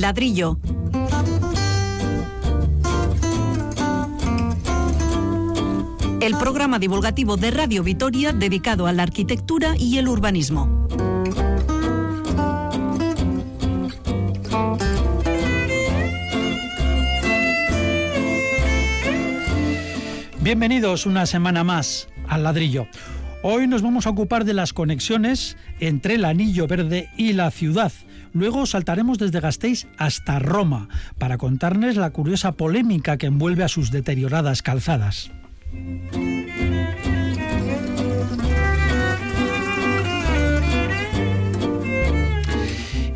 Ladrillo. 0.00 0.58
El 6.20 6.36
programa 6.38 6.78
divulgativo 6.78 7.36
de 7.36 7.50
Radio 7.50 7.82
Vitoria 7.82 8.32
dedicado 8.32 8.86
a 8.86 8.92
la 8.92 9.04
arquitectura 9.04 9.76
y 9.76 9.98
el 9.98 10.08
urbanismo. 10.08 10.86
Bienvenidos 20.40 21.06
una 21.06 21.26
semana 21.26 21.64
más 21.64 22.08
al 22.28 22.42
ladrillo. 22.42 22.86
Hoy 23.42 23.66
nos 23.66 23.82
vamos 23.82 24.06
a 24.06 24.10
ocupar 24.10 24.44
de 24.44 24.54
las 24.54 24.72
conexiones 24.72 25.56
entre 25.80 26.14
el 26.14 26.24
Anillo 26.24 26.66
Verde 26.66 27.10
y 27.16 27.32
la 27.32 27.50
ciudad. 27.50 27.92
Luego 28.36 28.66
saltaremos 28.66 29.16
desde 29.16 29.40
Gasteiz 29.40 29.86
hasta 29.96 30.38
Roma 30.38 30.90
para 31.16 31.38
contarles 31.38 31.96
la 31.96 32.10
curiosa 32.10 32.52
polémica 32.52 33.16
que 33.16 33.28
envuelve 33.28 33.64
a 33.64 33.68
sus 33.68 33.90
deterioradas 33.90 34.60
calzadas. 34.60 35.30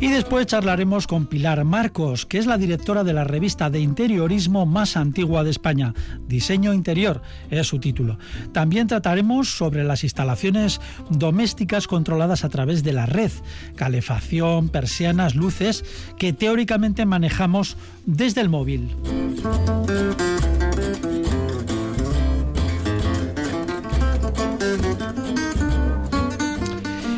Y 0.01 0.07
después 0.07 0.47
charlaremos 0.47 1.05
con 1.05 1.27
Pilar 1.27 1.63
Marcos, 1.63 2.25
que 2.25 2.39
es 2.39 2.47
la 2.47 2.57
directora 2.57 3.03
de 3.03 3.13
la 3.13 3.23
revista 3.23 3.69
de 3.69 3.81
interiorismo 3.81 4.65
más 4.65 4.97
antigua 4.97 5.43
de 5.43 5.51
España. 5.51 5.93
Diseño 6.27 6.73
Interior 6.73 7.21
es 7.51 7.67
su 7.67 7.79
título. 7.79 8.17
También 8.51 8.87
trataremos 8.87 9.55
sobre 9.55 9.83
las 9.83 10.03
instalaciones 10.03 10.81
domésticas 11.11 11.85
controladas 11.85 12.43
a 12.43 12.49
través 12.49 12.83
de 12.83 12.93
la 12.93 13.05
red, 13.05 13.31
calefacción, 13.75 14.69
persianas, 14.69 15.35
luces, 15.35 15.85
que 16.17 16.33
teóricamente 16.33 17.05
manejamos 17.05 17.77
desde 18.07 18.41
el 18.41 18.49
móvil. 18.49 18.89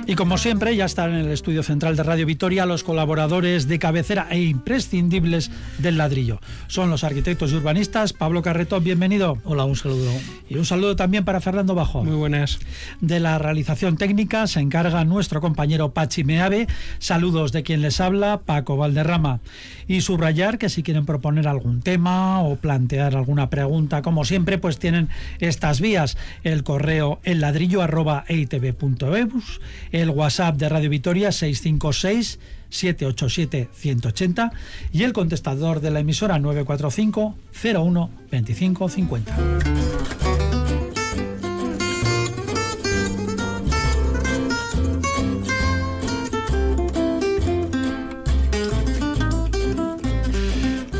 Y 0.05 0.15
como 0.15 0.37
siempre, 0.37 0.75
ya 0.75 0.83
están 0.83 1.13
en 1.13 1.21
el 1.21 1.31
estudio 1.31 1.63
central 1.63 1.95
de 1.95 2.03
Radio 2.03 2.25
Vitoria 2.25 2.65
los 2.65 2.83
colaboradores 2.83 3.69
de 3.69 3.79
cabecera 3.79 4.27
e 4.29 4.41
imprescindibles 4.41 5.49
del 5.77 5.97
ladrillo. 5.97 6.41
Son 6.67 6.89
los 6.89 7.05
arquitectos 7.05 7.53
y 7.53 7.55
urbanistas. 7.55 8.11
Pablo 8.11 8.41
Carreto, 8.41 8.81
bienvenido. 8.81 9.37
Hola, 9.45 9.63
un 9.63 9.77
saludo. 9.77 10.11
Y 10.49 10.57
un 10.57 10.65
saludo 10.65 10.97
también 10.97 11.23
para 11.23 11.39
Fernando 11.39 11.73
Bajo. 11.73 12.03
Muy 12.03 12.17
buenas. 12.17 12.59
De 12.99 13.21
la 13.21 13.39
realización 13.39 13.95
técnica 13.95 14.45
se 14.47 14.59
encarga 14.59 15.05
nuestro 15.05 15.39
compañero 15.39 15.93
Pachi 15.93 16.25
Meave. 16.25 16.67
Saludos 16.99 17.53
de 17.53 17.63
quien 17.63 17.81
les 17.81 18.01
habla, 18.01 18.41
Paco 18.45 18.75
Valderrama. 18.75 19.39
Y 19.87 20.01
subrayar 20.01 20.57
que 20.57 20.67
si 20.67 20.83
quieren 20.83 21.05
proponer 21.05 21.47
algún 21.47 21.81
tema 21.81 22.41
o 22.41 22.57
plantear 22.57 23.15
alguna 23.15 23.49
pregunta, 23.49 24.01
como 24.01 24.25
siempre, 24.25 24.57
pues 24.57 24.79
tienen 24.79 25.07
estas 25.39 25.79
vías. 25.79 26.17
El 26.43 26.63
correo 26.63 27.21
elladrillo.eitv.eus, 27.23 29.61
el 29.93 30.09
WhatsApp 30.09 30.57
de 30.57 30.67
Radio 30.67 30.89
Vitoria 30.89 31.31
656 31.31 32.39
787 32.69 33.69
180 33.71 34.51
y 34.91 35.03
el 35.03 35.13
contestador 35.13 35.79
de 35.79 35.91
la 35.91 36.01
emisora 36.01 36.39
945 36.39 37.35
01 37.63 38.09
25 38.29 38.89
50. 38.89 40.12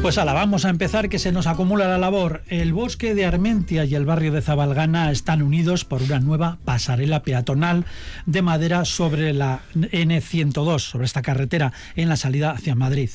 Pues 0.03 0.17
ala, 0.17 0.33
vamos 0.33 0.65
a 0.65 0.69
empezar 0.69 1.07
que 1.07 1.17
se 1.17 1.31
nos 1.31 1.47
acumula 1.47 1.87
la 1.87 1.97
labor. 1.97 2.43
El 2.49 2.73
bosque 2.73 3.15
de 3.15 3.25
Armentia 3.25 3.85
y 3.85 3.95
el 3.95 4.03
barrio 4.03 4.33
de 4.33 4.41
Zabalgana 4.41 5.09
están 5.11 5.41
unidos 5.41 5.85
por 5.85 6.01
una 6.01 6.19
nueva 6.19 6.57
pasarela 6.65 7.23
peatonal 7.23 7.85
de 8.25 8.41
madera 8.41 8.83
sobre 8.83 9.31
la 9.31 9.61
N102, 9.73 10.79
sobre 10.79 11.05
esta 11.05 11.21
carretera 11.21 11.71
en 11.95 12.09
la 12.09 12.17
salida 12.17 12.51
hacia 12.51 12.75
Madrid. 12.75 13.11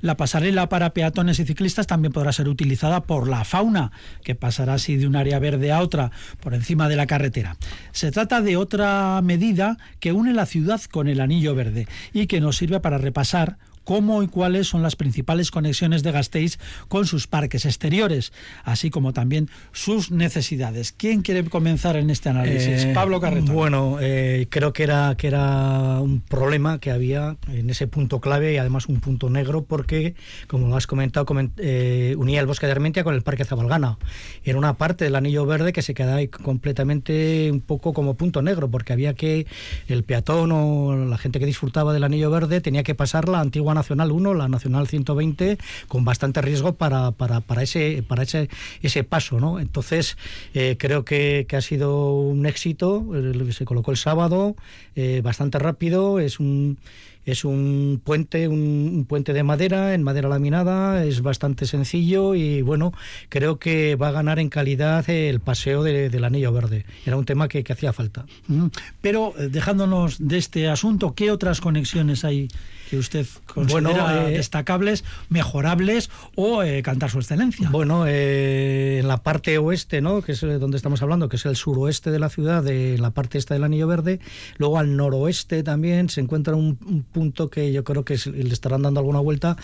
La 0.00 0.16
pasarela 0.16 0.68
para 0.68 0.90
peatones 0.92 1.38
y 1.38 1.44
ciclistas 1.44 1.86
también 1.86 2.12
podrá 2.12 2.32
ser 2.32 2.48
utilizada 2.48 3.04
por 3.04 3.28
la 3.28 3.44
fauna, 3.44 3.92
que 4.24 4.34
pasará 4.34 4.74
así 4.74 4.96
de 4.96 5.06
un 5.06 5.14
área 5.14 5.38
verde 5.38 5.70
a 5.70 5.80
otra 5.82 6.10
por 6.40 6.52
encima 6.52 6.88
de 6.88 6.96
la 6.96 7.06
carretera. 7.06 7.58
Se 7.92 8.10
trata 8.10 8.40
de 8.40 8.56
otra 8.56 9.20
medida 9.22 9.78
que 10.00 10.10
une 10.10 10.32
la 10.32 10.46
ciudad 10.46 10.80
con 10.90 11.06
el 11.06 11.20
anillo 11.20 11.54
verde 11.54 11.86
y 12.12 12.26
que 12.26 12.40
nos 12.40 12.56
sirve 12.56 12.80
para 12.80 12.98
repasar 12.98 13.56
cómo 13.84 14.22
y 14.22 14.28
cuáles 14.28 14.66
son 14.66 14.82
las 14.82 14.96
principales 14.96 15.50
conexiones 15.50 16.02
de 16.02 16.12
Gasteiz 16.12 16.58
con 16.88 17.06
sus 17.06 17.26
parques 17.26 17.64
exteriores, 17.64 18.32
así 18.64 18.90
como 18.90 19.12
también 19.12 19.48
sus 19.72 20.10
necesidades. 20.10 20.92
¿Quién 20.92 21.22
quiere 21.22 21.44
comenzar 21.44 21.96
en 21.96 22.10
este 22.10 22.30
análisis? 22.30 22.84
Eh, 22.84 22.92
Pablo 22.94 23.20
Carreto. 23.20 23.52
Bueno, 23.52 23.98
eh, 24.00 24.46
creo 24.50 24.72
que 24.72 24.82
era, 24.82 25.14
que 25.16 25.28
era 25.28 26.00
un 26.00 26.20
problema 26.20 26.78
que 26.78 26.90
había 26.90 27.36
en 27.48 27.70
ese 27.70 27.86
punto 27.86 28.20
clave 28.20 28.54
y 28.54 28.56
además 28.56 28.86
un 28.86 29.00
punto 29.00 29.30
negro 29.30 29.64
porque, 29.64 30.14
como 30.48 30.68
lo 30.68 30.76
has 30.76 30.86
comentado, 30.86 31.26
coment 31.26 31.52
eh, 31.58 32.14
unía 32.18 32.40
el 32.40 32.46
bosque 32.46 32.66
de 32.66 32.72
Armentia 32.72 33.04
con 33.04 33.14
el 33.14 33.22
parque 33.22 33.44
Zabalgana. 33.44 33.98
Era 34.44 34.58
una 34.58 34.74
parte 34.74 35.04
del 35.04 35.14
anillo 35.14 35.46
verde 35.46 35.72
que 35.72 35.82
se 35.82 35.94
quedaba 35.94 36.16
ahí 36.16 36.28
completamente 36.28 37.50
un 37.52 37.60
poco 37.60 37.92
como 37.92 38.14
punto 38.14 38.42
negro 38.42 38.70
porque 38.70 38.92
había 38.92 39.14
que 39.14 39.46
el 39.88 40.04
peatón 40.04 40.52
o 40.52 40.96
la 40.96 41.18
gente 41.18 41.38
que 41.38 41.46
disfrutaba 41.46 41.92
del 41.92 42.04
anillo 42.04 42.30
verde 42.30 42.60
tenía 42.60 42.82
que 42.82 42.94
pasar 42.94 43.28
la 43.28 43.40
antigua 43.40 43.73
Nacional 43.74 44.12
1, 44.12 44.34
la 44.34 44.48
Nacional 44.48 44.88
120, 44.88 45.58
con 45.88 46.04
bastante 46.04 46.40
riesgo 46.40 46.74
para, 46.74 47.10
para, 47.10 47.40
para 47.40 47.62
ese, 47.62 48.02
para 48.06 48.22
ese, 48.22 48.48
ese 48.82 49.04
paso. 49.04 49.40
¿no? 49.40 49.60
Entonces, 49.60 50.16
eh, 50.54 50.76
creo 50.78 51.04
que, 51.04 51.46
que, 51.48 51.56
ha 51.56 51.60
sido 51.60 52.14
un 52.14 52.46
éxito. 52.46 53.04
Se 53.50 53.64
colocó 53.64 53.90
el 53.90 53.96
sábado, 53.96 54.56
eh, 54.96 55.20
bastante 55.22 55.58
rápido. 55.58 56.18
Es 56.18 56.40
un 56.40 56.78
es 57.24 57.44
un 57.44 58.00
puente, 58.02 58.48
un, 58.48 58.90
un, 58.94 59.04
puente 59.04 59.32
de 59.32 59.42
madera, 59.42 59.94
en 59.94 60.02
madera 60.02 60.28
laminada, 60.28 61.04
es 61.04 61.22
bastante 61.22 61.66
sencillo 61.66 62.34
y 62.34 62.62
bueno, 62.62 62.92
creo 63.28 63.58
que 63.58 63.96
va 63.96 64.08
a 64.08 64.12
ganar 64.12 64.38
en 64.38 64.48
calidad 64.48 65.08
el 65.08 65.40
paseo 65.40 65.82
de, 65.82 66.10
del 66.10 66.24
anillo 66.24 66.52
verde. 66.52 66.84
Era 67.06 67.16
un 67.16 67.24
tema 67.24 67.48
que, 67.48 67.64
que 67.64 67.72
hacía 67.72 67.92
falta. 67.92 68.26
Mm, 68.48 68.66
pero 69.00 69.34
dejándonos 69.50 70.16
de 70.18 70.38
este 70.38 70.68
asunto, 70.68 71.14
¿qué 71.14 71.30
otras 71.30 71.60
conexiones 71.60 72.24
hay 72.24 72.48
que 72.88 72.98
usted 72.98 73.26
considera 73.46 74.04
bueno, 74.04 74.28
eh, 74.28 74.36
destacables, 74.36 75.04
mejorables 75.28 76.10
o 76.36 76.62
eh, 76.62 76.82
cantar 76.82 77.10
su 77.10 77.18
excelencia? 77.18 77.70
Bueno, 77.70 78.04
eh, 78.06 78.98
en 79.00 79.08
la 79.08 79.22
parte 79.22 79.56
oeste, 79.58 80.00
¿no? 80.00 80.22
que 80.22 80.32
es 80.32 80.40
donde 80.40 80.76
estamos 80.76 81.02
hablando, 81.02 81.28
que 81.28 81.36
es 81.36 81.46
el 81.46 81.56
suroeste 81.56 82.10
de 82.10 82.18
la 82.18 82.28
ciudad, 82.28 82.62
de 82.62 82.98
la 82.98 83.10
parte 83.10 83.38
esta 83.38 83.54
del 83.54 83.64
Anillo 83.64 83.86
Verde, 83.86 84.20
luego 84.58 84.78
al 84.78 84.96
noroeste 84.96 85.62
también 85.62 86.08
se 86.08 86.20
encuentra 86.20 86.54
un, 86.54 86.78
un 86.86 87.02
punto 87.14 87.48
que 87.48 87.72
yo 87.72 87.84
creo 87.84 88.04
que 88.04 88.18
le 88.26 88.52
estarán 88.52 88.82
dando 88.82 89.00
alguna 89.00 89.20
vuelta, 89.20 89.56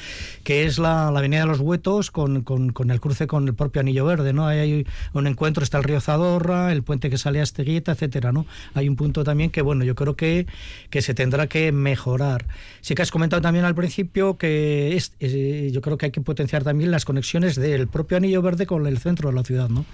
que 0.44 0.64
es 0.64 0.78
la, 0.78 1.10
la 1.10 1.18
Avenida 1.18 1.40
de 1.40 1.46
los 1.46 1.60
Huetos 1.60 2.10
con, 2.10 2.42
con, 2.42 2.90
el 2.90 3.00
cruce 3.00 3.26
con 3.26 3.46
el 3.46 3.54
propio 3.54 3.80
Anillo 3.80 4.06
Verde, 4.06 4.32
¿no? 4.32 4.46
Hay 4.46 4.86
un 5.12 5.26
encuentro, 5.26 5.62
está 5.62 5.76
el 5.78 5.84
río 5.84 6.00
Zadorra, 6.00 6.72
el 6.72 6.82
puente 6.82 7.10
que 7.10 7.18
sale 7.18 7.40
a 7.40 7.42
Esteguieta, 7.42 7.92
etcétera, 7.92 8.32
¿no? 8.32 8.46
Hay 8.72 8.88
un 8.88 8.96
punto 8.96 9.24
también 9.24 9.50
que, 9.50 9.60
bueno, 9.60 9.84
yo 9.84 9.94
creo 9.94 10.16
que, 10.16 10.46
que 10.88 11.02
se 11.02 11.12
tendrá 11.12 11.48
que 11.48 11.72
mejorar. 11.72 12.46
Sí 12.80 12.94
que 12.94 13.02
has 13.02 13.10
comentado 13.10 13.42
también 13.42 13.64
al 13.64 13.74
principio 13.74 14.38
que 14.38 14.96
es, 14.96 15.12
es, 15.18 15.72
yo 15.72 15.80
creo 15.80 15.98
que 15.98 16.06
hay 16.06 16.12
que 16.12 16.20
potenciar 16.20 16.64
también 16.64 16.90
las 16.90 17.04
conexiones 17.04 17.56
del 17.56 17.88
propio 17.88 18.16
Anillo 18.16 18.40
Verde 18.42 18.64
con 18.66 18.86
el 18.86 18.98
centro 18.98 19.28
de 19.28 19.34
la 19.34 19.42
ciudad, 19.42 19.68
¿no? 19.68 19.84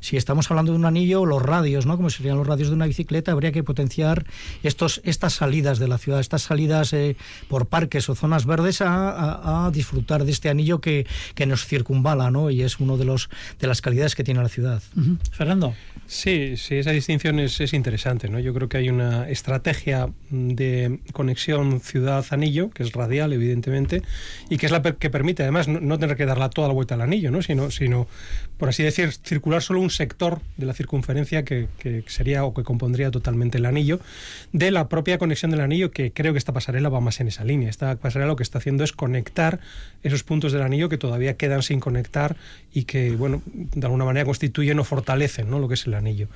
Si 0.00 0.16
estamos 0.16 0.50
hablando 0.50 0.72
de 0.72 0.78
un 0.78 0.84
anillo, 0.84 1.24
los 1.24 1.42
radios, 1.42 1.86
¿no? 1.86 1.96
Como 1.96 2.10
serían 2.10 2.36
los 2.36 2.46
radios 2.46 2.68
de 2.68 2.74
una 2.74 2.86
bicicleta, 2.86 3.32
habría 3.32 3.52
que 3.52 3.64
potenciar 3.64 4.26
estos, 4.62 5.00
estas 5.04 5.32
salidas 5.32 5.78
de 5.78 5.88
la 5.88 5.98
ciudad, 5.98 6.20
estas 6.20 6.42
salidas 6.42 6.92
eh, 6.92 7.05
por 7.48 7.66
parques 7.66 8.08
o 8.08 8.14
zonas 8.14 8.46
verdes 8.46 8.82
a, 8.82 9.70
disfrutar 9.72 10.24
de 10.24 10.32
este 10.32 10.48
anillo 10.48 10.80
que, 10.80 11.06
que 11.34 11.46
nos 11.46 11.66
circunvala, 11.66 12.30
¿no? 12.30 12.50
Y 12.50 12.62
es 12.62 12.80
uno 12.80 12.96
de 12.96 13.04
los 13.04 13.28
de 13.60 13.66
las 13.66 13.80
calidades 13.80 14.14
que 14.14 14.24
tiene 14.24 14.42
la 14.42 14.48
ciudad. 14.48 14.82
Fernando. 15.30 15.74
Sí, 16.06 16.56
sí, 16.56 16.76
esa 16.76 16.90
distinción 16.90 17.38
es, 17.38 17.60
es, 17.60 17.72
interesante, 17.72 18.28
¿no? 18.28 18.40
Yo 18.40 18.52
creo 18.52 18.68
que 18.68 18.78
hay 18.78 18.88
una 18.88 19.28
estrategia 19.28 20.08
de 20.30 21.00
conexión 21.12 21.80
ciudad-anillo, 21.80 22.70
que 22.70 22.82
es 22.82 22.92
radial, 22.92 23.32
evidentemente, 23.32 24.02
y 24.50 24.58
que 24.58 24.66
es 24.66 24.72
la 24.72 24.82
que 24.82 25.10
permite, 25.10 25.42
además, 25.42 25.68
no, 25.68 25.98
tener 25.98 26.16
que 26.16 26.26
darla 26.26 26.50
toda 26.50 26.68
la 26.68 26.74
vuelta 26.74 26.94
al 26.94 27.02
anillo, 27.02 27.30
¿no? 27.30 27.42
Sino, 27.42 27.70
sino, 27.70 28.08
por 28.56 28.68
así 28.68 28.82
decir, 28.82 29.12
circular 29.12 29.62
solo 29.62 29.80
un 29.80 29.90
sector 29.90 30.40
de 30.56 30.66
la 30.66 30.74
circunferencia 30.74 31.44
que, 31.44 31.68
que 31.78 32.02
sería 32.06 32.44
o 32.44 32.54
que 32.54 32.62
compondría 32.62 33.10
totalmente 33.10 33.58
el 33.58 33.66
anillo, 33.66 34.00
de 34.52 34.70
la 34.70 34.88
propia 34.88 35.18
conexión 35.18 35.50
del 35.50 35.60
anillo, 35.60 35.90
que 35.90 36.12
creo 36.12 36.32
que 36.32 36.38
esta 36.38 36.52
pasarela 36.52 36.88
va 36.88 36.96
va 36.96 37.00
más 37.00 37.20
en 37.20 37.28
esa 37.28 37.44
línea. 37.44 37.68
Esta 37.68 37.96
pasarela 37.96 38.28
lo 38.28 38.36
que 38.36 38.42
está 38.42 38.58
haciendo 38.58 38.82
es 38.84 38.92
conectar 38.92 39.60
esos 40.02 40.24
puntos 40.24 40.52
del 40.52 40.62
anillo 40.62 40.88
que 40.88 40.98
todavía 40.98 41.36
quedan 41.36 41.62
sin 41.62 41.80
conectar 41.80 42.36
y 42.72 42.84
que, 42.84 43.12
bueno, 43.12 43.42
de 43.46 43.86
alguna 43.86 44.04
manera 44.04 44.24
constituyen 44.24 44.78
o 44.78 44.84
fortalecen 44.84 45.48
¿no? 45.48 45.58
lo 45.58 45.68
que 45.68 45.74
es 45.74 45.86
el 45.86 45.94
anillo. 45.96 46.28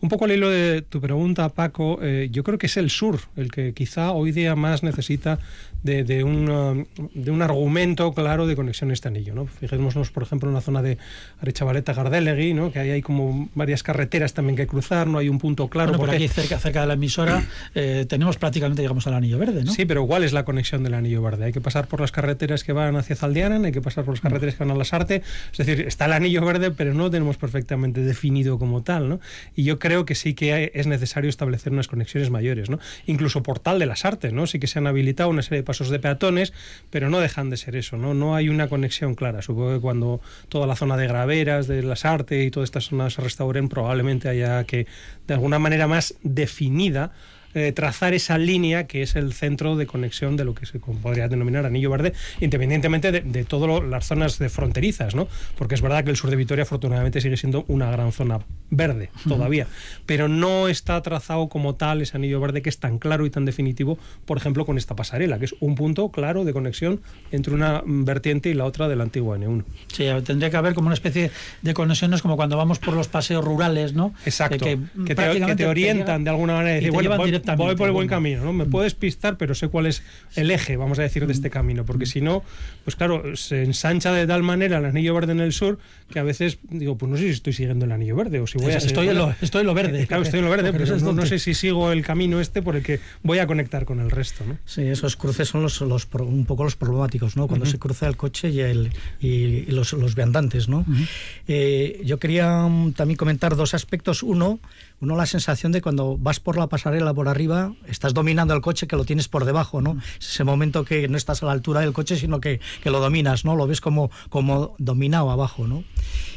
Un 0.00 0.08
poco 0.08 0.26
al 0.26 0.32
hilo 0.32 0.50
de 0.50 0.82
tu 0.82 1.00
pregunta, 1.00 1.48
Paco, 1.48 1.98
eh, 2.02 2.28
yo 2.30 2.44
creo 2.44 2.58
que 2.58 2.66
es 2.66 2.76
el 2.76 2.90
sur 2.90 3.20
el 3.36 3.50
que 3.50 3.72
quizá 3.72 4.12
hoy 4.12 4.32
día 4.32 4.54
más 4.54 4.82
necesita 4.82 5.38
de, 5.84 6.02
de, 6.02 6.24
un, 6.24 6.48
um, 6.48 6.84
de 7.14 7.30
un 7.30 7.42
argumento 7.42 8.12
claro 8.14 8.46
de 8.46 8.56
conexión 8.56 8.90
a 8.90 8.94
este 8.94 9.08
anillo. 9.08 9.34
¿no? 9.34 9.46
Fijémonos, 9.46 10.10
por 10.10 10.22
ejemplo, 10.22 10.48
en 10.48 10.54
la 10.54 10.62
zona 10.62 10.82
de 10.82 10.98
Arechavaleta, 11.40 11.92
Gardelegui, 11.92 12.54
¿no? 12.54 12.72
que 12.72 12.78
ahí 12.78 12.90
hay 12.90 13.02
como 13.02 13.48
varias 13.54 13.82
carreteras 13.82 14.32
también 14.32 14.56
que 14.56 14.66
cruzar, 14.66 15.06
no 15.06 15.18
hay 15.18 15.28
un 15.28 15.38
punto 15.38 15.68
claro. 15.68 15.92
Bueno, 15.92 16.06
por 16.06 16.14
aquí 16.14 16.26
cerca, 16.26 16.58
cerca 16.58 16.80
de 16.80 16.86
la 16.86 16.94
emisora 16.94 17.44
eh, 17.74 18.06
tenemos 18.08 18.38
prácticamente, 18.38 18.80
llegamos 18.80 19.06
al 19.06 19.14
anillo 19.14 19.38
verde, 19.38 19.62
¿no? 19.62 19.72
Sí, 19.72 19.84
pero 19.84 20.06
¿cuál 20.06 20.24
es 20.24 20.32
la 20.32 20.44
conexión 20.44 20.82
del 20.82 20.94
anillo 20.94 21.22
verde? 21.22 21.44
Hay 21.44 21.52
que 21.52 21.60
pasar 21.60 21.86
por 21.86 22.00
las 22.00 22.12
carreteras 22.12 22.64
que 22.64 22.72
van 22.72 22.96
hacia 22.96 23.14
Zaldiana, 23.14 23.60
hay 23.64 23.72
que 23.72 23.82
pasar 23.82 24.04
por 24.04 24.14
las 24.14 24.22
carreteras 24.22 24.54
que 24.54 24.64
van 24.64 24.70
a 24.70 24.78
Las 24.78 24.94
Arte. 24.94 25.22
Es 25.52 25.58
decir, 25.58 25.86
está 25.86 26.06
el 26.06 26.14
anillo 26.14 26.42
verde, 26.44 26.70
pero 26.70 26.94
no 26.94 27.04
lo 27.04 27.10
tenemos 27.10 27.36
perfectamente 27.36 28.00
definido 28.00 28.58
como 28.58 28.82
tal, 28.82 29.03
¿no? 29.08 29.20
Y 29.54 29.64
yo 29.64 29.78
creo 29.78 30.04
que 30.04 30.14
sí 30.14 30.34
que 30.34 30.72
es 30.74 30.86
necesario 30.86 31.30
establecer 31.30 31.72
unas 31.72 31.88
conexiones 31.88 32.30
mayores, 32.30 32.70
¿no? 32.70 32.78
Incluso 33.06 33.42
Portal 33.42 33.78
de 33.78 33.86
las 33.86 34.04
Artes, 34.04 34.32
¿no? 34.32 34.46
Sí 34.46 34.58
que 34.58 34.66
se 34.66 34.78
han 34.78 34.86
habilitado 34.86 35.28
una 35.30 35.42
serie 35.42 35.58
de 35.58 35.64
pasos 35.64 35.90
de 35.90 35.98
peatones, 35.98 36.52
pero 36.90 37.10
no 37.10 37.20
dejan 37.20 37.50
de 37.50 37.56
ser 37.56 37.76
eso, 37.76 37.96
¿no? 37.96 38.14
No 38.14 38.34
hay 38.34 38.48
una 38.48 38.68
conexión 38.68 39.14
clara. 39.14 39.42
Supongo 39.42 39.74
que 39.74 39.80
cuando 39.80 40.20
toda 40.48 40.66
la 40.66 40.76
zona 40.76 40.96
de 40.96 41.06
graveras, 41.06 41.66
de 41.66 41.82
las 41.82 42.04
artes 42.04 42.46
y 42.46 42.50
todas 42.50 42.68
estas 42.68 42.86
zonas 42.86 43.14
se 43.14 43.22
restauren, 43.22 43.68
probablemente 43.68 44.28
haya 44.28 44.64
que, 44.64 44.86
de 45.26 45.34
alguna 45.34 45.58
manera 45.58 45.86
más 45.86 46.14
definida, 46.22 47.12
eh, 47.54 47.72
trazar 47.72 48.14
esa 48.14 48.38
línea 48.38 48.86
que 48.86 49.02
es 49.02 49.16
el 49.16 49.32
centro 49.32 49.76
de 49.76 49.86
conexión 49.86 50.36
de 50.36 50.44
lo 50.44 50.54
que 50.54 50.66
se 50.66 50.78
podría 50.78 51.28
denominar 51.28 51.66
anillo 51.66 51.90
verde, 51.90 52.12
independientemente 52.40 53.12
de, 53.12 53.20
de 53.20 53.44
todas 53.44 53.84
las 53.84 54.06
zonas 54.06 54.38
de 54.38 54.48
fronterizas, 54.48 55.14
¿no? 55.14 55.28
Porque 55.56 55.74
es 55.74 55.82
verdad 55.82 56.04
que 56.04 56.10
el 56.10 56.16
sur 56.16 56.30
de 56.30 56.36
Vitoria 56.36 56.62
afortunadamente 56.62 57.20
sigue 57.20 57.36
siendo 57.36 57.64
una 57.68 57.90
gran 57.90 58.12
zona 58.12 58.40
verde 58.70 59.10
todavía, 59.28 59.66
pero 60.06 60.28
no 60.28 60.68
está 60.68 61.00
trazado 61.02 61.48
como 61.48 61.74
tal 61.74 62.02
ese 62.02 62.16
anillo 62.16 62.40
verde 62.40 62.62
que 62.62 62.68
es 62.68 62.78
tan 62.78 62.98
claro 62.98 63.26
y 63.26 63.30
tan 63.30 63.44
definitivo, 63.44 63.98
por 64.24 64.36
ejemplo, 64.36 64.66
con 64.66 64.78
esta 64.78 64.96
pasarela, 64.96 65.38
que 65.38 65.44
es 65.44 65.54
un 65.60 65.74
punto 65.74 66.10
claro 66.10 66.44
de 66.44 66.52
conexión 66.52 67.00
entre 67.30 67.54
una 67.54 67.82
vertiente 67.84 68.48
y 68.48 68.54
la 68.54 68.64
otra 68.64 68.88
de 68.88 68.96
la 68.96 69.04
antigua 69.04 69.38
N1. 69.38 69.64
Sí, 69.92 70.06
tendría 70.24 70.50
que 70.50 70.56
haber 70.56 70.74
como 70.74 70.86
una 70.86 70.94
especie 70.94 71.30
de 71.62 71.74
conexiones 71.74 72.22
como 72.22 72.36
cuando 72.36 72.56
vamos 72.56 72.78
por 72.78 72.94
los 72.94 73.08
paseos 73.08 73.44
rurales, 73.44 73.94
¿no? 73.94 74.12
Exacto. 74.24 74.64
Que, 74.64 74.78
que, 75.06 75.14
te, 75.14 75.40
que 75.46 75.56
te, 75.56 75.66
orientan 75.66 76.24
de 76.24 76.30
alguna 76.30 76.54
manera. 76.54 76.74
Decir, 76.74 76.92
bueno, 76.92 77.16
voy, 77.16 77.30
voy, 77.56 77.76
por 77.76 77.86
el 77.88 77.92
buen 77.92 78.08
camino, 78.08 78.44
¿no? 78.44 78.52
Me 78.52 78.64
puedes 78.64 78.94
pistar, 78.94 79.36
pero 79.36 79.54
sé 79.54 79.68
cuál 79.68 79.86
es 79.86 80.02
el 80.36 80.50
eje, 80.50 80.76
vamos 80.76 80.98
a 80.98 81.02
decir, 81.02 81.26
de 81.26 81.32
este 81.32 81.50
camino, 81.50 81.84
porque 81.84 82.06
si 82.06 82.20
no, 82.20 82.42
pues 82.84 82.96
claro, 82.96 83.36
se 83.36 83.62
ensancha 83.62 84.12
de 84.12 84.26
tal 84.26 84.42
manera 84.42 84.78
el 84.78 84.84
anillo 84.84 85.14
verde 85.14 85.32
en 85.32 85.40
el 85.40 85.52
sur 85.52 85.78
que 86.10 86.18
a 86.18 86.22
veces 86.22 86.58
digo, 86.68 86.96
pues 86.96 87.10
no 87.10 87.16
sé 87.16 87.24
si 87.24 87.30
estoy 87.30 87.52
siguiendo 87.52 87.86
el 87.86 87.92
anillo 87.92 88.14
verde 88.16 88.40
o 88.40 88.46
si 88.46 88.58
voy 88.58 88.72
a 88.72 88.76
estoy, 88.76 89.08
en 89.08 89.18
lo, 89.18 89.34
estoy 89.40 89.62
en 89.62 89.66
lo 89.66 89.74
verde. 89.74 90.06
Claro, 90.06 90.22
estoy 90.22 90.40
en 90.40 90.44
lo 90.44 90.50
verde, 90.50 90.72
pero 90.72 90.96
no, 90.98 91.12
no, 91.12 91.26
sé 91.26 91.38
si 91.38 91.54
sigo 91.54 91.92
el 91.92 92.02
camino 92.04 92.40
este 92.40 92.62
por 92.62 92.76
el 92.76 92.82
que 92.82 93.00
voy 93.22 93.38
a 93.38 93.46
conectar 93.46 93.84
con 93.84 94.00
el 94.00 94.10
resto, 94.10 94.44
¿no? 94.46 94.58
Sí, 94.64 94.82
esos 94.82 95.16
cruces 95.16 95.48
son 95.48 95.62
los, 95.62 95.80
los 95.80 96.08
un 96.20 96.44
poco 96.44 96.64
los 96.64 96.76
problemáticos, 96.76 97.36
¿no? 97.36 97.48
Cuando 97.48 97.64
uh 97.64 97.68
-huh. 97.68 97.72
se 97.72 97.78
cruza 97.78 98.06
el 98.06 98.16
coche 98.16 98.50
y, 98.50 98.60
el, 98.60 98.90
y, 99.20 99.28
y 99.28 99.66
los, 99.66 99.92
los 99.94 100.14
viandantes, 100.14 100.68
¿no? 100.68 100.78
Uh 100.80 100.84
-huh. 100.84 101.08
eh, 101.48 102.02
yo 102.04 102.18
quería 102.18 102.68
también 102.94 103.16
comentar 103.16 103.56
dos 103.56 103.74
aspectos. 103.74 104.22
Uno, 104.22 104.60
uno 105.00 105.16
la 105.16 105.26
sensación 105.26 105.72
de 105.72 105.82
cuando 105.82 106.16
vas 106.16 106.40
por 106.40 106.56
la 106.56 106.68
pasarela 106.68 107.12
por 107.12 107.28
arriba, 107.28 107.74
estás 107.86 108.14
dominando 108.14 108.54
el 108.54 108.60
coche 108.60 108.86
que 108.86 108.96
lo 108.96 109.04
tienes 109.04 109.28
por 109.28 109.44
debajo, 109.44 109.80
¿no? 109.80 109.98
Es 110.18 110.30
ese 110.30 110.44
momento 110.44 110.84
que 110.84 111.08
no 111.08 111.16
estás 111.16 111.42
a 111.42 111.46
la 111.46 111.52
altura 111.52 111.80
del 111.80 111.92
coche, 111.92 112.16
sino 112.16 112.40
que, 112.40 112.60
que 112.82 112.90
lo 112.90 113.00
dominas, 113.00 113.44
¿no? 113.44 113.56
Lo 113.56 113.66
ves 113.66 113.80
como, 113.80 114.10
como 114.30 114.74
dominado 114.78 115.30
abajo, 115.30 115.66
¿no? 115.66 115.84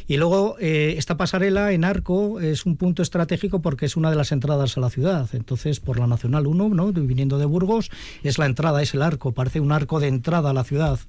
Y 0.07 0.17
luego 0.17 0.55
eh, 0.59 0.95
esta 0.97 1.17
pasarela 1.17 1.73
en 1.73 1.83
arco 1.83 2.39
es 2.39 2.65
un 2.65 2.77
punto 2.77 3.01
estratégico 3.01 3.61
porque 3.61 3.85
es 3.85 3.97
una 3.97 4.09
de 4.09 4.15
las 4.15 4.31
entradas 4.31 4.77
a 4.77 4.79
la 4.79 4.89
ciudad. 4.89 5.29
Entonces, 5.33 5.81
por 5.81 5.99
la 5.99 6.07
Nacional 6.07 6.47
1, 6.47 6.69
¿no? 6.69 6.93
viniendo 6.93 7.37
de 7.37 7.45
Burgos, 7.45 7.91
es 8.23 8.37
la 8.37 8.45
entrada, 8.45 8.81
es 8.81 8.93
el 8.93 9.01
arco, 9.01 9.33
parece 9.33 9.59
un 9.59 9.73
arco 9.73 9.99
de 9.99 10.07
entrada 10.07 10.51
a 10.51 10.53
la 10.53 10.63
ciudad 10.63 10.99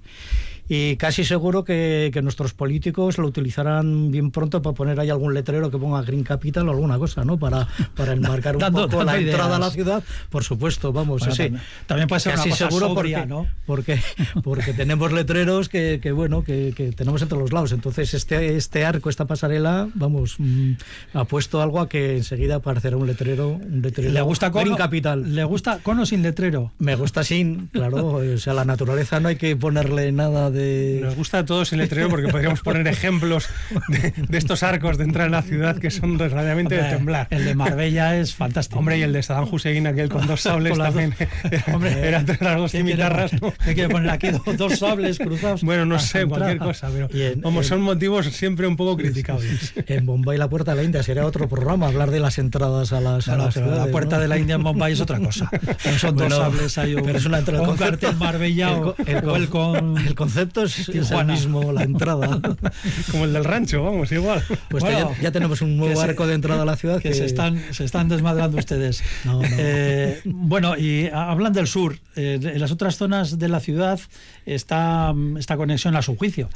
y 0.69 0.97
casi 0.97 1.25
seguro 1.25 1.65
que, 1.65 2.11
que, 2.13 2.23
nuestros 2.23 2.53
políticos 2.55 3.19
lo 3.19 3.27
utilizarán 3.27 4.11
bien 4.11 4.31
pronto 4.31 4.61
para 4.63 4.75
poner 4.75 5.01
ahí 5.01 5.11
algún 5.11 5.35
letrero 5.35 5.71
que 5.71 5.79
ponga 5.79 6.03
Green 6.03 6.25
Capital 6.25 6.69
o 6.69 6.73
alguna 6.73 6.99
cosa, 6.99 7.25
¿no? 7.25 7.39
Para, 7.39 7.67
para 7.97 8.13
enmarcar 8.13 8.57
un 8.57 8.61
dando, 8.63 8.83
poco 8.83 8.99
dando 8.99 9.13
la 9.13 9.21
ideas. 9.21 9.35
entrada 9.35 9.57
a 9.57 9.59
la 9.59 9.71
ciudad, 9.71 10.03
por 10.31 10.45
supuesto, 10.45 10.93
vamos, 10.93 11.21
bueno, 11.21 11.33
así. 11.33 11.45
También, 11.45 11.63
también 11.87 12.09
puede 12.09 12.21
ser 12.21 12.35
casi 12.35 12.49
una 12.49 12.57
cosa 12.57 12.69
seguro 12.69 12.89
sobria, 12.89 13.19
porque, 13.19 13.29
¿no? 13.29 13.47
porque, 13.67 14.01
porque 14.45 14.73
tenemos 14.75 15.13
letreros 15.13 15.69
que, 15.69 16.01
que 16.03 16.13
bueno, 16.13 16.45
que, 16.45 16.73
que, 16.77 16.93
tenemos 16.93 17.23
entre 17.23 17.39
los 17.39 17.53
lados. 17.53 17.73
Entonces, 17.73 18.13
este, 18.15 18.57
este 18.57 18.85
arco, 18.85 19.11
esta 19.11 19.27
pasarela, 19.27 19.89
vamos, 19.95 20.37
mmm, 20.39 20.73
ha 21.15 21.25
puesto 21.25 21.63
algo 21.63 21.81
a 21.81 21.89
que 21.89 22.17
enseguida 22.17 22.57
aparecerá 22.57 22.97
un 22.97 23.07
letrero, 23.07 23.51
un 23.51 23.83
letrero 23.83 24.13
¿Le 24.13 24.21
gusta 24.23 24.51
Green? 24.51 24.77
Capital. 24.77 25.35
¿Le 25.35 25.45
gusta 25.45 25.79
con 25.79 25.99
o 25.99 26.07
sin 26.07 26.23
letrero? 26.23 26.73
Me 26.79 26.95
gusta 26.95 27.25
sin, 27.25 27.69
claro, 27.69 28.07
o 28.35 28.39
sea, 28.39 28.55
la 28.55 28.65
naturaleza 28.65 29.21
no 29.21 29.29
hay 29.29 29.37
que 29.37 29.57
ponerle 29.57 30.13
nada 30.13 30.51
de... 30.51 30.58
Nos 31.03 31.17
gusta 31.17 31.39
a 31.39 31.45
todos 31.45 31.73
el 31.73 31.79
letrero 31.79 32.09
porque 32.09 32.29
podríamos 32.29 32.61
poner 32.61 32.87
ejemplos 32.87 33.49
de, 33.89 34.13
de, 34.17 34.39
estos 34.39 34.63
arcos 34.63 34.99
de 34.99 35.05
entrar 35.05 35.27
en 35.27 35.33
la 35.33 35.43
ciudad 35.43 35.79
que 35.79 35.91
son 35.91 36.19
realmente 36.19 36.77
de 36.77 36.83
temblar. 36.85 37.27
El 37.31 37.45
de 37.45 37.55
Marbella 37.55 38.17
es 38.19 38.35
fantástico. 38.35 38.79
Hombre, 38.79 38.99
y 38.99 39.03
el 39.03 39.13
de 39.13 39.23
Saddam 39.23 39.49
Hussein, 39.51 39.87
aquel 39.87 40.09
con 40.09 40.27
dos 40.27 40.41
sables 40.43 40.73
con 40.73 40.81
también. 40.81 41.15
Dos... 41.19 41.63
Hombre, 41.75 42.07
eran 42.07 42.27
tres 42.27 42.41
las 42.41 42.57
dos 42.57 42.73
cimitarras. 42.73 43.33
¿no? 43.41 43.53
Hay 43.61 43.75
que 43.75 43.89
poner 43.89 44.11
aquí 44.11 44.29
dos, 44.31 44.57
dos 44.57 44.79
sables 44.79 45.19
cruzados. 45.19 45.63
Bueno, 45.63 45.85
no 45.85 45.99
sé, 45.99 46.27
cualquier 46.27 46.59
cosa, 46.59 46.89
pero 46.93 47.09
en, 47.13 47.41
como 47.41 47.61
en, 47.61 47.65
son 47.65 47.81
motivos 47.83 48.27
siempre 48.27 48.67
un 48.67 48.77
poco 48.77 48.97
criticables. 48.97 49.75
En 49.89 50.07
Bombay, 50.07 50.39
la 50.39 50.49
puerta 50.49 50.73
de 50.73 50.79
la 50.79 50.83
India 50.85 51.03
sería 51.03 51.25
otro 51.25 51.49
programa, 51.49 51.87
hablar 51.87 52.11
de 52.11 52.21
las 52.21 52.39
entradas 52.39 52.93
a 52.93 53.01
las. 53.01 53.27
No, 53.27 53.35
a 53.35 53.37
las 53.37 53.55
pero 53.55 53.67
ciudades, 53.67 53.87
la 53.87 53.93
puerta 53.93 54.17
¿no? 54.17 54.23
de 54.23 54.29
la 54.29 54.39
India 54.39 54.57
en 54.57 54.63
Bombay 54.63 54.93
es 54.93 55.01
otra 55.01 55.19
cosa. 55.19 55.51
No 55.53 55.93
son 55.99 56.15
bueno, 56.15 56.37
dos 56.37 56.45
sables, 56.45 56.79
hay 56.79 56.95
un, 56.95 57.05
pero 57.05 57.19
es 57.19 57.25
una 57.25 57.39
entrada. 57.39 57.69
un 57.69 57.77
cartel 57.77 58.17
Marbella 58.17 58.71
el, 59.07 59.17
el, 59.17 59.29
el, 59.29 59.49
con, 59.49 59.99
el 59.99 60.15
concepto 60.15 60.48
es, 60.57 60.89
es 60.89 61.11
el 61.11 61.27
mismo, 61.27 61.73
la 61.73 61.83
entrada. 61.83 62.41
Como 63.11 63.25
el 63.25 63.33
del 63.33 63.45
rancho, 63.45 63.83
vamos, 63.83 64.11
igual. 64.13 64.43
Pues 64.69 64.83
bueno, 64.83 65.13
ya, 65.17 65.23
ya, 65.23 65.33
tenemos 65.33 65.63
un 65.63 65.77
nuevo 65.77 66.01
arco 66.01 66.27
de 66.27 66.35
entrada 66.35 66.63
a 66.63 66.65
la 66.65 66.77
ciudad 66.77 67.01
que, 67.01 67.11
que, 67.11 67.15
se, 67.15 67.25
están, 67.25 67.63
se 67.73 67.85
están 67.85 68.09
desmadrando 68.09 68.59
ustedes. 68.59 69.03
No, 69.25 69.43
no. 69.43 69.49
Eh, 69.59 70.21
bueno, 70.25 70.77
y 70.77 71.09
hablan 71.13 71.53
del 71.53 71.67
sur. 71.67 71.99
Eh, 72.17 72.39
en 72.41 72.61
las 72.61 72.71
otras 72.71 72.97
zonas 72.97 73.39
de 73.39 73.49
la 73.49 73.61
ciudad 73.61 74.01
está 74.47 75.15
esta 75.39 75.57
conexión 75.57 75.97
a 75.97 76.03
su 76.03 76.17
juicio. 76.17 76.49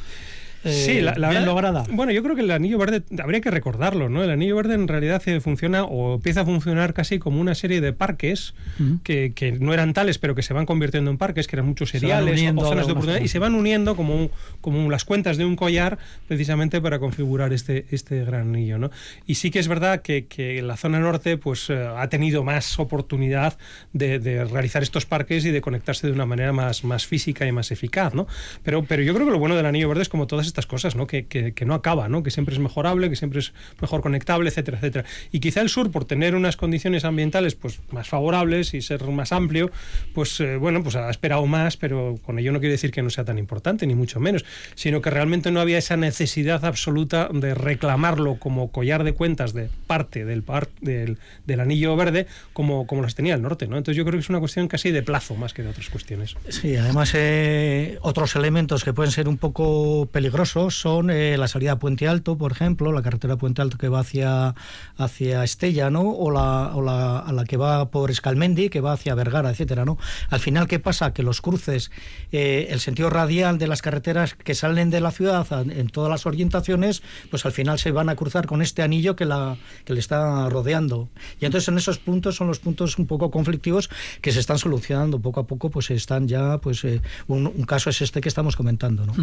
Eh, 0.65 0.73
sí, 0.73 1.01
la, 1.01 1.15
la 1.17 1.29
bien 1.29 1.43
verdad, 1.43 1.47
lograda. 1.47 1.85
Bueno, 1.91 2.13
yo 2.13 2.23
creo 2.23 2.37
que 2.37 2.43
el 2.43 2.51
anillo 2.51 2.79
verde 2.79 3.03
habría 3.23 3.41
que 3.41 3.51
recordarlo, 3.51 4.09
¿no? 4.09 4.23
El 4.23 4.31
anillo 4.31 4.57
verde 4.57 4.75
en 4.75 4.87
realidad 4.87 5.23
funciona 5.41 5.85
o 5.85 6.15
empieza 6.15 6.43
a 6.43 6.45
funcionar 6.45 6.95
casi 6.95 7.19
como 7.19 7.41
una 7.41 7.55
serie 7.55 7.81
de 7.81 7.93
parques 7.93 8.55
uh 8.79 8.83
-huh. 8.83 9.03
que, 9.03 9.33
que, 9.35 9.53
no 9.53 9.75
eran 9.75 9.93
tales, 9.93 10.19
pero 10.19 10.35
que 10.35 10.43
se 10.43 10.55
van 10.55 10.67
convirtiendo 10.67 11.11
en 11.11 11.19
parques, 11.19 11.47
que 11.47 11.57
eran 11.57 11.67
muchos 11.67 11.91
seriales 11.91 12.41
o 12.57 12.65
zonas 12.65 12.87
de 12.87 12.93
oportunidad, 12.93 13.21
y 13.21 13.29
se 13.29 13.39
van 13.39 13.55
uniendo 13.55 13.97
como, 13.97 14.31
como 14.61 14.91
las 14.91 15.05
cuentas 15.05 15.37
de 15.37 15.45
un 15.45 15.57
collar 15.57 15.99
precisamente 16.29 16.81
para 16.81 16.99
configurar 16.99 17.53
este, 17.53 17.87
este 17.91 18.25
gran 18.25 18.49
anillo, 18.49 18.79
¿no? 18.79 18.91
Y 19.27 19.37
sí 19.37 19.51
que 19.51 19.59
es 19.59 19.69
verdad 19.69 20.03
que, 20.03 20.27
que 20.27 20.63
la 20.63 20.77
zona 20.77 21.01
norte 21.01 21.37
pues 21.39 21.71
eh, 21.71 21.89
ha 21.97 22.09
tenido 22.09 22.45
más 22.45 22.79
oportunidad 22.79 23.59
de, 23.93 24.19
de, 24.19 24.45
realizar 24.45 24.83
estos 24.83 25.07
parques 25.07 25.45
y 25.45 25.51
de 25.51 25.61
conectarse 25.61 26.07
de 26.07 26.13
una 26.13 26.27
manera 26.27 26.53
más, 26.53 26.85
más 26.85 27.07
física 27.07 27.47
y 27.47 27.53
más 27.53 27.71
eficaz, 27.71 28.15
¿no? 28.15 28.27
Pero, 28.63 28.85
pero 28.85 29.03
yo 29.03 29.15
creo 29.15 29.27
que 29.27 29.33
lo 29.33 29.39
bueno 29.39 29.57
del 29.57 29.67
anillo 29.67 29.89
verde 29.89 30.03
es 30.03 30.09
como 30.09 30.27
todas 30.27 30.52
estas 30.53 30.67
cosas, 30.67 30.95
¿no? 30.95 31.07
Que, 31.07 31.27
que, 31.27 31.53
que, 31.53 31.65
no 31.65 31.75
acaba, 31.75 32.09
¿no? 32.09 32.23
Que 32.23 32.31
siempre 32.31 32.55
es 32.55 32.61
mejorable, 32.61 33.09
que 33.09 33.17
siempre 33.17 33.41
es 33.41 33.53
mejor 33.81 34.03
conectable, 34.03 34.51
etcétera, 34.51 34.79
etcétera. 34.79 35.05
Y 35.33 35.41
quizá 35.41 35.63
el 35.63 35.69
sur, 35.69 35.91
por 35.91 36.05
tener 36.05 36.35
unas 36.35 36.57
condiciones 36.57 37.05
ambientales 37.05 37.55
pues 37.55 37.81
más 37.91 38.09
favorables 38.09 38.75
y 38.75 38.83
ser 38.83 39.03
más 39.05 39.33
amplio, 39.33 39.71
pues 40.15 40.39
eh, 40.41 40.57
bueno, 40.57 40.83
pues 40.83 40.97
ha 40.97 41.09
esperado 41.11 41.47
más, 41.47 41.77
pero 41.77 42.19
con 42.25 42.39
ello 42.39 42.53
no 42.53 42.61
quiere 42.61 42.73
decir 42.73 42.91
que 42.91 43.03
no 43.03 43.11
sea 43.11 43.25
tan 43.25 43.39
importante, 43.39 43.87
ni 43.87 43.95
mucho 43.95 44.21
menos, 44.21 44.45
sino 44.75 45.01
que 45.01 45.11
realmente 45.11 45.51
no 45.51 45.61
había 45.61 45.79
esa 45.79 45.97
necesidad 45.97 46.65
absoluta 46.65 47.29
de 47.33 47.55
reclamarlo 47.55 48.37
como 48.37 48.71
collar 48.71 49.05
de 49.05 49.15
cuentas 49.15 49.55
de 49.55 49.71
parte 49.87 50.25
del, 50.25 50.43
par, 50.43 50.69
del, 50.81 51.19
del 51.47 51.61
anillo 51.61 51.97
verde 51.97 52.27
como, 52.53 52.87
como 52.87 53.03
las 53.03 53.15
tenía 53.15 53.35
el 53.35 53.43
norte, 53.43 53.67
¿no? 53.67 53.79
Entonces 53.79 53.97
yo 53.97 54.05
creo 54.05 54.19
que 54.19 54.25
es 54.25 54.29
una 54.29 54.41
cuestión 54.41 54.69
casi 54.69 54.91
de 54.91 55.03
plazo 55.03 55.35
más 55.35 55.55
que 55.55 55.63
de 55.63 55.71
otras 55.71 55.89
cuestiones. 55.89 56.37
Sí, 56.49 56.77
además 56.77 57.13
eh, 57.15 57.99
otros 58.03 58.37
elementos 58.37 58.85
que 58.85 58.93
pueden 58.93 59.13
ser 59.13 59.29
un 59.29 59.39
poco 59.39 60.07
peligrosos 60.13 60.42
peligrosos 60.43 60.81
son 60.81 61.11
eh, 61.11 61.37
la 61.39 61.47
salida 61.47 61.73
a 61.73 61.79
Puente 61.79 62.09
Alto, 62.09 62.37
por 62.37 62.53
ejemplo, 62.53 62.91
la 62.91 63.03
carretera 63.03 63.37
Puente 63.37 63.63
Alto 63.63 63.79
que 63.79 63.89
va 63.89 64.01
hacia, 64.01 64.55
hacia 64.97 65.45
Estella, 65.45 65.91
¿no? 65.91 66.11
O 66.11 66.31
la, 66.31 66.73
o 66.75 66.83
la, 66.83 67.19
a 67.21 67.33
la 67.33 67.45
que 67.45 67.57
va 67.57 67.91
por 67.91 68.11
Escalmendi, 68.11 68.69
que 68.69 68.81
va 68.81 68.93
hacia 68.93 69.15
Vergara, 69.15 69.51
etcétera, 69.51 69.85
¿no? 69.85 69.99
Al 70.31 70.41
final, 70.41 70.67
¿qué 70.67 70.81
pasa? 70.81 71.13
Que 71.13 71.23
los 71.23 71.41
cruces, 71.41 71.93
eh, 72.33 72.69
el 72.71 72.81
sentido 72.81 73.09
radial 73.09 73.59
de 73.59 73.69
las 73.69 73.83
carreteras 73.83 74.35
que 74.35 74.55
salen 74.55 74.91
de 74.91 75.01
la 75.01 75.13
ciudad 75.13 75.47
en 75.71 75.89
todas 75.89 76.11
las 76.11 76.27
orientaciones, 76.27 77.03
pues 77.31 77.47
al 77.47 77.53
final 77.53 77.79
se 77.79 77.93
van 77.93 78.09
a 78.09 78.17
cruzar 78.17 78.47
con 78.47 78.63
este 78.63 78.83
anillo 78.83 79.15
que, 79.15 79.25
la, 79.25 79.57
que 79.85 79.93
le 79.93 80.01
está 80.01 80.49
rodeando. 80.49 81.09
Y 81.41 81.47
entonces 81.47 81.69
en 81.69 81.79
esos 81.79 81.99
puntos 81.99 82.35
son 82.35 82.49
los 82.49 82.59
puntos 82.59 82.99
un 82.99 83.07
poco 83.07 83.31
conflictivos 83.31 83.91
que 84.21 84.33
se 84.33 84.41
están 84.41 84.59
solucionando 84.59 85.21
poco 85.21 85.41
a 85.41 85.47
poco, 85.47 85.71
pues 85.71 85.91
están 85.91 86.27
ya, 86.27 86.59
pues 86.59 86.85
eh, 86.85 87.01
un, 87.29 87.51
caso 87.63 87.91
es 87.91 88.03
este 88.03 88.21
que 88.21 88.29
estamos 88.29 88.57
comentando. 88.57 89.07
¿no? 89.07 89.15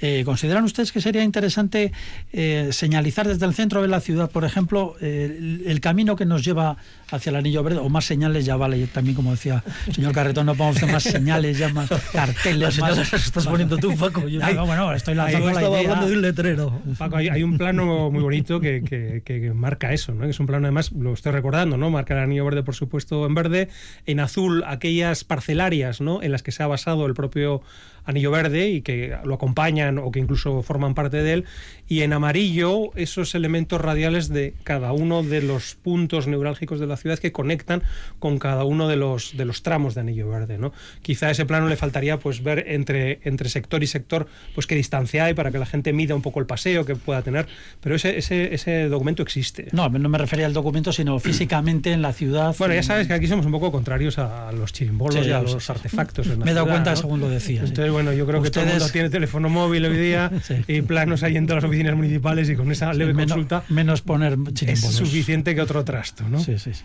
Eh, 0.00 0.22
¿Consideran 0.46 0.64
ustedes 0.64 0.92
que 0.92 1.00
sería 1.00 1.24
interesante 1.24 1.90
eh, 2.32 2.68
señalizar 2.70 3.26
desde 3.26 3.44
el 3.46 3.52
centro 3.52 3.82
de 3.82 3.88
la 3.88 3.98
ciudad, 3.98 4.30
por 4.30 4.44
ejemplo, 4.44 4.94
el, 5.00 5.80
camino 5.80 6.14
que 6.14 6.24
nos 6.24 6.44
lleva 6.44 6.76
hacia 7.10 7.30
el 7.30 7.36
anillo 7.36 7.62
verde, 7.62 7.78
o 7.78 7.88
más 7.88 8.04
señales 8.04 8.44
ya 8.44 8.56
vale, 8.56 8.86
también 8.88 9.14
como 9.14 9.30
decía 9.30 9.62
el 9.86 9.94
señor 9.94 10.12
Carretón, 10.12 10.46
no 10.46 10.54
podemos 10.54 10.76
hacer 10.76 10.92
más 10.92 11.02
señales, 11.02 11.58
ya 11.58 11.68
más 11.68 11.88
carteles, 12.12 12.78
más... 12.78 13.12
estás 13.12 13.46
poniendo 13.46 13.76
tú, 13.78 13.96
Paco. 13.96 14.26
Yo 14.28 14.40
bueno, 14.66 14.92
estoy 14.92 15.14
lanzando 15.14 15.50
la 15.50 15.62
idea. 15.62 15.78
hablando 15.80 16.08
de 16.08 16.12
un 16.14 16.22
letrero. 16.22 16.82
Paco, 16.98 17.16
hay, 17.16 17.42
un 17.42 17.58
plano 17.58 18.10
muy 18.10 18.22
bonito 18.22 18.60
que, 18.60 18.82
que, 19.24 19.52
marca 19.54 19.92
eso, 19.92 20.12
¿no? 20.12 20.24
que 20.24 20.30
es 20.30 20.40
un 20.40 20.46
plano, 20.46 20.66
además, 20.66 20.92
lo 20.92 21.12
estoy 21.12 21.32
recordando, 21.32 21.76
¿no? 21.76 21.90
marca 21.90 22.14
el 22.14 22.20
anillo 22.20 22.44
verde, 22.44 22.62
por 22.62 22.74
supuesto, 22.74 23.26
en 23.26 23.34
verde, 23.34 23.68
en 24.06 24.20
azul 24.20 24.64
aquellas 24.66 25.24
parcelarias 25.24 26.00
¿no? 26.00 26.22
en 26.22 26.32
las 26.32 26.42
que 26.42 26.52
se 26.52 26.62
ha 26.62 26.66
basado 26.66 27.06
el 27.06 27.14
propio 27.14 27.62
anillo 28.06 28.30
verde 28.30 28.70
y 28.70 28.82
que 28.82 29.16
lo 29.24 29.34
acompañan 29.34 29.98
o 29.98 30.10
que 30.10 30.20
incluso 30.20 30.62
forman 30.62 30.94
parte 30.94 31.22
de 31.22 31.32
él, 31.32 31.44
y 31.88 32.02
en 32.02 32.12
amarillo 32.12 32.92
esos 32.94 33.34
elementos 33.34 33.80
radiales 33.80 34.28
de 34.28 34.54
cada 34.62 34.92
uno 34.92 35.22
de 35.22 35.42
los 35.42 35.74
puntos 35.74 36.26
neurálgicos 36.26 36.80
de 36.80 36.86
la 36.86 36.95
ciudad 36.96 37.18
que 37.18 37.32
conectan 37.32 37.82
con 38.18 38.38
cada 38.38 38.64
uno 38.64 38.88
de 38.88 38.96
los, 38.96 39.36
de 39.36 39.44
los 39.44 39.62
tramos 39.62 39.94
de 39.94 40.02
anillo 40.02 40.28
verde. 40.28 40.58
¿no? 40.58 40.72
Quizá 41.02 41.28
a 41.28 41.30
ese 41.30 41.46
plano 41.46 41.68
le 41.68 41.76
faltaría 41.76 42.18
pues 42.18 42.42
ver 42.42 42.64
entre, 42.68 43.20
entre 43.24 43.48
sector 43.48 43.82
y 43.82 43.86
sector 43.86 44.26
pues 44.54 44.66
qué 44.66 44.74
distancia 44.74 45.24
hay 45.24 45.34
para 45.34 45.50
que 45.50 45.58
la 45.58 45.66
gente 45.66 45.92
mida 45.92 46.14
un 46.14 46.22
poco 46.22 46.40
el 46.40 46.46
paseo 46.46 46.84
que 46.84 46.96
pueda 46.96 47.22
tener, 47.22 47.46
pero 47.80 47.94
ese, 47.94 48.18
ese, 48.18 48.54
ese 48.54 48.88
documento 48.88 49.22
existe. 49.22 49.68
No, 49.72 49.88
no 49.88 50.08
me 50.08 50.18
refería 50.18 50.46
al 50.46 50.52
documento, 50.52 50.92
sino 50.92 51.18
físicamente 51.20 51.92
en 51.92 52.02
la 52.02 52.12
ciudad. 52.12 52.54
Bueno, 52.58 52.74
ya 52.74 52.82
sabes 52.82 53.06
que 53.06 53.14
aquí 53.14 53.26
somos 53.26 53.46
un 53.46 53.52
poco 53.52 53.72
contrarios 53.72 54.18
a 54.18 54.52
los 54.52 54.72
chirimbolos 54.72 55.26
y 55.26 55.30
a 55.30 55.42
los 55.42 55.68
artefactos. 55.70 56.26
me 56.38 56.50
he 56.50 56.54
dado 56.54 56.66
cuenta 56.66 56.96
según 56.96 57.20
lo 57.20 57.28
decías. 57.28 57.68
Entonces, 57.68 57.92
bueno, 57.92 58.12
yo 58.12 58.26
creo 58.26 58.42
que 58.42 58.50
todo 58.50 58.64
el 58.64 58.70
mundo 58.70 58.88
tiene 58.90 59.10
teléfono 59.10 59.48
móvil 59.48 59.84
hoy 59.84 59.96
día 59.96 60.30
y 60.68 60.82
planos 60.82 61.22
ahí 61.22 61.36
en 61.36 61.46
todas 61.46 61.62
las 61.62 61.68
oficinas 61.68 61.94
municipales 61.94 62.48
y 62.48 62.56
con 62.56 62.70
esa 62.72 62.92
leve 62.92 63.14
consulta. 63.14 63.64
Menos 63.68 64.02
poner 64.02 64.36
Es 64.66 64.80
suficiente 64.80 65.54
que 65.54 65.60
otro 65.60 65.84
trasto, 65.84 66.28
¿no? 66.28 66.40
Sí, 66.40 66.58
sí. 66.58 66.72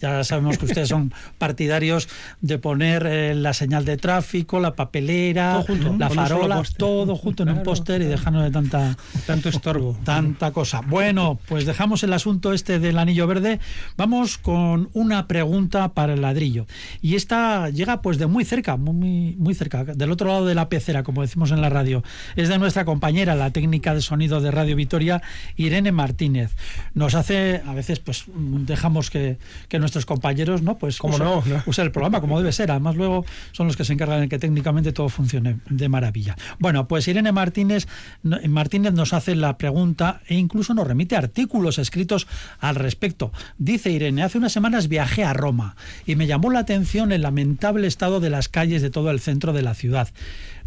Ya 0.00 0.22
sabemos 0.24 0.58
que 0.58 0.66
ustedes 0.66 0.88
son 0.88 1.12
partidarios 1.38 2.08
de 2.40 2.58
poner 2.58 3.06
eh, 3.06 3.34
la 3.34 3.54
señal 3.54 3.84
de 3.84 3.96
tráfico, 3.96 4.60
la 4.60 4.74
papelera, 4.74 5.64
la 5.98 6.10
farola, 6.10 6.62
todo 6.76 7.16
junto 7.16 7.44
en 7.44 7.50
un 7.50 7.62
póster 7.62 8.02
y 8.02 8.04
dejarnos 8.04 8.44
de 8.44 8.50
tanta 8.50 8.96
tanto 9.26 9.48
estorbo, 9.48 9.96
tanta 10.04 10.50
cosa. 10.50 10.82
Bueno, 10.82 11.38
pues 11.48 11.64
dejamos 11.64 12.02
el 12.02 12.12
asunto 12.12 12.52
este 12.52 12.78
del 12.78 12.98
anillo 12.98 13.26
verde. 13.26 13.58
Vamos 13.96 14.36
con 14.36 14.90
una 14.92 15.26
pregunta 15.26 15.94
para 15.94 16.12
el 16.12 16.20
ladrillo. 16.20 16.66
Y 17.00 17.14
esta 17.14 17.70
llega 17.70 18.02
pues 18.02 18.18
de 18.18 18.26
muy 18.26 18.44
cerca, 18.44 18.76
muy 18.76 19.34
muy 19.38 19.54
cerca, 19.54 19.84
del 19.84 20.12
otro 20.12 20.28
lado 20.28 20.46
de 20.46 20.54
la 20.54 20.68
pecera, 20.68 21.04
como 21.04 21.22
decimos 21.22 21.52
en 21.52 21.62
la 21.62 21.70
radio. 21.70 22.02
Es 22.36 22.48
de 22.48 22.58
nuestra 22.58 22.84
compañera, 22.84 23.34
la 23.34 23.50
técnica 23.50 23.94
de 23.94 24.02
sonido 24.02 24.42
de 24.42 24.50
Radio 24.50 24.76
Vitoria, 24.76 25.22
Irene 25.56 25.92
Martínez. 25.92 26.54
Nos 26.92 27.14
hace 27.14 27.62
a 27.66 27.72
veces 27.72 27.98
pues 27.98 28.24
dejamos 28.26 29.10
que 29.10 29.38
que 29.68 29.78
nuestros 29.86 30.04
compañeros, 30.04 30.62
¿no? 30.62 30.78
Pues 30.78 30.98
¿Cómo 30.98 31.16
no, 31.16 31.44
usa 31.66 31.84
el 31.84 31.92
programa 31.92 32.20
como 32.20 32.38
debe 32.38 32.50
ser. 32.50 32.72
Además, 32.72 32.96
luego 32.96 33.24
son 33.52 33.68
los 33.68 33.76
que 33.76 33.84
se 33.84 33.92
encargan 33.92 34.20
de 34.20 34.28
que 34.28 34.40
técnicamente 34.40 34.92
todo 34.92 35.08
funcione 35.08 35.60
de 35.70 35.88
maravilla. 35.88 36.36
Bueno, 36.58 36.88
pues 36.88 37.06
Irene 37.06 37.30
Martínez, 37.30 37.86
Martínez 38.22 38.92
nos 38.94 39.12
hace 39.12 39.36
la 39.36 39.56
pregunta 39.58 40.22
e 40.26 40.34
incluso 40.34 40.74
nos 40.74 40.88
remite 40.88 41.14
artículos 41.14 41.78
escritos 41.78 42.26
al 42.58 42.74
respecto. 42.74 43.32
Dice 43.58 43.90
Irene, 43.90 44.24
hace 44.24 44.38
unas 44.38 44.52
semanas 44.52 44.88
viajé 44.88 45.22
a 45.22 45.32
Roma 45.32 45.76
y 46.04 46.16
me 46.16 46.26
llamó 46.26 46.50
la 46.50 46.58
atención 46.58 47.12
el 47.12 47.22
lamentable 47.22 47.86
estado 47.86 48.18
de 48.18 48.30
las 48.30 48.48
calles 48.48 48.82
de 48.82 48.90
todo 48.90 49.12
el 49.12 49.20
centro 49.20 49.52
de 49.52 49.62
la 49.62 49.74
ciudad. 49.74 50.08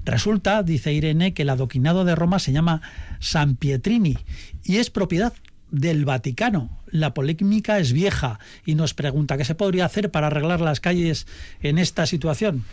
Resulta, 0.06 0.64
dice 0.64 0.94
Irene, 0.94 1.34
que 1.34 1.42
el 1.42 1.50
adoquinado 1.50 2.06
de 2.06 2.16
Roma 2.16 2.40
se 2.40 2.54
llama 2.54 2.82
San 3.20 3.56
Pietrini 3.56 4.18
y 4.64 4.78
es 4.78 4.90
propiedad 4.90 5.34
del 5.72 6.06
Vaticano. 6.06 6.70
La 6.88 7.14
polémica 7.14 7.80
es 7.80 7.94
vieja 7.94 8.40
y 8.66 8.76
nos 8.76 8.94
pregunta 8.94 9.38
qué 9.38 9.46
se 9.46 9.56
podría 9.56 9.86
hacer 9.86 10.12
para 10.12 10.28
arreglar 10.28 10.62
las 10.62 10.80
calles 10.80 11.28
en 11.62 11.78
esta 11.78 12.06
situación. 12.06 12.66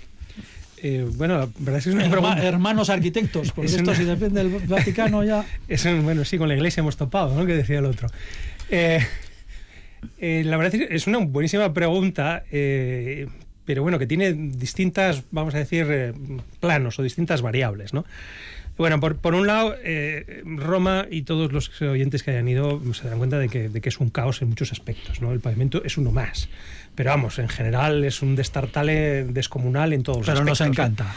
Eh, 0.82 1.08
bueno, 1.14 1.38
la 1.38 1.46
verdad 1.58 1.78
es 1.78 1.84
que 1.84 1.90
es 1.90 2.12
una 2.12 2.42
Hermanos 2.42 2.90
arquitectos, 2.90 3.52
porque 3.54 3.70
esto 3.70 3.94
si 3.94 4.04
depende 4.04 4.42
del 4.44 4.66
Vaticano 4.66 5.24
ya... 5.24 5.44
Es 5.68 5.84
bueno, 6.02 6.24
sí, 6.24 6.38
con 6.38 6.48
la 6.48 6.54
iglesia 6.54 6.80
hemos 6.80 6.96
topado, 6.96 7.34
¿no? 7.34 7.46
Que 7.46 7.54
decía 7.54 7.78
el 7.78 7.86
otro. 7.86 8.08
Eh, 8.70 9.00
eh, 10.18 10.42
la 10.44 10.56
verdad 10.56 10.74
es 10.74 10.88
que 10.88 10.94
es 10.94 11.06
una 11.06 11.18
buenísima 11.18 11.72
pregunta, 11.72 12.44
pero 12.50 13.82
bueno, 13.82 13.98
que 13.98 14.06
tiene 14.06 14.32
distintas, 14.32 15.24
vamos 15.30 15.54
a 15.54 15.58
decir, 15.58 16.14
planos 16.60 16.98
o 16.98 17.02
distintas 17.02 17.42
variables, 17.42 17.92
¿no? 17.92 18.04
Bueno, 18.76 19.00
por, 19.00 19.16
por 19.16 19.34
un 19.34 19.46
lado, 19.46 19.74
eh, 19.82 20.42
Roma 20.44 21.06
y 21.10 21.22
todos 21.22 21.52
los 21.52 21.80
oyentes 21.80 22.22
que 22.22 22.32
hayan 22.32 22.48
ido 22.48 22.80
se 22.92 23.08
dan 23.08 23.18
cuenta 23.18 23.38
de 23.38 23.48
que, 23.48 23.68
de 23.68 23.80
que, 23.80 23.88
es 23.88 23.98
un 24.00 24.10
caos 24.10 24.42
en 24.42 24.48
muchos 24.48 24.72
aspectos. 24.72 25.20
¿no? 25.22 25.32
El 25.32 25.40
pavimento 25.40 25.82
es 25.84 25.96
uno 25.96 26.12
más. 26.12 26.48
Pero 26.96 27.10
vamos, 27.10 27.38
en 27.38 27.48
general 27.48 28.04
es 28.04 28.22
un 28.22 28.34
destartale 28.36 29.24
descomunal 29.24 29.92
en 29.92 30.02
todos 30.02 30.18
los 30.18 30.26
Pero 30.26 30.50
aspectos. 30.50 30.60
nos 30.60 30.66
encanta. 30.66 31.14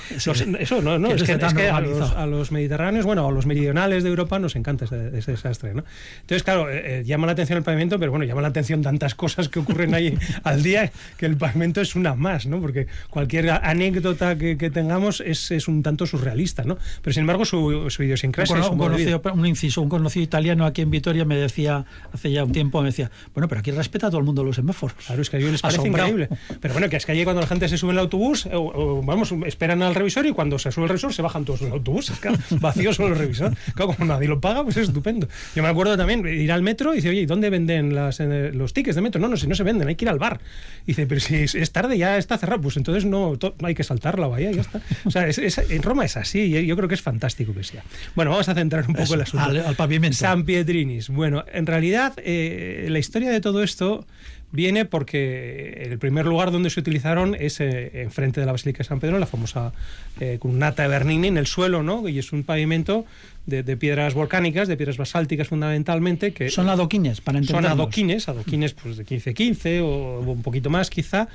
eso 0.59 0.81
no, 0.81 0.99
no 0.99 1.11
es, 1.11 1.23
que, 1.23 1.31
a, 1.31 2.25
los, 2.25 2.51
mediterráneos, 2.51 3.05
bueno, 3.05 3.25
a 3.25 3.31
los 3.31 3.45
meridionales 3.45 4.03
de 4.03 4.09
Europa 4.09 4.39
nos 4.39 4.57
encanta 4.57 4.83
ese, 4.83 5.31
desastre. 5.31 5.73
¿no? 5.73 5.85
Entonces, 6.19 6.43
claro, 6.43 6.69
eh, 6.69 6.99
eh, 6.99 7.03
llama 7.05 7.27
la 7.27 7.31
atención 7.31 7.57
el 7.57 7.63
pavimento, 7.63 7.97
pero 7.97 8.11
bueno, 8.11 8.25
llama 8.25 8.41
la 8.41 8.49
atención 8.49 8.81
tantas 8.81 9.15
cosas 9.15 9.47
que 9.47 9.59
ocurren 9.59 9.93
ahí 9.95 10.17
al 10.43 10.63
día 10.63 10.91
que 11.15 11.25
el 11.25 11.37
pavimento 11.37 11.79
es 11.79 11.95
una 11.95 12.13
más, 12.13 12.45
¿no? 12.45 12.59
Porque 12.59 12.87
cualquier 13.09 13.49
anécdota 13.49 14.37
que, 14.37 14.57
tengamos 14.69 15.21
es, 15.21 15.49
es, 15.49 15.69
un 15.69 15.81
tanto 15.81 16.05
surrealista, 16.05 16.63
¿no? 16.63 16.77
Pero 17.01 17.13
sin 17.13 17.21
embargo, 17.21 17.45
su, 17.49 17.89
su 17.89 18.03
idiosincrasia 18.03 18.55
un, 18.55 18.61
es 18.61 18.69
un, 18.69 18.77
conocido, 18.77 19.21
un 19.33 19.45
inciso, 19.45 19.81
un 19.81 19.89
conocido 19.89 20.23
italiano 20.23 20.65
aquí 20.65 20.81
en 20.81 20.91
Vitoria 20.91 21.25
me 21.25 21.35
decía 21.35 21.85
hace 22.13 22.31
ya 22.31 22.43
un 22.43 22.51
tiempo, 22.51 22.81
me 22.81 22.87
decía, 22.87 23.11
bueno, 23.33 23.47
pero 23.47 23.59
aquí 23.59 23.71
respeta 23.71 24.07
a 24.07 24.09
todo 24.09 24.19
el 24.19 24.25
mundo 24.25 24.43
los 24.43 24.55
semáforos. 24.55 24.95
Claro, 25.05 25.21
es 25.21 25.29
que 25.29 25.37
hay 25.37 25.43
un 25.43 25.57
parece 25.57 25.87
increíble. 25.87 26.29
Pero 26.61 26.73
bueno, 26.73 26.89
que 26.89 26.97
es 26.97 27.05
que 27.05 27.11
allí 27.11 27.23
cuando 27.23 27.41
la 27.41 27.47
gente 27.47 27.67
se 27.67 27.77
sube 27.77 27.91
en 27.91 27.97
el 27.97 27.99
autobús, 27.99 28.47
o, 28.51 29.01
vamos, 29.03 29.33
esperan 29.45 29.81
al 29.81 29.95
revisor 29.95 30.25
y 30.25 30.31
cuando 30.31 30.59
se 30.59 30.71
sube 30.71 30.83
el 30.83 30.89
revisor 30.89 31.13
se 31.13 31.21
bajan 31.21 31.45
todos 31.45 31.61
los 31.61 31.71
autobuses, 31.71 32.19
claro, 32.19 32.37
vacíos 32.61 32.95
solo 32.95 33.09
el 33.09 33.19
revisor. 33.19 33.55
Claro, 33.73 33.93
como 33.93 34.05
nadie 34.05 34.27
lo 34.27 34.39
paga, 34.39 34.63
pues 34.63 34.77
es 34.77 34.87
estupendo. 34.87 35.27
Yo 35.55 35.63
me 35.63 35.69
acuerdo 35.69 35.97
también 35.97 36.25
ir 36.27 36.51
al 36.51 36.61
metro 36.61 36.93
y 36.93 36.97
dice, 36.97 37.09
oye, 37.09 37.21
¿y 37.21 37.25
dónde 37.25 37.49
venden 37.49 37.95
las, 37.95 38.19
eh, 38.19 38.51
los 38.53 38.73
tickets 38.73 38.95
de 38.95 39.01
metro? 39.01 39.19
No, 39.19 39.27
no, 39.27 39.37
si 39.37 39.47
no 39.47 39.55
se 39.55 39.63
venden, 39.63 39.87
hay 39.87 39.95
que 39.95 40.05
ir 40.05 40.09
al 40.09 40.19
bar. 40.19 40.39
Y 40.83 40.87
dice, 40.87 41.07
pero 41.07 41.19
si 41.19 41.35
es 41.35 41.71
tarde, 41.71 41.97
ya 41.97 42.17
está 42.17 42.37
cerrado, 42.37 42.61
pues 42.61 42.77
entonces 42.77 43.05
no 43.05 43.37
hay 43.63 43.75
que 43.75 43.83
saltar 43.83 44.19
la 44.19 44.27
bahía 44.27 44.51
y 44.51 44.55
ya 44.55 44.61
está. 44.61 44.81
O 45.05 45.11
sea, 45.11 45.27
en 45.27 45.81
Roma 45.81 46.05
es 46.05 46.17
así 46.17 46.39
y 46.39 46.65
yo 46.65 46.75
creo 46.75 46.87
que 46.87 46.95
es 46.95 47.01
fantástico 47.01 47.38
que 47.45 47.63
sea. 47.63 47.83
Bueno, 48.15 48.31
vamos 48.31 48.49
a 48.49 48.53
centrar 48.53 48.85
un 48.87 48.95
poco 48.95 49.13
el 49.13 49.21
asunto. 49.21 49.45
Al, 49.45 49.75
pavimento. 49.75 50.17
San 50.17 50.43
Pietrinis. 50.43 51.09
Bueno, 51.09 51.45
en 51.51 51.65
realidad, 51.65 52.13
eh, 52.17 52.87
la 52.89 52.99
historia 52.99 53.31
de 53.31 53.41
todo 53.41 53.63
esto 53.63 54.05
viene 54.51 54.85
porque 54.85 55.83
el 55.85 55.99
primer 55.99 56.25
lugar 56.25 56.51
donde 56.51 56.69
se 56.69 56.79
utilizaron 56.79 57.35
es 57.39 57.59
eh, 57.59 58.01
enfrente 58.01 58.39
de 58.39 58.45
la 58.45 58.51
Basílica 58.51 58.79
de 58.79 58.83
San 58.85 58.99
Pedro, 58.99 59.19
la 59.19 59.27
famosa 59.27 59.73
eh, 60.19 60.37
Cunata 60.39 60.83
de 60.83 60.89
Bernini, 60.89 61.27
en 61.27 61.37
el 61.37 61.45
suelo, 61.45 61.83
¿no? 61.83 62.07
Y 62.07 62.19
es 62.19 62.31
un 62.31 62.43
pavimento 62.43 63.05
de, 63.45 63.63
piedras 63.77 64.13
volcánicas, 64.13 64.67
de 64.67 64.77
piedras 64.77 64.97
basálticas 64.97 65.47
fundamentalmente. 65.47 66.33
que 66.33 66.49
Son 66.49 66.69
adoquines, 66.69 67.21
para 67.21 67.41
Son 67.43 67.65
adoquines, 67.65 68.27
adoquines 68.29 68.73
pues, 68.73 68.97
de 68.97 69.05
15-15 69.05 69.81
o 69.81 70.19
un 70.19 70.41
poquito 70.41 70.69
más 70.69 70.89
quizá, 70.89 71.27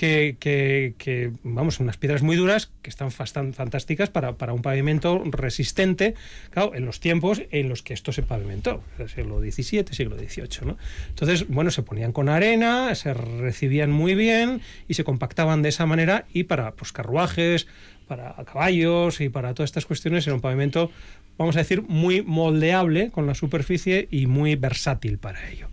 que, 0.00 1.32
vamos, 1.42 1.78
unas 1.78 1.98
piedras 1.98 2.22
muy 2.22 2.36
duras 2.36 2.70
que 2.80 2.88
están 2.88 3.10
fantásticas 3.10 4.08
para, 4.08 4.52
un 4.52 4.62
pavimento 4.62 5.22
resistente, 5.26 6.14
claro, 6.50 6.74
en 6.74 6.86
los 6.86 7.00
tiempos 7.00 7.42
en 7.50 7.68
los 7.68 7.82
que 7.82 7.92
esto 7.92 8.12
se 8.12 8.22
pavimentó, 8.22 8.82
siglo 9.14 9.40
XVII, 9.40 9.84
siglo 9.90 10.16
XVIII. 10.16 10.66
¿no? 10.66 10.78
Entonces, 11.08 11.46
bueno, 11.48 11.70
se 11.70 11.82
ponían 11.82 12.12
con 12.12 12.30
arena, 12.30 12.94
se 12.94 13.12
recibían 13.12 13.90
muy 13.90 14.14
bien 14.14 14.62
y 14.88 14.94
se 14.94 15.04
compactaban 15.04 15.60
de 15.60 15.68
esa 15.68 15.84
manera 15.84 16.24
y 16.32 16.44
para 16.44 16.72
pues, 16.72 16.92
carruajes, 16.92 17.66
para 18.08 18.34
caballos 18.44 19.20
y 19.20 19.28
para 19.28 19.52
todas 19.54 19.68
estas 19.68 19.86
cuestiones 19.86 20.26
era 20.26 20.34
un 20.34 20.40
pavimento, 20.40 20.90
vamos 21.36 21.56
a 21.56 21.60
decir, 21.60 21.82
muy 21.82 22.22
moldeable 22.22 23.10
con 23.10 23.26
la 23.26 23.34
superficie 23.34 24.08
y 24.10 24.26
muy 24.26 24.56
versátil 24.56 25.18
para 25.18 25.48
ello. 25.50 25.68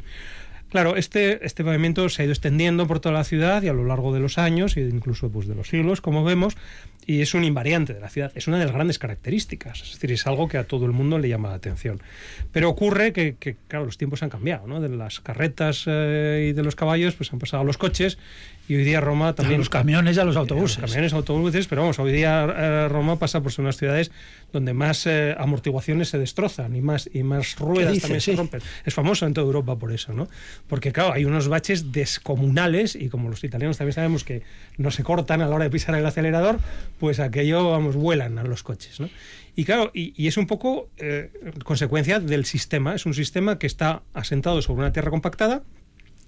Claro, 0.69 0.97
este, 0.97 1.45
este 1.45 1.63
pavimento 1.63 2.09
se 2.09 2.21
ha 2.21 2.25
ido 2.25 2.33
extendiendo 2.33 2.87
por 2.87 2.99
toda 2.99 3.13
la 3.13 3.23
ciudad 3.23 3.63
y 3.63 3.69
a 3.69 3.73
lo 3.73 3.85
largo 3.85 4.13
de 4.13 4.19
los 4.19 4.37
años 4.37 4.75
e 4.75 4.81
incluso 4.81 5.31
pues, 5.31 5.47
de 5.47 5.55
los 5.55 5.69
siglos, 5.69 6.01
como 6.01 6.25
vemos, 6.25 6.57
y 7.05 7.21
es 7.21 7.33
un 7.33 7.45
invariante 7.45 7.93
de 7.93 8.01
la 8.01 8.09
ciudad. 8.09 8.33
Es 8.35 8.47
una 8.47 8.59
de 8.59 8.65
las 8.65 8.73
grandes 8.73 8.99
características, 8.99 9.81
es 9.81 9.93
decir, 9.93 10.11
es 10.11 10.27
algo 10.27 10.49
que 10.49 10.57
a 10.57 10.65
todo 10.65 10.85
el 10.85 10.91
mundo 10.91 11.19
le 11.19 11.29
llama 11.29 11.49
la 11.49 11.55
atención. 11.55 12.01
Pero 12.51 12.69
ocurre 12.69 13.13
que, 13.13 13.37
claro, 13.69 13.85
los 13.85 13.97
tiempos 13.97 14.23
han 14.23 14.29
cambiado, 14.29 14.67
¿no? 14.67 14.81
De 14.81 14.89
las 14.89 15.21
carretas 15.21 15.85
eh, 15.87 16.47
y 16.49 16.53
de 16.53 16.63
los 16.63 16.75
caballos, 16.75 17.15
pues 17.15 17.31
han 17.31 17.39
pasado 17.39 17.63
los 17.63 17.77
coches 17.77 18.17
y 18.67 18.75
hoy 18.75 18.83
día 18.83 18.99
Roma 18.99 19.33
también... 19.33 19.59
los 19.59 19.69
camiones 19.69 20.17
y 20.17 20.19
a 20.19 20.25
los 20.25 20.35
autobuses. 20.35 20.79
Los 20.79 20.91
camiones, 20.91 21.13
autobuses, 21.13 21.67
pero 21.67 21.81
vamos, 21.81 21.99
hoy 21.99 22.11
día 22.11 22.45
eh, 22.45 22.87
Roma 22.89 23.17
pasa 23.17 23.41
por 23.41 23.51
ser 23.51 23.63
unas 23.63 23.77
ciudades 23.77 24.11
donde 24.51 24.73
más 24.73 25.05
eh, 25.07 25.35
amortiguaciones 25.37 26.09
se 26.09 26.17
destrozan 26.17 26.75
y 26.75 26.81
más, 26.81 27.09
y 27.13 27.23
más 27.23 27.57
ruedas 27.57 27.99
también 27.99 28.21
se 28.21 28.35
rompen. 28.35 28.61
Es 28.85 28.93
famoso 28.93 29.25
en 29.25 29.33
toda 29.33 29.45
Europa 29.45 29.77
por 29.77 29.91
eso, 29.91 30.13
¿no? 30.13 30.27
Porque 30.67 30.91
claro, 30.91 31.13
hay 31.13 31.25
unos 31.25 31.47
baches 31.47 31.91
descomunales 31.91 32.95
y 32.95 33.09
como 33.09 33.29
los 33.29 33.43
italianos 33.43 33.77
también 33.77 33.93
sabemos 33.93 34.23
que 34.23 34.43
no 34.77 34.91
se 34.91 35.03
cortan 35.03 35.41
a 35.41 35.47
la 35.47 35.55
hora 35.55 35.63
de 35.63 35.69
pisar 35.69 35.95
el 35.95 36.05
acelerador, 36.05 36.59
pues 36.99 37.19
aquello, 37.19 37.71
vamos, 37.71 37.95
vuelan 37.95 38.37
a 38.37 38.43
los 38.43 38.63
coches, 38.63 38.99
¿no? 38.99 39.09
Y 39.55 39.65
claro, 39.65 39.89
y, 39.91 40.27
es 40.27 40.37
un 40.37 40.45
poco 40.45 40.87
eh, 40.97 41.31
consecuencia 41.63 42.19
del 42.19 42.45
sistema. 42.45 42.93
Es 42.93 43.07
un 43.07 43.15
sistema 43.15 43.57
que 43.57 43.65
está 43.65 44.03
asentado 44.13 44.61
sobre 44.61 44.81
una 44.81 44.93
tierra 44.93 45.09
compactada 45.09 45.63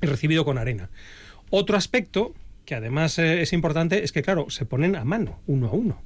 y 0.01 0.08
recibido 0.08 0.46
con 0.46 0.58
arena. 0.58 0.89
Otro 1.50 1.77
aspecto 1.77 2.34
que 2.65 2.75
además 2.75 3.18
eh, 3.18 3.41
es 3.41 3.51
importante 3.53 4.03
es 4.03 4.12
que, 4.12 4.22
claro, 4.22 4.50
se 4.51 4.63
ponen 4.65 4.96
a 4.96 5.03
mano, 5.03 5.39
uno 5.48 5.70
a 5.70 5.72
uno. 5.72 6.01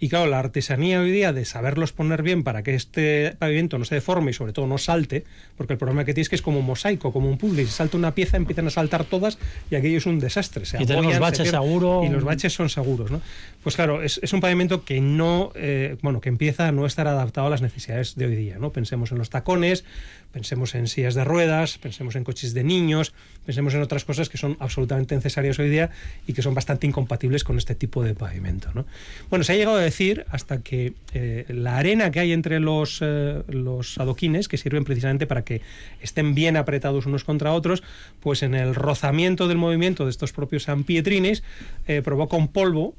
Y 0.00 0.10
claro, 0.10 0.26
la 0.26 0.38
artesanía 0.38 1.00
hoy 1.00 1.10
día 1.12 1.32
de 1.32 1.46
saberlos 1.46 1.92
poner 1.92 2.22
bien 2.22 2.42
para 2.42 2.62
que 2.62 2.74
este 2.74 3.36
pavimento 3.38 3.78
no 3.78 3.86
se 3.86 3.94
deforme 3.94 4.32
y 4.32 4.34
sobre 4.34 4.52
todo 4.52 4.66
no 4.66 4.76
salte, 4.76 5.24
porque 5.56 5.74
el 5.74 5.78
problema 5.78 6.04
que 6.04 6.12
tienes 6.12 6.26
es 6.26 6.28
que 6.28 6.36
es 6.36 6.42
como 6.42 6.58
un 6.58 6.66
mosaico, 6.66 7.10
como 7.10 7.30
un 7.30 7.38
puzzle, 7.38 7.64
si 7.64 7.70
salta 7.70 7.96
una 7.96 8.14
pieza 8.14 8.36
empiezan 8.36 8.66
a 8.66 8.70
saltar 8.70 9.04
todas 9.04 9.38
y 9.70 9.76
aquello 9.76 9.96
es 9.96 10.04
un 10.04 10.18
desastre. 10.18 10.64
y 10.78 10.84
tenemos 10.84 11.18
baches 11.18 11.48
seguros. 11.48 12.04
Y 12.04 12.10
los 12.10 12.24
baches 12.24 12.52
son 12.52 12.68
seguros, 12.68 13.10
¿no? 13.10 13.22
Pues 13.62 13.76
claro, 13.76 14.02
es, 14.02 14.20
un 14.32 14.40
pavimento 14.40 14.84
que 14.84 15.00
no, 15.00 15.52
eh, 15.54 15.96
bueno, 16.02 16.20
que 16.20 16.28
empieza 16.28 16.68
a 16.68 16.72
no 16.72 16.84
estar 16.84 17.06
adaptado 17.06 17.46
a 17.46 17.50
las 17.50 17.62
necesidades 17.62 18.14
de 18.16 18.26
hoy 18.26 18.36
día, 18.36 18.58
¿no? 18.58 18.72
Pensemos 18.72 19.10
en 19.12 19.16
los 19.16 19.30
tacones, 19.30 19.84
Pensemos 20.32 20.74
en 20.74 20.88
sillas 20.88 21.14
de 21.14 21.24
ruedas, 21.24 21.78
pensemos 21.78 22.16
en 22.16 22.24
coches 22.24 22.54
de 22.54 22.64
niños, 22.64 23.14
pensemos 23.46 23.74
en 23.74 23.82
otras 23.82 24.04
cosas 24.04 24.28
que 24.28 24.36
son 24.36 24.56
absolutamente 24.60 25.14
necesarias 25.14 25.58
hoy 25.58 25.70
día 25.70 25.90
y 26.26 26.32
que 26.32 26.42
son 26.42 26.54
bastante 26.54 26.86
incompatibles 26.86 27.44
con 27.44 27.58
este 27.58 27.74
tipo 27.74 28.02
de 28.02 28.14
pavimento. 28.14 28.70
¿no? 28.74 28.84
Bueno, 29.30 29.44
se 29.44 29.52
ha 29.52 29.56
llegado 29.56 29.76
a 29.76 29.80
decir 29.80 30.24
hasta 30.30 30.60
que 30.62 30.94
eh, 31.12 31.44
la 31.48 31.78
arena 31.78 32.10
que 32.10 32.20
hay 32.20 32.32
entre 32.32 32.60
los, 32.60 32.98
eh, 33.02 33.42
los 33.48 33.98
adoquines, 33.98 34.48
que 34.48 34.56
sirven 34.56 34.84
precisamente 34.84 35.26
para 35.26 35.44
que 35.44 35.60
estén 36.00 36.34
bien 36.34 36.56
apretados 36.56 37.06
unos 37.06 37.24
contra 37.24 37.52
otros, 37.52 37.82
pues 38.20 38.42
en 38.42 38.54
el 38.54 38.74
rozamiento 38.74 39.48
del 39.48 39.58
movimiento 39.58 40.04
de 40.04 40.10
estos 40.10 40.32
propios 40.32 40.68
ampietrines 40.68 41.42
eh, 41.86 42.02
provoca 42.02 42.36
un 42.36 42.48
polvo 42.48 42.94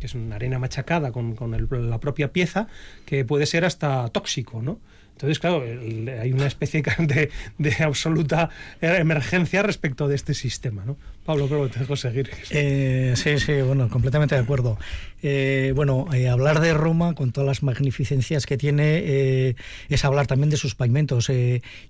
que 0.00 0.06
es 0.06 0.14
una 0.14 0.36
arena 0.36 0.58
machacada 0.58 1.12
con, 1.12 1.36
con 1.36 1.90
la 1.90 1.98
propia 2.00 2.32
pieza, 2.32 2.66
que 3.04 3.24
puede 3.24 3.44
ser 3.44 3.66
hasta 3.66 4.08
tóxico, 4.08 4.62
¿no? 4.62 4.80
Entonces, 5.20 5.38
claro, 5.38 5.62
hay 5.62 6.32
una 6.32 6.46
especie 6.46 6.82
de, 6.98 7.30
de, 7.58 7.84
absoluta 7.84 8.48
emergencia 8.80 9.62
respecto 9.62 10.08
de 10.08 10.14
este 10.14 10.32
sistema, 10.32 10.84
¿no? 10.86 10.96
Pablo, 11.24 11.46
pero 11.48 11.68
te 11.68 11.80
dejo 11.80 11.96
seguir. 11.96 12.30
Eh, 12.50 13.12
sí, 13.14 13.38
sí, 13.38 13.60
bueno, 13.62 13.88
completamente 13.88 14.34
de 14.34 14.40
acuerdo. 14.40 14.78
Eh, 15.22 15.72
bueno, 15.76 16.06
eh, 16.14 16.28
hablar 16.28 16.60
de 16.60 16.72
Roma, 16.72 17.14
con 17.14 17.30
todas 17.30 17.46
las 17.46 17.62
magnificencias 17.62 18.46
que 18.46 18.56
tiene, 18.56 19.54
es 19.88 20.04
hablar 20.04 20.26
también 20.26 20.50
de 20.50 20.56
sus 20.56 20.74
pavimentos. 20.74 21.30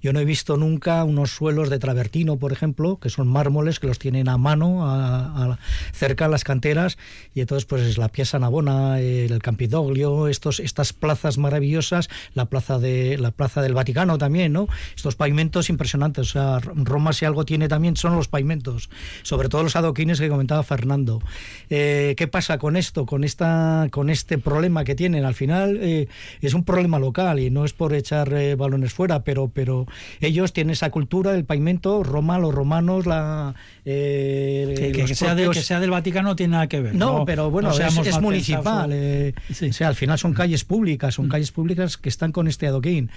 yo 0.03 0.13
no 0.13 0.21
he 0.21 0.25
visto 0.25 0.57
nunca 0.57 1.05
unos 1.05 1.31
suelos 1.31 1.71
de 1.71 1.79
travertino, 1.79 2.39
por 2.39 2.53
ejemplo, 2.53 2.99
que 2.99 3.09
son 3.09 3.29
mármoles 3.29 3.79
que 3.79 3.87
los 3.87 3.99
tienen 3.99 4.29
a 4.29 4.37
mano, 4.37 5.59
cerca 5.93 6.25
de 6.25 6.31
las 6.33 6.43
canteras, 6.43 6.99
y 7.35 7.41
entonces, 7.41 7.67
pues 7.67 7.83
es 7.83 7.99
la 7.99 8.09
Piazza 8.09 8.39
Navona, 8.41 9.01
el 9.01 9.41
Campidoglio, 9.41 10.27
estos, 10.27 10.59
estas 10.59 10.93
plazas 10.93 11.39
maravillosas, 11.39 12.11
la 12.35 12.47
plaza 12.47 12.79
de 12.79 13.17
la 13.17 13.31
Plaza 13.31 13.63
del 13.63 13.75
Vaticano 13.75 14.19
también, 14.19 14.53
¿no? 14.53 14.67
Estos 14.97 15.15
pavimentos 15.15 15.71
impresionantes. 15.71 16.31
O 16.31 16.33
sea, 16.33 16.59
Roma 16.59 17.13
si 17.13 17.25
algo 17.25 17.45
tiene 17.45 17.69
también 17.69 17.97
son 17.97 18.17
los 18.17 18.29
pavimentos, 18.29 18.91
sobre 19.31 19.49
todo 19.49 19.63
los 19.63 19.77
adoquines 19.77 20.19
que 20.19 20.29
comentaba 20.29 20.65
Fernando. 20.65 21.23
Eh, 21.71 22.15
¿Qué 22.17 22.27
pasa 22.27 22.59
con 22.59 22.77
esto, 22.77 23.07
con, 23.07 23.23
esta, 23.23 23.87
con 23.93 24.11
este 24.11 24.39
problema 24.39 24.83
que 24.83 24.97
tienen? 24.97 25.25
Al 25.25 25.35
final 25.35 25.79
eh, 25.81 26.09
es 26.41 26.53
un 26.53 26.65
problema 26.65 26.99
local 26.99 27.39
y 27.39 27.49
no 27.49 27.65
es 27.65 27.73
por 27.73 27.95
echar 27.95 28.33
eh, 28.33 28.57
balones 28.57 28.93
fuera, 28.93 29.23
pero, 29.23 29.49
pero 29.49 29.87
ellos 30.21 30.53
tienen 30.53 30.73
esa 30.73 30.91
cultura, 30.91 31.37
el 31.37 31.45
pavimento, 31.45 32.03
Roma, 32.03 32.41
los 32.41 32.53
romanos, 32.53 33.07
la... 33.07 33.55
que, 33.85 35.05
sea 35.15 35.37
que, 35.37 35.63
sea 35.63 35.79
del 35.79 35.91
Vaticano 35.91 36.35
tiene 36.35 36.55
nada 36.55 36.67
que 36.67 36.81
ver. 36.81 36.97
No, 36.97 37.25
pero 37.25 37.53
bueno, 37.53 37.71
es, 37.71 38.21
municipal. 38.21 38.91
O 39.49 39.73
sea, 39.73 39.87
al 39.87 39.95
final 39.95 40.19
son 40.19 40.35
calles 40.35 40.65
públicas, 40.65 41.15
son 41.15 41.27
mm. 41.27 41.31
calles 41.31 41.53
públicas 41.53 41.97
que 41.99 42.09
están 42.09 42.33
con 42.33 42.49
este 42.49 42.67
adoquín. 42.67 43.11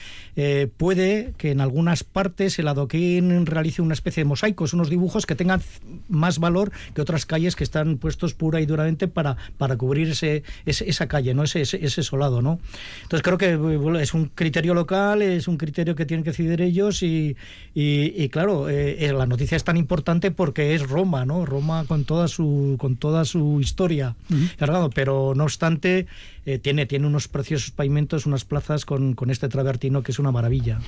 Puede 0.77 1.33
que 1.39 1.49
en 1.49 1.59
algunas 1.59 2.03
partes 2.03 2.59
el 2.59 2.67
adoquín 2.67 3.47
realice 3.47 3.81
una 3.81 3.95
especie 3.95 4.21
de 4.21 4.29
mosaicos, 4.29 4.73
unos 4.73 4.91
dibujos 4.91 5.25
que 5.25 5.33
tengan 5.33 5.63
más 6.09 6.39
valor 6.39 6.71
que 6.93 7.01
otras 7.01 7.25
calles 7.25 7.55
que 7.55 7.63
están 7.63 7.97
puestos 7.97 8.33
pura 8.33 8.61
y 8.61 8.65
duramente 8.65 9.07
para, 9.07 9.37
para 9.57 9.77
cubrir 9.77 10.09
ese, 10.09 10.43
esa 10.65 11.07
calle, 11.07 11.33
¿no? 11.33 11.43
Ese, 11.43 11.61
ese, 11.61 12.03
solado. 12.03 12.41
¿no? 12.41 12.59
Entonces 13.03 13.23
creo 13.23 13.37
que 13.37 14.01
es 14.01 14.13
un 14.13 14.25
criterio 14.33 14.73
local, 14.73 15.21
es 15.21 15.47
un 15.47 15.57
criterio 15.57 15.95
que 15.95 16.05
tienen 16.05 16.23
que 16.23 16.31
decidir 16.31 16.61
ellos 16.61 17.03
y, 17.03 17.35
y, 17.73 18.29
claro, 18.29 18.69
eh, 18.69 19.05
eh, 19.05 19.13
la 19.13 19.25
noticia 19.25 19.55
es 19.55 19.63
tan 19.63 19.77
importante 19.77 20.31
porque 20.31 20.75
es 20.75 20.87
Roma, 20.87 21.25
¿no? 21.25 21.45
Roma 21.45 21.85
con 21.85 22.05
toda 22.05 22.27
su, 22.27 22.75
con 22.79 22.95
toda 22.95 23.25
su 23.25 23.59
historia 23.61 24.15
cargado, 24.57 24.89
pero 24.89 25.33
no 25.35 25.43
obstante 25.43 26.07
eh, 26.45 26.59
tiene, 26.59 26.85
tiene 26.85 27.07
unos 27.07 27.29
preciosos 27.29 27.71
pavimentos, 27.71 28.25
unas 28.25 28.43
plazas 28.43 28.83
con, 28.85 29.13
con 29.13 29.29
este 29.29 29.47
travertino 29.47 30.03
que 30.03 30.11
es 30.11 30.19
una 30.19 30.31
maravilla. 30.31 30.79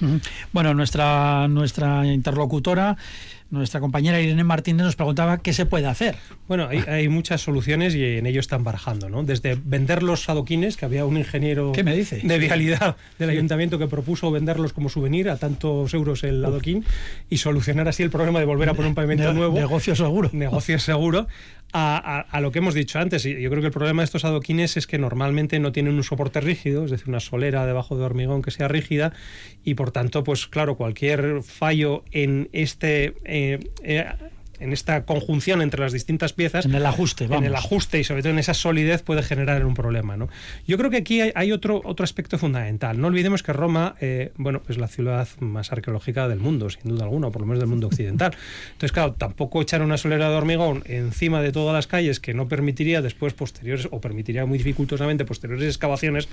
Bueno, 0.52 0.74
nuestra, 0.74 1.48
nuestra 1.48 2.06
interlocutora 2.06 2.98
nuestra 3.52 3.80
compañera 3.80 4.20
Irene 4.20 4.44
Martínez 4.44 4.86
nos 4.86 4.96
preguntaba 4.96 5.38
qué 5.38 5.54
se 5.54 5.66
puede 5.66 5.88
hacer. 5.88 6.16
Bueno, 6.48 6.68
hay, 6.68 7.08
muchas 7.10 7.42
soluciones 7.42 7.96
y 7.96 8.04
en 8.04 8.26
ello 8.26 8.40
están 8.40 8.64
barajando, 8.64 9.10
¿no? 9.10 9.24
Desde 9.24 9.58
vender 9.64 10.04
los 10.04 10.28
adoquines, 10.30 10.78
que 10.78 10.86
había 10.86 11.06
un 11.06 11.18
ingeniero 11.18 11.72
me 11.84 11.96
dice? 11.96 12.22
de 12.24 12.40
vialidad 12.40 12.96
del 13.20 13.30
ayuntamiento 13.30 13.78
que 13.78 13.88
propuso 13.88 14.32
venderlos 14.32 14.74
como 14.74 14.90
souvenir 14.90 15.30
a 15.30 15.38
tantos 15.38 15.94
euros 15.94 16.24
el 16.24 16.44
adoquín 16.44 16.84
y 17.30 17.38
solucionar 17.38 17.88
así 17.88 18.04
el 18.04 18.10
problema 18.10 18.40
de 18.40 18.46
volver 18.46 18.70
a 18.70 18.74
poner 18.74 18.90
un 18.90 18.96
pavimento 18.96 19.34
nuevo. 19.34 19.56
Negocio 19.56 19.96
seguro. 19.96 20.30
Negocio 20.34 20.80
seguro. 20.80 21.28
A, 21.78 22.40
lo 22.40 22.52
que 22.54 22.60
hemos 22.60 22.74
dicho 22.74 23.00
antes. 23.00 23.24
Yo 23.24 23.50
creo 23.50 23.60
que 23.60 23.68
el 23.68 23.74
problema 23.74 24.02
de 24.02 24.06
estos 24.06 24.24
adoquines 24.24 24.78
es 24.78 24.88
que 24.88 24.98
normalmente 24.98 25.60
no 25.60 25.74
tienen 25.74 25.96
un 25.96 26.04
soporte 26.04 26.40
rígido, 26.40 26.86
es 26.86 26.92
decir, 26.92 27.10
una 27.10 27.20
solera 27.20 27.66
debajo 27.66 27.98
de 27.98 28.06
hormigón 28.06 28.42
que 28.42 28.50
sea 28.50 28.70
rígida 28.70 29.12
y 29.66 29.74
por 29.74 29.92
tanto, 29.92 30.24
pues 30.24 30.48
claro, 30.48 30.78
cualquier 30.78 31.44
fallo 31.44 32.06
en 32.12 32.48
este 32.54 33.16
eh, 33.26 33.60
eh, 33.84 34.06
en 34.60 34.74
esta 34.74 35.06
conjunción 35.06 35.62
entre 35.62 35.82
las 35.82 35.94
distintas 35.94 36.34
piezas. 36.34 36.66
En 36.66 36.76
el 36.76 36.86
ajuste, 36.86 37.26
En 37.26 37.44
el 37.44 37.56
ajuste 37.56 38.00
y 38.00 38.04
sobre 38.04 38.22
todo 38.22 38.34
en 38.34 38.40
esa 38.40 38.54
solidez 38.54 39.02
puede 39.02 39.24
generar 39.24 39.66
un 39.66 39.74
problema. 39.74 40.18
¿no? 40.18 40.30
Yo 40.68 40.78
creo 40.78 40.90
que 40.90 40.98
aquí 40.98 41.22
hay, 41.22 41.52
otro, 41.52 41.82
otro 41.84 42.04
aspecto 42.04 42.38
fundamental. 42.38 43.00
No 43.00 43.08
olvidemos 43.08 43.44
que 43.44 43.54
Roma, 43.54 43.96
eh, 44.02 44.32
bueno, 44.38 44.62
es 44.70 44.78
la 44.78 44.88
ciudad 44.88 45.28
más 45.40 45.72
arqueológica 45.72 46.28
del 46.28 46.40
mundo, 46.40 46.70
sin 46.70 46.92
duda 46.92 47.04
alguna, 47.04 47.30
por 47.30 47.42
lo 47.42 47.48
menos 47.48 47.60
del 47.60 47.70
mundo 47.70 47.88
occidental. 47.88 48.36
Entonces, 48.68 48.92
claro, 48.92 49.14
tampoco 49.14 49.62
echar 49.62 49.82
una 49.82 49.98
solera 49.98 50.30
de 50.30 50.36
hormigón 50.36 50.84
encima 50.86 51.42
de 51.42 51.52
todas 51.52 51.74
las 51.74 51.88
calles 51.88 52.20
que 52.20 52.34
no 52.34 52.48
permitiría 52.48 53.02
después 53.02 53.34
posteriores, 53.34 53.88
o 53.92 54.02
permitiría 54.02 54.46
muy 54.46 54.58
dificultosamente 54.58 55.26
posteriores 55.26 55.68
excavaciones, 55.68 56.28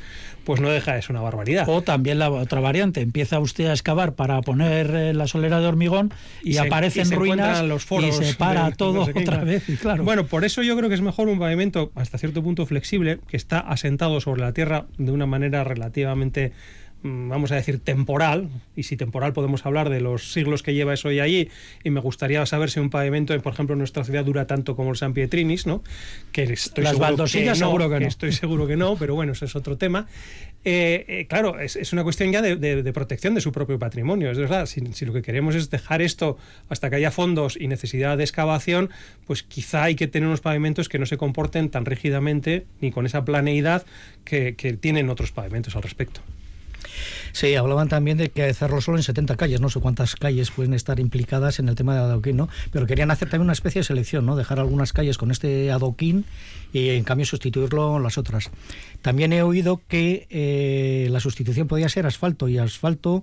pues 0.44 0.61
no 0.61 0.70
deja 0.70 0.94
de 0.94 1.02
ser 1.02 1.12
una 1.12 1.20
barbaridad. 1.20 1.68
O 1.68 1.82
también 1.82 2.18
la 2.18 2.30
otra 2.30 2.61
variante, 2.61 3.00
empieza 3.00 3.38
usted 3.38 3.66
a 3.66 3.72
excavar 3.72 4.14
para 4.14 4.40
poner 4.42 4.94
eh, 4.94 5.14
la 5.14 5.26
solera 5.26 5.61
de 5.61 5.66
hormigón 5.66 6.12
y, 6.42 6.56
aparecen 6.56 7.11
ruinas 7.11 7.62
los 7.62 7.85
foros 7.85 8.12
se 8.12 8.35
para 8.35 8.70
todo 8.72 9.03
otra 9.03 9.44
vez. 9.44 9.64
claro. 9.81 10.05
Bueno, 10.05 10.27
por 10.27 10.44
eso 10.44 10.62
yo 10.62 10.77
creo 10.77 10.88
que 10.88 10.94
es 10.94 11.01
mejor 11.01 11.29
un 11.29 11.38
pavimento 11.38 11.92
hasta 11.94 12.18
cierto 12.18 12.42
punto 12.42 12.66
flexible, 12.66 13.20
que 13.27 13.37
está 13.37 13.59
asentado 13.59 14.20
sobre 14.20 14.42
la 14.42 14.53
tierra 14.53 14.87
de 14.98 15.12
una 15.12 15.27
manera 15.27 15.64
relativamente 15.64 16.53
vamos 17.02 17.50
a 17.52 17.56
decir, 17.56 17.80
temporal, 17.80 18.48
y 18.76 18.84
si 18.84 18.96
temporal 18.96 19.32
podemos 19.32 19.66
hablar 19.66 19.90
de 19.90 20.00
los 20.00 20.32
siglos 20.32 20.62
que 20.62 20.74
lleva 20.74 20.94
eso 20.94 21.10
y 21.10 21.20
allí, 21.20 21.48
y 21.82 21.90
me 21.90 22.00
gustaría 22.00 22.44
saber 22.46 22.70
si 22.70 22.80
un 22.80 22.90
pavimento, 22.90 23.38
por 23.40 23.52
ejemplo, 23.52 23.74
en 23.74 23.78
nuestra 23.78 24.04
ciudad 24.04 24.24
dura 24.24 24.46
tanto 24.46 24.76
como 24.76 24.90
el 24.90 24.96
San 24.96 25.12
Pietrinis, 25.12 25.66
¿no? 25.66 25.82
Que 26.30 26.44
estoy 26.44 26.84
Las 26.84 26.96
seguro 26.96 27.16
que 27.26 27.44
no, 27.44 27.54
seguro 27.54 27.90
que, 27.90 28.00
no. 28.00 28.06
estoy 28.06 28.32
seguro 28.32 28.66
que 28.66 28.76
no, 28.76 28.96
pero 28.96 29.14
bueno, 29.14 29.32
eso 29.32 29.44
es 29.44 29.56
otro 29.56 29.76
tema. 29.76 30.06
Eh, 30.64 31.04
eh, 31.08 31.26
claro, 31.26 31.58
es, 31.58 31.92
una 31.92 32.04
cuestión 32.04 32.30
ya 32.30 32.40
de, 32.40 32.92
protección 32.92 33.34
de 33.34 33.40
su 33.40 33.50
propio 33.50 33.80
patrimonio. 33.80 34.30
Es 34.30 34.38
verdad, 34.38 34.66
si, 34.66 34.80
si, 34.92 35.04
lo 35.04 35.12
que 35.12 35.22
queremos 35.22 35.56
es 35.56 35.70
dejar 35.70 36.02
esto 36.02 36.38
hasta 36.68 36.88
que 36.88 36.96
haya 36.96 37.10
fondos 37.10 37.56
y 37.60 37.66
necesidad 37.66 38.16
de 38.16 38.22
excavación, 38.22 38.90
pues 39.26 39.42
quizá 39.42 39.82
hay 39.82 39.96
que 39.96 40.06
tener 40.06 40.28
unos 40.28 40.40
pavimentos 40.40 40.88
que 40.88 41.00
no 41.00 41.06
se 41.06 41.16
comporten 41.16 41.68
tan 41.68 41.84
rígidamente 41.84 42.64
ni 42.80 42.92
con 42.92 43.06
esa 43.06 43.24
planeidad 43.24 43.84
que 44.24 44.52
tienen 44.80 45.10
otros 45.10 45.32
pavimentos 45.32 45.74
al 45.74 45.82
respecto. 45.82 46.20
Sí, 47.33 47.55
hablaban 47.55 47.88
también 47.88 48.18
de 48.18 48.31
que 48.31 48.44
hacerlo 48.44 48.81
solo 48.81 48.98
en 48.98 49.02
70 49.02 49.37
calles, 49.37 49.61
no 49.61 49.70
sé 49.70 49.81
cuántas 49.81 50.16
calles 50.16 50.50
pueden 50.50 50.74
estar 50.74 51.00
implicadas 51.00 51.59
en 51.59 51.68
el 51.68 51.74
tema 51.74 51.94
de 51.94 52.00
adoquín, 52.00 52.37
¿no? 52.37 52.48
Pero 52.70 52.87
querían 52.87 53.11
hacer 53.11 53.28
también 53.28 53.46
una 53.46 53.52
especie 53.52 53.81
de 53.81 53.85
selección, 53.85 54.26
¿no? 54.26 54.37
Dejar 54.37 54.59
algunas 54.59 54.92
calles 54.92 55.18
con 55.18 55.31
este 55.31 55.70
adoquín 55.70 56.24
y 56.72 56.90
en 56.90 57.05
cambio 57.05 57.26
sustituirlo 57.26 57.98
las 57.98 58.18
otras. 58.18 58.50
También 59.00 59.33
he 59.33 59.42
oído 59.42 59.81
que 59.88 60.26
eh, 60.31 61.09
la 61.11 61.20
sustitución 61.20 61.68
podía 61.68 61.88
ser 61.88 62.07
asfalto 62.07 62.48
y 62.48 62.59
asfalto 62.59 63.22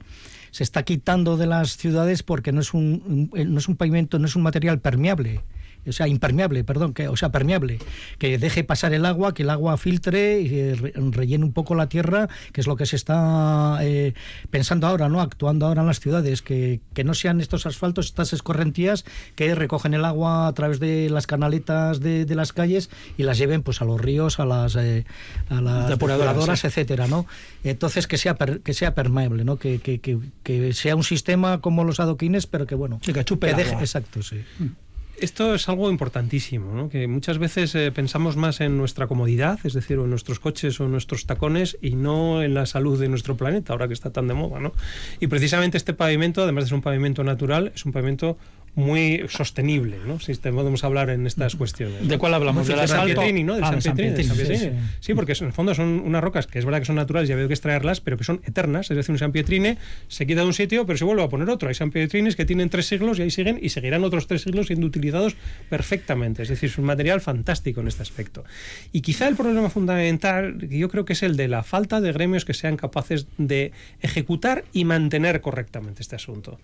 se 0.52 0.64
está 0.64 0.84
quitando 0.84 1.38
de 1.38 1.46
las 1.46 1.78
ciudades 1.78 2.24
porque 2.24 2.52
no 2.52 2.62
es 2.62 2.74
un, 2.74 3.30
no 3.34 3.60
es 3.60 3.68
un 3.68 3.76
pavimento, 3.76 4.18
no 4.20 4.26
es 4.26 4.36
un 4.36 4.42
material 4.42 4.80
permeable 4.80 5.42
o 5.88 5.92
sea, 5.92 6.08
impermeable, 6.08 6.64
perdón, 6.64 6.94
que, 6.94 7.08
o 7.08 7.16
sea, 7.16 7.32
permeable, 7.32 7.80
que 8.18 8.38
deje 8.38 8.64
pasar 8.64 8.94
el 8.94 9.06
agua, 9.06 9.34
que 9.34 9.44
el 9.44 9.50
agua 9.50 9.78
filtre 9.78 10.42
y 10.42 10.74
rellene 10.74 11.46
un 11.46 11.54
poco 11.54 11.76
la 11.76 11.90
tierra, 11.90 12.28
que 12.52 12.62
es 12.62 12.68
lo 12.68 12.76
que 12.76 12.86
se 12.86 12.96
está 12.96 13.80
eh, 13.82 14.14
pensando 14.50 14.88
ahora, 14.88 15.10
¿no? 15.10 15.22
Actuando 15.22 15.68
ahora 15.68 15.82
en 15.82 15.88
las 15.88 16.00
ciudades, 16.00 16.42
que, 16.42 16.82
que, 16.94 17.04
no 17.04 17.14
sean 17.14 17.42
estos 17.42 17.66
asfaltos, 17.66 18.08
estas 18.08 18.34
escorrentías 18.34 19.06
que 19.36 19.56
recogen 19.56 19.94
el 19.94 20.06
agua 20.06 20.48
a 20.48 20.54
través 20.54 20.80
de 20.80 21.10
las 21.10 21.28
canaletas 21.28 22.00
de, 22.00 22.26
de 22.26 22.36
las 22.36 22.54
calles 22.54 22.90
y 23.18 23.24
las 23.24 23.38
lleven 23.38 23.64
pues 23.64 23.82
a 23.82 23.86
los 23.86 24.00
ríos, 24.00 24.40
a 24.40 24.46
las, 24.46 24.76
eh, 24.76 25.06
a 25.50 25.62
las 25.62 25.90
depuradoras, 25.90 26.64
etcétera, 26.66 27.08
¿no? 27.08 27.26
Entonces 27.64 28.08
que 28.08 28.18
sea 28.18 28.36
que 28.36 28.74
sea 28.74 28.96
permeable, 28.96 29.44
¿no? 29.44 29.58
Que, 29.58 29.80
que, 29.80 30.00
que, 30.00 30.74
sea 30.74 30.96
un 30.96 31.04
sistema 31.04 31.62
como 31.62 31.84
los 31.84 32.00
adoquines, 32.00 32.48
pero 32.48 32.66
que 32.66 32.76
bueno, 32.76 33.00
que 33.02 33.26
chupe 33.26 33.54
deje, 33.54 33.74
exacto, 33.76 34.22
sí. 34.22 34.44
Mm 34.60 34.89
esto 35.22 35.56
es 35.56 35.68
algo 35.70 35.90
importantísimo, 35.90 36.74
¿no? 36.74 36.90
que 36.90 37.08
muchas 37.08 37.38
veces 37.38 37.74
eh, 37.76 37.92
pensamos 37.92 38.36
más 38.36 38.62
en 38.62 38.78
nuestra 38.78 39.08
comodidad, 39.08 39.60
es 39.64 39.74
decir, 39.74 39.98
en 39.98 40.10
nuestros 40.10 40.40
coches 40.40 40.80
o 40.80 40.86
en 40.86 40.92
nuestros 40.92 41.26
tacones 41.26 41.78
y 41.82 41.96
no 41.96 42.42
en 42.44 42.54
la 42.54 42.66
salud 42.66 43.00
de 43.00 43.10
nuestro 43.10 43.36
planeta, 43.38 43.74
ahora 43.74 43.88
que 43.88 43.94
está 43.94 44.12
tan 44.12 44.28
de 44.28 44.34
moda. 44.34 44.60
¿no? 44.60 44.74
Y 45.20 45.28
precisamente 45.28 45.78
este 45.78 45.94
pavimento, 45.94 46.44
además 46.44 46.66
de 46.66 46.68
ser 46.70 46.76
un 46.76 46.82
pavimento 46.82 47.24
natural, 47.24 47.72
es 47.74 47.86
un 47.86 47.92
pavimento 47.92 48.38
muy 48.76 49.26
sostenible, 49.30 49.98
¿no? 50.06 50.20
Si 50.20 50.34
podemos 50.34 50.84
hablar 50.84 51.10
en 51.10 51.28
estas 51.28 51.56
cuestiones. 51.56 52.08
¿De 52.08 52.18
cuál 52.18 52.34
hablamos? 52.34 52.68
De, 52.68 52.76
la 52.76 52.88
San 52.88 53.06
Pietrini, 53.06 53.44
¿no? 53.44 53.56
De 53.56 53.64
ah, 53.64 53.82
San 53.82 53.96
Pietrini. 53.96 54.24
Sí, 54.24 54.72
sí. 55.00 55.14
porque 55.14 55.34
en 55.34 55.48
el 55.48 55.54
fondo 55.54 55.74
son 55.74 56.02
unas 56.06 56.24
rocas 56.24 56.48
que 56.48 56.60
es 56.60 56.66
verdad 56.66 56.80
que 56.80 56.86
son 56.86 56.96
naturales 56.96 57.30
y 57.30 57.34
ha 57.34 57.36
habido 57.36 57.48
que 57.48 57.54
extraerlas, 57.54 58.02
pero 58.02 58.18
que 58.18 58.24
son 58.24 58.42
eternas. 58.46 58.90
Es 58.92 58.98
decir, 58.98 59.12
un 59.12 59.20
San 59.20 59.32
Pietrine 59.32 59.78
se 60.08 60.26
quita 60.26 60.42
de 60.42 60.48
un 60.48 60.54
sitio, 60.54 60.86
pero 60.86 60.98
se 60.98 61.06
vuelve 61.06 61.24
a 61.24 61.30
poner 61.30 61.50
otro. 61.50 61.70
Hay 61.70 61.76
San 61.76 61.92
Pietrines 61.92 62.36
que 62.36 62.46
tienen 62.46 62.70
tres 62.70 62.88
siglos 62.88 63.20
y 63.20 63.24
ahí 63.24 63.32
siguen 63.32 63.60
y 63.62 63.70
seguirán 63.70 64.04
otros 64.04 64.28
tres 64.28 64.42
siglos 64.42 64.68
siendo 64.68 64.86
utilizados 64.86 65.36
perfectamente. 65.70 66.44
Es 66.44 66.50
decir, 66.50 66.70
es 66.70 66.78
un 66.78 66.86
material 66.86 67.22
fantástico 67.22 67.82
en 67.82 67.88
este 67.88 68.02
aspecto. 68.02 68.44
Y 68.92 69.02
quizá 69.02 69.28
el 69.28 69.36
problema 69.36 69.70
fundamental, 69.70 70.58
yo 70.70 70.90
creo 70.90 71.06
que 71.06 71.14
es 71.14 71.24
el 71.24 71.36
de 71.36 71.48
la 71.48 71.64
falta 71.64 72.02
de 72.02 72.12
gremios 72.12 72.46
que 72.46 72.54
sean 72.54 72.78
capaces 72.78 73.28
de 73.38 73.72
ejecutar 74.02 74.64
y 74.74 74.86
mantener 74.86 75.42
correctamente 75.42 76.02
este 76.02 76.16
asunto. 76.16 76.60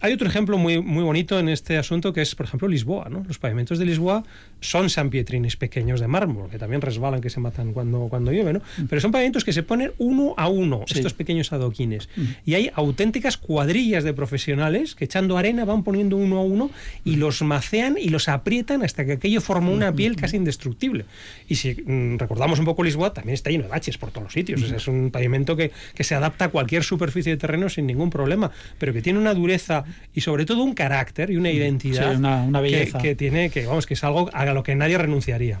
Hay 0.00 0.12
otro 0.12 0.28
ejemplo 0.28 0.58
muy, 0.58 0.80
muy 0.80 1.02
bonito 1.02 1.38
en 1.38 1.48
este 1.48 1.78
asunto 1.78 2.12
que 2.12 2.22
es, 2.22 2.34
por 2.34 2.46
ejemplo, 2.46 2.68
Lisboa. 2.68 3.08
¿no? 3.08 3.24
Los 3.26 3.38
pavimentos 3.38 3.78
de 3.78 3.86
Lisboa 3.86 4.24
son 4.60 4.90
sanpietrines 4.90 5.56
pequeños 5.56 6.00
de 6.00 6.06
mármol, 6.06 6.50
que 6.50 6.58
también 6.58 6.80
resbalan, 6.80 7.20
que 7.20 7.30
se 7.30 7.40
matan 7.40 7.72
cuando, 7.72 8.08
cuando 8.08 8.32
llueve, 8.32 8.54
¿no? 8.54 8.60
Mm. 8.78 8.86
pero 8.88 9.00
son 9.00 9.12
pavimentos 9.12 9.44
que 9.44 9.52
se 9.52 9.62
ponen 9.62 9.92
uno 9.98 10.34
a 10.36 10.48
uno, 10.48 10.84
estos 10.88 11.14
pequeños 11.14 11.52
adoquines. 11.52 12.08
Mm. 12.16 12.24
Y 12.44 12.54
hay 12.54 12.70
auténticas 12.74 13.36
cuadrillas 13.36 14.04
de 14.04 14.12
profesionales 14.12 14.94
que 14.94 15.04
echando 15.04 15.38
arena 15.38 15.64
van 15.64 15.82
poniendo 15.82 16.16
uno 16.16 16.38
a 16.38 16.42
uno 16.42 16.70
y 17.04 17.16
mm. 17.16 17.20
los 17.20 17.42
macean 17.42 17.96
y 18.00 18.08
los 18.08 18.28
aprietan 18.28 18.82
hasta 18.82 19.04
que 19.04 19.12
aquello 19.12 19.40
forma 19.40 19.70
una 19.70 19.92
piel 19.92 20.16
casi 20.16 20.36
indestructible. 20.36 21.04
Y 21.48 21.56
si 21.56 21.74
recordamos 22.18 22.58
un 22.58 22.64
poco 22.64 22.82
Lisboa, 22.82 23.12
también 23.12 23.34
está 23.34 23.50
lleno 23.50 23.64
de 23.64 23.70
baches 23.70 23.98
por 23.98 24.10
todos 24.10 24.24
los 24.24 24.32
sitios. 24.32 24.62
es 24.62 24.88
un 24.88 25.10
pavimento 25.10 25.56
que, 25.56 25.70
que 25.94 26.04
se 26.04 26.14
adapta 26.14 26.46
a 26.46 26.48
cualquier 26.48 26.82
superficie 26.82 27.32
de 27.32 27.38
terreno 27.38 27.68
sin 27.68 27.86
ningún 27.86 28.10
problema, 28.10 28.50
pero 28.78 28.92
que 28.92 29.02
tiene 29.02 29.18
una 29.18 29.34
dureza 29.34 29.84
y 30.14 30.20
sobre 30.20 30.44
todo 30.44 30.62
un 30.62 30.74
carácter 30.74 31.30
y 31.30 31.36
una 31.36 31.50
identidad 31.50 32.16
una, 32.16 32.60
belleza. 32.60 32.98
Que, 32.98 33.14
tiene 33.14 33.50
que 33.50 33.66
vamos 33.66 33.86
que 33.86 33.94
es 33.94 34.04
algo 34.04 34.30
a 34.32 34.44
lo 34.46 34.62
que 34.62 34.74
nadie 34.74 34.98
renunciaría. 34.98 35.60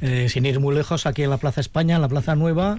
Eh, 0.00 0.28
sin 0.28 0.46
ir 0.46 0.60
muy 0.60 0.74
lejos, 0.74 1.06
aquí 1.06 1.22
en 1.22 1.30
la 1.30 1.36
Plaza 1.36 1.60
España, 1.60 1.96
en 1.96 2.02
la 2.02 2.08
Plaza 2.08 2.34
Nueva, 2.34 2.78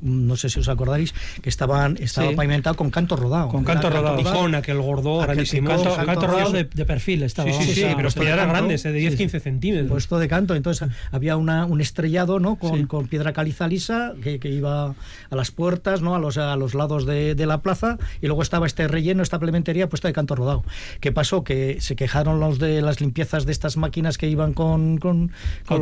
no 0.00 0.36
sé 0.36 0.48
si 0.48 0.60
os 0.60 0.68
acordáis, 0.68 1.14
que 1.42 1.48
estaban 1.48 1.96
estaba 2.00 2.32
pavimentado 2.32 2.76
con 2.76 2.90
canto 2.90 3.16
rodado. 3.16 3.48
Con 3.48 3.64
canto 3.64 3.90
rodado. 3.90 4.22
Con 4.22 4.54
aquel 4.54 4.80
gordo 4.80 5.18
grandísimo. 5.18 5.68
Canto, 5.68 5.96
canto, 5.96 6.26
rodado 6.26 6.52
de, 6.52 6.64
perfil 6.64 7.22
estaba. 7.22 7.52
Sí, 7.52 7.64
sí, 7.64 7.74
sí, 7.74 7.86
pero 7.96 8.08
eran 8.22 8.48
grandes, 8.48 8.84
eh, 8.84 8.92
de 8.92 9.00
10-15 9.00 9.40
centímetros. 9.40 9.90
Puesto 9.90 10.18
de 10.18 10.28
canto, 10.28 10.54
entonces 10.54 10.88
había 11.10 11.36
una, 11.36 11.64
un 11.66 11.80
estrellado 11.80 12.38
¿no? 12.38 12.56
con, 12.56 12.86
con 12.86 13.08
piedra 13.08 13.32
caliza 13.32 13.66
lisa 13.66 14.14
que, 14.22 14.38
que, 14.38 14.48
iba 14.48 14.94
a 15.30 15.36
las 15.36 15.50
puertas, 15.50 16.02
¿no? 16.02 16.14
a, 16.14 16.18
los, 16.18 16.38
a 16.38 16.54
los 16.56 16.74
lados 16.74 17.06
de, 17.06 17.34
de 17.34 17.46
la 17.46 17.62
plaza, 17.62 17.98
y 18.20 18.26
luego 18.26 18.42
estaba 18.42 18.66
este 18.66 18.86
relleno, 18.88 19.22
esta 19.22 19.38
plementería 19.38 19.88
puesta 19.88 20.08
de 20.08 20.14
canto 20.14 20.34
rodado. 20.34 20.64
¿Qué 21.00 21.12
pasó? 21.12 21.42
Que 21.44 21.80
se 21.80 21.96
quejaron 21.96 22.40
los 22.40 22.58
de 22.58 22.82
las 22.82 23.00
limpiezas 23.00 23.46
de 23.46 23.52
estas 23.52 23.76
máquinas 23.76 24.18
que 24.18 24.28
iban 24.28 24.52
con, 24.52 24.98
con, 24.98 25.32
con 25.66 25.80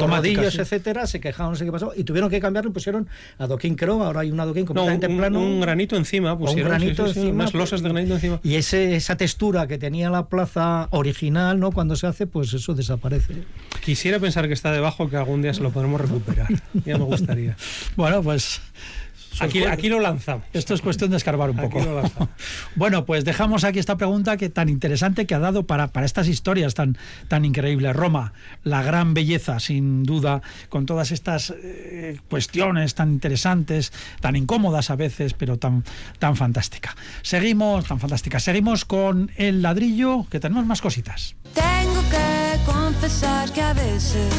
etcétera, 0.62 1.06
se 1.06 1.20
quejaron, 1.20 1.52
no 1.52 1.56
sé 1.56 1.64
qué 1.64 1.72
pasó, 1.72 1.92
y 1.96 2.04
tuvieron 2.04 2.30
que 2.30 2.40
cambiarlo 2.40 2.70
y 2.70 2.72
pusieron 2.72 3.08
adoquín 3.38 3.74
creo, 3.74 4.02
ahora 4.02 4.20
hay 4.20 4.30
un 4.30 4.40
adoquín 4.40 4.64
completamente 4.64 5.06
un, 5.06 5.16
plano. 5.16 5.40
Un 5.40 5.60
granito 5.60 5.96
encima, 5.96 6.38
pusieron. 6.38 6.72
Un 6.72 6.78
granito 6.78 7.06
encima. 7.06 7.30
Unas 7.30 7.54
losas 7.54 7.82
de 7.82 7.88
granito 7.88 8.14
encima. 8.14 8.40
Y 8.42 8.54
ese, 8.54 8.96
esa 8.96 9.16
textura 9.16 9.66
que 9.66 9.78
tenía 9.78 10.10
la 10.10 10.28
plaza 10.28 10.88
original, 10.90 11.58
¿no? 11.60 11.72
Cuando 11.72 11.96
se 11.96 12.06
hace, 12.06 12.26
pues 12.26 12.52
eso 12.54 12.74
desaparece. 12.74 13.44
Quisiera 13.84 14.18
pensar 14.18 14.48
que 14.48 14.54
está 14.54 14.72
debajo, 14.72 15.08
que 15.08 15.16
algún 15.16 15.42
día 15.42 15.54
se 15.54 15.62
lo 15.62 15.70
podremos 15.70 16.00
recuperar. 16.00 16.48
ya 16.84 16.98
me 16.98 17.04
gustaría. 17.04 17.56
bueno, 17.96 18.22
pues 18.22 18.60
Aquí, 19.40 19.64
aquí, 19.64 19.88
lo 19.88 20.00
lanzamos. 20.00 20.44
Esto 20.52 20.74
es 20.74 20.82
cuestión 20.82 21.10
de 21.10 21.16
escarbar 21.16 21.50
un 21.50 21.56
poco. 21.56 21.80
bueno, 22.76 23.04
pues 23.04 23.24
dejamos 23.24 23.64
aquí 23.64 23.78
esta 23.78 23.96
pregunta 23.96 24.36
que 24.36 24.48
tan 24.48 24.68
interesante 24.68 25.26
que 25.26 25.34
ha 25.34 25.38
dado 25.38 25.66
para, 25.66 25.88
para 25.88 26.06
estas 26.06 26.28
historias 26.28 26.74
tan, 26.74 26.96
tan 27.28 27.44
increíbles. 27.44 27.94
Roma, 27.96 28.32
la 28.64 28.82
gran 28.82 29.14
belleza, 29.14 29.58
sin 29.60 30.04
duda, 30.04 30.42
con 30.68 30.86
todas 30.86 31.12
estas 31.12 31.52
eh, 31.56 32.18
cuestiones 32.28 32.94
tan 32.94 33.10
interesantes, 33.12 33.92
tan 34.20 34.36
incómodas 34.36 34.90
a 34.90 34.96
veces, 34.96 35.34
pero 35.34 35.58
tan, 35.58 35.84
tan 36.18 36.36
fantástica. 36.36 36.94
Seguimos, 37.22 37.86
tan 37.86 37.98
fantástica. 37.98 38.40
Seguimos 38.40 38.84
con 38.84 39.30
el 39.36 39.62
ladrillo, 39.62 40.26
que 40.30 40.40
tenemos 40.40 40.66
más 40.66 40.80
cositas. 40.80 41.34
Tengo 41.54 42.02
que 42.10 42.64
confesar 42.64 43.52
que 43.52 43.62
a 43.62 43.72
veces 43.72 44.32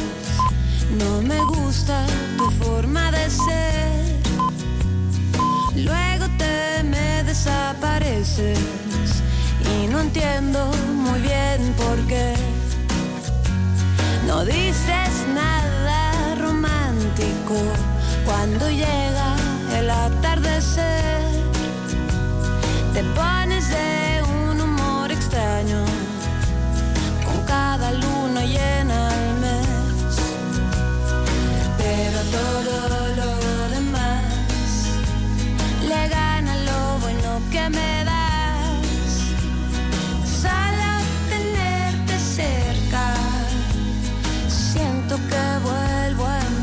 no 0.97 1.21
me 1.21 1.39
gusta 1.45 2.05
tu 2.37 2.49
forma 2.51 3.11
de 3.11 3.29
ser 3.29 3.62
Luego 5.75 6.25
te 6.37 6.83
me 6.83 7.23
desapareces 7.23 8.59
y 9.65 9.87
no 9.87 10.01
entiendo 10.01 10.71
muy 10.93 11.19
bien 11.21 11.73
por 11.75 11.97
qué. 12.07 12.33
No 14.27 14.45
dices 14.45 15.27
nada 15.33 16.35
romántico 16.35 17.55
cuando 18.25 18.69
llega 18.69 19.35
el 19.77 19.89
atardecer. 19.89 21.21
Te 22.93 23.03
pones 23.15 23.69
de 23.69 24.02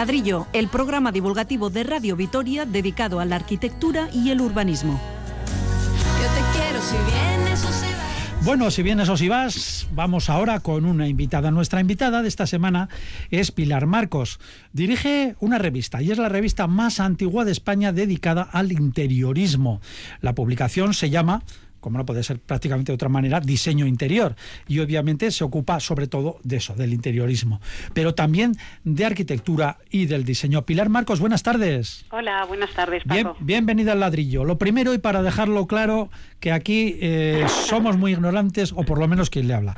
Ladrillo, 0.00 0.46
el 0.54 0.68
programa 0.68 1.12
divulgativo 1.12 1.68
de 1.68 1.82
Radio 1.84 2.16
Vitoria 2.16 2.64
dedicado 2.64 3.20
a 3.20 3.26
la 3.26 3.36
arquitectura 3.36 4.08
y 4.14 4.30
el 4.30 4.40
urbanismo. 4.40 4.98
Yo 6.18 6.26
te 6.26 6.58
quiero 6.58 6.80
si 6.80 6.96
vienes 7.12 7.62
o 7.62 7.68
si 7.68 7.92
vas. 7.92 8.44
Bueno, 8.46 8.70
si 8.70 8.82
vienes 8.82 9.10
o 9.10 9.18
si 9.18 9.28
vas, 9.28 9.88
vamos 9.92 10.30
ahora 10.30 10.60
con 10.60 10.86
una 10.86 11.06
invitada. 11.06 11.50
Nuestra 11.50 11.82
invitada 11.82 12.22
de 12.22 12.28
esta 12.28 12.46
semana 12.46 12.88
es 13.30 13.52
Pilar 13.52 13.84
Marcos. 13.84 14.40
Dirige 14.72 15.36
una 15.38 15.58
revista 15.58 16.00
y 16.00 16.10
es 16.10 16.16
la 16.16 16.30
revista 16.30 16.66
más 16.66 16.98
antigua 16.98 17.44
de 17.44 17.52
España 17.52 17.92
dedicada 17.92 18.40
al 18.40 18.72
interiorismo. 18.72 19.82
La 20.22 20.34
publicación 20.34 20.94
se 20.94 21.10
llama 21.10 21.42
como 21.80 21.98
no 21.98 22.06
puede 22.06 22.22
ser 22.22 22.38
prácticamente 22.38 22.92
de 22.92 22.94
otra 22.94 23.08
manera, 23.08 23.40
diseño 23.40 23.86
interior. 23.86 24.36
Y 24.68 24.80
obviamente 24.80 25.30
se 25.30 25.44
ocupa 25.44 25.80
sobre 25.80 26.06
todo 26.06 26.38
de 26.42 26.56
eso, 26.56 26.74
del 26.74 26.92
interiorismo, 26.92 27.60
pero 27.94 28.14
también 28.14 28.52
de 28.84 29.04
arquitectura 29.04 29.78
y 29.90 30.06
del 30.06 30.24
diseño. 30.24 30.62
Pilar 30.62 30.88
Marcos, 30.88 31.20
buenas 31.20 31.42
tardes. 31.42 32.04
Hola, 32.10 32.44
buenas 32.46 32.72
tardes, 32.74 33.02
Bien, 33.04 33.28
bienvenida 33.40 33.92
al 33.92 34.00
ladrillo. 34.00 34.44
Lo 34.44 34.58
primero, 34.58 34.94
y 34.94 34.98
para 34.98 35.22
dejarlo 35.22 35.66
claro, 35.66 36.10
que 36.38 36.52
aquí 36.52 36.96
eh, 37.00 37.44
somos 37.48 37.96
muy 37.96 38.12
ignorantes, 38.12 38.72
o 38.72 38.82
por 38.84 38.98
lo 38.98 39.08
menos 39.08 39.30
quien 39.30 39.48
le 39.48 39.54
habla. 39.54 39.76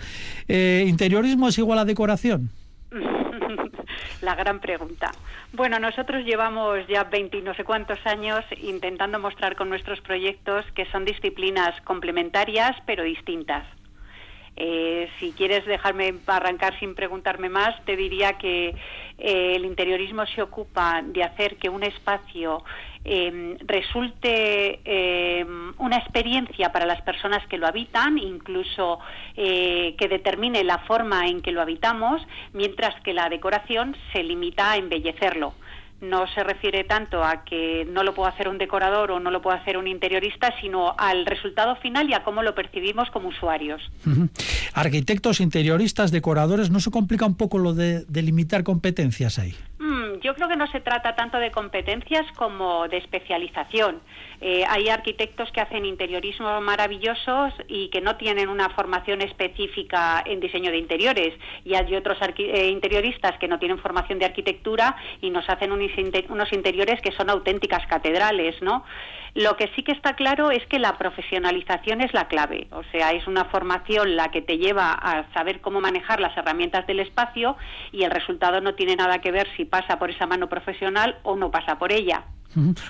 Eh, 0.49 0.85
¿Interiorismo 0.87 1.49
es 1.49 1.59
igual 1.59 1.79
a 1.79 1.85
decoración? 1.85 2.51
La 4.23 4.35
gran 4.35 4.61
pregunta. 4.61 5.13
Bueno, 5.55 5.79
nosotros 5.79 6.25
llevamos 6.25 6.79
ya 6.89 7.05
20 7.05 7.37
y 7.37 7.43
no 7.43 7.53
sé 7.55 7.63
cuántos 7.63 7.99
años 8.07 8.43
intentando 8.63 9.19
mostrar 9.19 9.55
con 9.55 9.69
nuestros 9.69 10.01
proyectos 10.01 10.65
que 10.75 10.87
son 10.87 11.05
disciplinas 11.05 11.79
complementarias 11.83 12.75
pero 12.87 13.03
distintas. 13.03 13.67
Eh, 14.55 15.09
si 15.19 15.33
quieres 15.33 15.65
dejarme 15.65 16.15
arrancar 16.27 16.79
sin 16.79 16.95
preguntarme 16.95 17.49
más, 17.49 17.83
te 17.85 17.97
diría 17.97 18.35
que 18.35 18.75
eh, 19.19 19.55
el 19.57 19.65
interiorismo 19.65 20.27
se 20.27 20.43
ocupa 20.43 21.03
de 21.03 21.25
hacer 21.25 21.57
que 21.57 21.71
un 21.71 21.83
espacio 21.83 22.63
eh, 23.05 23.57
resulte 23.65 24.81
eh, 24.85 25.45
una 25.79 25.97
experiencia 25.97 26.71
para 26.71 26.87
las 26.87 27.01
personas 27.03 27.45
que 27.49 27.59
lo 27.59 27.67
habitan, 27.67 28.17
incluso 28.19 29.01
eh, 29.37 29.97
que 29.99 30.07
determine 30.07 30.63
la 30.63 30.79
forma 30.79 31.27
en 31.27 31.43
que 31.43 31.51
lo 31.51 31.61
habitamos, 31.61 32.23
mientras 32.53 33.01
que 33.03 33.13
la 33.13 33.29
decoración 33.29 33.97
se 34.13 34.23
limita 34.23 34.73
a 34.73 34.77
embellecerlo 34.77 35.55
no 36.03 36.27
se 36.27 36.43
refiere 36.43 36.85
tanto 36.85 37.25
a 37.25 37.45
que 37.45 37.87
no 37.89 38.03
lo 38.03 38.13
pueda 38.13 38.31
hacer 38.31 38.49
un 38.49 38.59
decorador 38.59 39.13
o 39.13 39.21
no 39.21 39.31
lo 39.31 39.41
pueda 39.41 39.59
hacer 39.59 39.79
un 39.79 39.87
interiorista, 39.87 40.53
sino 40.61 40.95
al 40.99 41.25
resultado 41.25 41.77
final 41.77 42.11
y 42.11 42.15
a 42.15 42.25
cómo 42.25 42.43
lo 42.43 42.55
percibimos 42.55 43.09
como 43.11 43.29
usuarios. 43.29 43.81
Arquitectos, 44.75 45.41
interioristas, 45.41 46.11
decoradores, 46.11 46.71
¿no 46.71 46.81
se 46.81 46.91
complica 46.91 47.25
un 47.25 47.37
poco 47.37 47.59
lo 47.59 47.73
de 47.73 48.05
delimitar 48.09 48.65
competencias 48.65 49.39
ahí? 49.39 49.55
Mm, 49.79 50.21
yo 50.23 50.35
creo 50.35 50.49
que 50.49 50.57
no 50.57 50.67
se 50.67 50.81
trata 50.81 51.15
tanto 51.15 51.39
de 51.39 51.53
competencias 51.53 52.27
como 52.37 52.89
de 52.89 52.99
especialización. 52.99 54.01
Eh, 54.45 54.65
hay 54.69 54.89
arquitectos 54.89 55.53
que 55.53 55.61
hacen 55.61 55.85
interiorismo 55.87 56.61
maravillosos 56.61 57.55
y 57.69 57.91
que 57.91 58.01
no 58.01 58.17
tienen 58.17 58.49
una 58.49 58.71
formación 58.71 59.23
específica 59.23 60.21
en 60.27 60.41
diseño 60.41 60.73
de 60.73 60.79
interiores. 60.79 61.33
Y 61.65 61.75
hay 61.77 61.95
otros 61.95 62.19
eh, 62.39 62.69
interioristas 62.69 63.39
que 63.39 63.47
no 63.47 63.61
tienen 63.61 63.79
formación 63.79 64.19
de 64.19 64.25
arquitectura 64.25 64.97
y 65.21 65.31
nos 65.31 65.49
hacen 65.49 65.71
inte- 65.71 66.27
unos 66.29 66.53
interiores 66.53 67.01
que 67.01 67.13
son 67.13 67.31
auténticas 67.31 67.87
catedrales, 67.87 68.61
¿no? 68.63 68.85
Lo 69.35 69.57
que 69.57 69.71
sí 69.77 69.85
que 69.85 69.93
está 69.93 70.15
claro 70.15 70.51
es 70.51 70.67
que 70.67 70.79
la 70.81 70.99
profesionalización 70.99 72.01
es 72.01 72.13
la 72.13 72.27
clave. 72.27 72.67
O 72.73 72.83
sea, 72.91 73.13
es 73.13 73.27
una 73.29 73.45
formación 73.47 74.17
la 74.17 74.33
que 74.33 74.43
te 74.43 74.59
lleva 74.59 74.93
a 74.93 75.33
saber 75.33 75.61
cómo 75.61 75.81
manejar 75.81 76.21
las 76.21 76.37
herramientas 76.37 76.85
del 76.89 76.99
espacio 76.99 77.57
y 77.93 78.03
el 78.03 78.11
resultado 78.11 78.61
no 78.61 78.75
tiene 78.75 78.97
nada 78.97 79.21
que 79.21 79.31
ver 79.31 79.47
si 79.57 79.65
pasa 79.65 80.01
por 80.01 80.11
esa 80.11 80.27
mano 80.27 80.49
profesional 80.49 81.17
o 81.23 81.37
no 81.37 81.51
pasa 81.53 81.79
por 81.79 81.93
ella. 81.93 82.25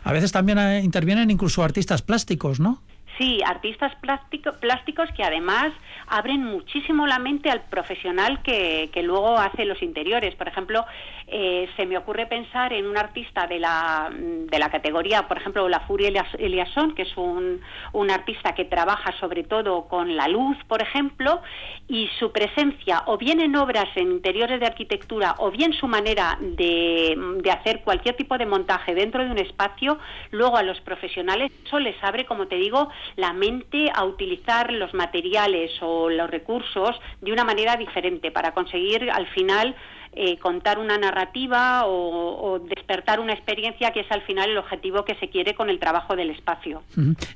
A 0.04 0.12
veces 0.12 0.32
también 0.32 0.58
eh, 0.58 0.82
intervienen 0.82 1.30
incluso 1.30 1.62
artistas 1.62 2.02
plásticos, 2.02 2.60
¿no? 2.60 2.82
Sí, 3.18 3.40
artistas 3.44 3.94
plástico- 4.00 4.54
plásticos 4.58 5.08
que 5.14 5.22
además 5.22 5.72
abren 6.06 6.44
muchísimo 6.44 7.06
la 7.06 7.18
mente 7.18 7.50
al 7.50 7.60
profesional 7.62 8.42
que, 8.42 8.90
que 8.92 9.02
luego 9.02 9.36
hace 9.38 9.64
los 9.66 9.82
interiores. 9.82 10.34
Por 10.34 10.48
ejemplo, 10.48 10.84
eh, 11.26 11.68
se 11.76 11.84
me 11.86 11.98
ocurre 11.98 12.26
pensar 12.26 12.72
en 12.72 12.86
un 12.86 12.96
artista 12.96 13.46
de 13.46 13.58
la, 13.58 14.10
de 14.10 14.58
la 14.58 14.70
categoría, 14.70 15.28
por 15.28 15.36
ejemplo, 15.36 15.68
la 15.68 15.80
Furia 15.80 16.08
Elias- 16.08 16.34
Eliasson, 16.38 16.94
que 16.94 17.02
es 17.02 17.16
un, 17.16 17.60
un 17.92 18.10
artista 18.10 18.54
que 18.54 18.64
trabaja 18.64 19.12
sobre 19.20 19.44
todo 19.44 19.88
con 19.88 20.16
la 20.16 20.26
luz, 20.28 20.56
por 20.66 20.80
ejemplo, 20.82 21.42
y 21.88 22.08
su 22.18 22.32
presencia, 22.32 23.02
o 23.06 23.18
bien 23.18 23.40
en 23.40 23.56
obras 23.56 23.88
en 23.94 24.10
interiores 24.12 24.58
de 24.58 24.66
arquitectura, 24.66 25.34
o 25.38 25.50
bien 25.50 25.74
su 25.74 25.86
manera 25.86 26.38
de, 26.40 27.14
de 27.42 27.50
hacer 27.50 27.82
cualquier 27.82 28.16
tipo 28.16 28.38
de 28.38 28.46
montaje 28.46 28.94
dentro 28.94 29.22
de 29.22 29.30
un 29.30 29.38
espacio, 29.38 29.98
luego 30.30 30.56
a 30.56 30.62
los 30.62 30.80
profesionales 30.80 31.52
eso 31.66 31.78
les 31.78 32.02
abre, 32.02 32.24
como 32.24 32.46
te 32.46 32.56
digo, 32.56 32.90
la 33.16 33.32
mente 33.32 33.90
a 33.94 34.04
utilizar 34.04 34.72
los 34.72 34.94
materiales 34.94 35.70
o 35.80 36.08
los 36.08 36.30
recursos 36.30 37.00
de 37.20 37.32
una 37.32 37.44
manera 37.44 37.76
diferente 37.76 38.30
para 38.30 38.52
conseguir 38.52 39.10
al 39.10 39.26
final 39.28 39.74
eh, 40.14 40.38
contar 40.38 40.78
una 40.78 40.98
narrativa 40.98 41.86
o, 41.86 42.52
o 42.52 42.58
despertar 42.58 43.18
una 43.18 43.32
experiencia 43.32 43.92
que 43.92 44.00
es 44.00 44.10
al 44.10 44.20
final 44.22 44.50
el 44.50 44.58
objetivo 44.58 45.04
que 45.06 45.14
se 45.14 45.30
quiere 45.30 45.54
con 45.54 45.70
el 45.70 45.78
trabajo 45.78 46.16
del 46.16 46.30
espacio. 46.30 46.82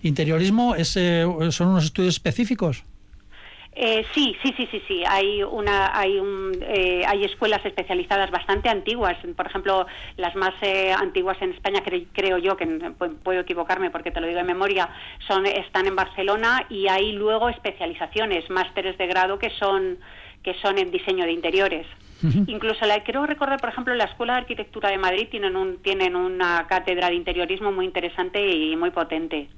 ¿Interiorismo 0.03 0.75
es, 0.75 0.97
eh, 0.97 1.25
son 1.51 1.69
unos 1.69 1.85
estudios 1.85 2.15
específicos? 2.15 2.85
Eh, 3.79 4.07
sí, 4.15 4.35
sí, 4.43 4.55
sí, 4.57 4.67
sí, 4.71 4.83
sí. 4.89 5.03
Hay 5.07 5.43
una, 5.43 5.91
hay 5.99 6.19
un, 6.19 6.51
eh, 6.62 7.03
hay 7.07 7.25
escuelas 7.25 7.61
especializadas 7.62 8.31
bastante 8.31 8.71
antiguas. 8.71 9.19
Por 9.37 9.47
ejemplo, 9.47 9.87
las 10.17 10.35
más 10.35 10.55
eh, 10.62 10.93
antiguas 10.93 11.37
en 11.43 11.53
España, 11.53 11.81
cre- 11.85 12.07
creo 12.15 12.39
yo, 12.39 12.57
que 12.57 12.67
puedo 13.23 13.41
equivocarme 13.41 13.91
porque 13.91 14.11
te 14.11 14.21
lo 14.23 14.29
digo 14.29 14.39
de 14.39 14.45
memoria, 14.45 14.89
son 15.29 15.45
están 15.45 15.87
en 15.87 15.95
Barcelona 15.95 16.65
y 16.71 16.89
hay 16.89 17.12
luego 17.12 17.51
especializaciones, 17.51 18.49
másteres 18.49 18.97
de 18.97 19.07
grado 19.07 19.39
que 19.39 19.51
son 19.51 19.99
que 20.43 20.55
son 20.62 20.79
en 20.79 20.91
diseño 20.91 21.25
de 21.27 21.33
interiores. 21.33 21.87
Incluso 22.23 22.87
la 22.87 23.03
quiero 23.03 23.27
recordar, 23.27 23.61
por 23.61 23.69
ejemplo, 23.69 23.95
la 23.95 24.05
Escuela 24.05 24.35
de 24.35 24.41
Arquitectura 24.41 24.91
de 24.91 24.99
Madrid 24.99 25.29
tienen 25.31 25.57
un 25.57 25.79
tienen 25.83 26.17
una 26.17 26.67
cátedra 26.67 27.09
de 27.09 27.15
interiorismo 27.15 27.73
muy 27.73 27.85
interesante 27.85 28.41
y 28.41 28.75
muy 28.77 28.91
potente. 28.91 29.49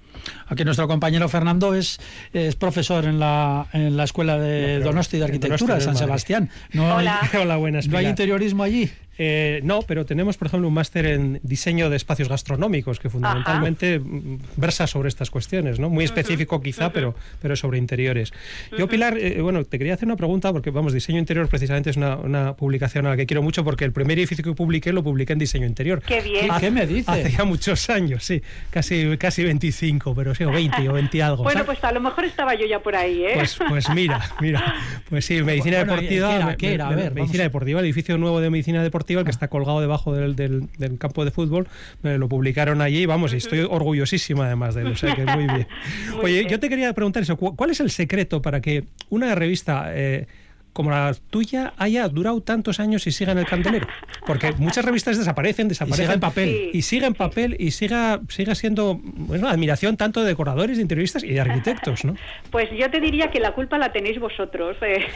Aquí 0.49 0.64
nuestro 0.64 0.88
compañero 0.88 1.29
Fernando 1.29 1.75
es, 1.75 2.01
es 2.33 2.57
profesor 2.57 3.05
en 3.05 3.21
la, 3.21 3.66
en 3.73 3.97
la 3.97 4.05
Escuela 4.05 4.38
de 4.38 4.79
No, 4.81 4.87
Donosti 4.87 5.18
de 5.18 5.25
Arquitectura 5.25 5.77
de 5.77 5.81
San 5.81 5.94
Madrid. 5.94 6.07
Sebastián. 6.07 6.51
No 6.73 6.97
Hola. 6.97 7.21
Hay, 7.23 7.40
Hola, 7.42 7.57
buenas. 7.57 7.87
¿No 7.88 7.99
hay 7.99 8.07
interiorismo 8.07 8.62
allí? 8.62 8.90
Eh, 9.18 9.61
no, 9.64 9.83
pero 9.83 10.07
tenemos, 10.07 10.37
por 10.37 10.46
ejemplo, 10.46 10.68
un 10.68 10.74
máster 10.74 11.07
en 11.07 11.40
diseño 11.42 11.90
de 11.90 11.96
espacios 11.96 12.28
gastronómicos 12.28 13.00
que 13.00 13.11
fundamentalmente 13.11 13.98
mm, 13.98 14.38
versa 14.57 14.87
sobre 14.87 15.09
estas 15.09 15.31
cuestiones, 15.31 15.81
¿no? 15.81 15.90
Muy 15.90 16.04
específico 16.04 16.61
quizá, 16.62 16.92
pero, 16.92 17.14
pero 17.42 17.57
sobre 17.57 17.78
interiores. 17.78 18.33
Yo, 18.76 18.88
Pilar, 18.88 19.18
eh, 19.18 19.40
bueno, 19.40 19.64
te 19.64 19.78
quería 19.78 19.94
hacer 19.94 20.07
una 20.07 20.16
pregunta 20.16 20.52
porque, 20.52 20.70
vamos, 20.70 20.92
diseño 20.92 21.18
interior 21.18 21.48
precisamente 21.48 21.90
es 21.90 21.96
una, 21.96 22.16
una 22.16 22.54
publicación 22.54 23.07
a 23.07 23.11
la 23.11 23.16
que 23.16 23.26
quiero 23.26 23.42
mucho 23.42 23.64
porque 23.64 23.85
el 23.85 23.92
primer 23.92 24.18
edificio 24.18 24.44
que 24.44 24.52
publiqué 24.52 24.92
lo 24.92 25.02
publiqué 25.02 25.33
en 25.33 25.38
diseño 25.40 25.66
interior. 25.66 26.00
Qué 26.02 26.20
bien. 26.20 26.48
¿Qué 26.61 26.70
me 26.70 26.87
dice? 26.87 27.11
Hace 27.11 27.31
ya 27.33 27.44
muchos 27.44 27.90
años, 27.90 28.24
sí, 28.24 28.42
casi, 28.70 29.16
casi 29.16 29.44
25, 29.44 30.14
pero 30.14 30.35
sí, 30.35 30.44
o 30.44 30.50
20 30.50 30.88
o 30.88 30.92
20 30.92 31.22
algo. 31.22 31.42
Bueno, 31.42 31.61
¿sabes? 31.61 31.66
pues 31.66 31.85
a 31.85 31.92
lo 31.92 32.00
mejor 32.00 32.24
estaba 32.24 32.54
yo 32.54 32.66
ya 32.66 32.81
por 32.81 32.94
ahí, 32.94 33.24
¿eh? 33.24 33.33
Pues, 33.35 33.59
pues 33.68 33.88
mira, 33.90 34.20
mira, 34.40 34.74
pues 35.09 35.24
sí, 35.24 35.42
medicina 35.42 35.78
Bueno, 35.78 35.94
deportiva. 35.94 36.28
¿qué 36.28 36.37
era? 36.37 36.57
¿Qué 36.57 36.74
era? 36.74 36.88
A 36.88 36.94
ver, 36.94 37.14
medicina 37.14 37.42
vamos. 37.42 37.52
deportiva, 37.52 37.81
el 37.81 37.87
edificio 37.87 38.18
nuevo 38.18 38.40
de 38.40 38.50
medicina 38.50 38.83
deportiva, 38.83 39.08
el 39.16 39.25
que 39.25 39.31
está 39.31 39.49
colgado 39.49 39.81
debajo 39.81 40.12
del, 40.14 40.37
del- 40.37 40.68
del 40.77 40.99
campo 40.99 41.25
de 41.25 41.31
fútbol, 41.31 41.66
me 42.03 42.18
lo 42.18 42.29
publicaron 42.29 42.83
allí, 42.83 43.07
vamos, 43.07 43.33
y 43.33 43.37
estoy 43.38 43.61
orgullosísima 43.61 44.47
además 44.47 44.75
de 44.75 44.83
él, 44.83 44.88
o 44.88 44.97
sea 44.97 45.14
que 45.14 45.25
muy 45.25 45.44
bien. 45.47 45.66
Muy 46.16 46.25
Oye, 46.25 46.47
yo 46.51 46.61
te 46.61 46.68
quería 46.68 46.92
preguntar 46.92 47.23
eso, 47.23 47.37
¿cu- 47.37 47.57
¿cuál 47.57 47.71
es 47.71 47.81
el 47.81 47.90
secreto 47.90 48.42
para 48.42 48.61
que 48.61 48.85
una 49.09 49.35
revista 49.35 49.87
eh, 49.94 50.27
como 50.72 50.90
la 50.90 51.14
tuya 51.31 51.72
haya 51.76 52.09
durado 52.09 52.40
tantos 52.40 52.81
años 52.81 53.07
y 53.07 53.12
siga 53.12 53.33
en 53.33 53.38
el 53.38 53.46
candelero? 53.46 53.87
Porque 54.26 54.52
muchas 54.52 54.85
revistas 54.85 55.18
desaparecen, 55.18 55.68
desaparecen 55.68 56.04
siga 56.04 56.14
en 56.14 56.20
papel. 56.20 56.48
Sí. 56.48 56.70
y 56.72 56.83
siga 56.83 57.07
en 57.07 57.14
papel 57.14 57.57
y 57.59 57.70
siga, 57.70 58.20
siga 58.28 58.54
siendo 58.54 59.00
bueno, 59.02 59.48
admiración 59.48 59.96
tanto 59.96 60.22
de 60.22 60.28
decoradores, 60.28 60.76
de 60.76 60.83
interioristas 60.83 61.24
y 61.24 61.33
de 61.33 61.40
arquitectos, 61.40 62.04
¿no? 62.04 62.14
Pues 62.50 62.68
yo 62.70 62.90
te 62.90 63.00
diría 63.00 63.31
que 63.31 63.40
la 63.40 63.52
culpa 63.52 63.78
la 63.78 63.92
tenéis 63.92 64.18
vosotros, 64.18 64.76
eh, 64.83 65.07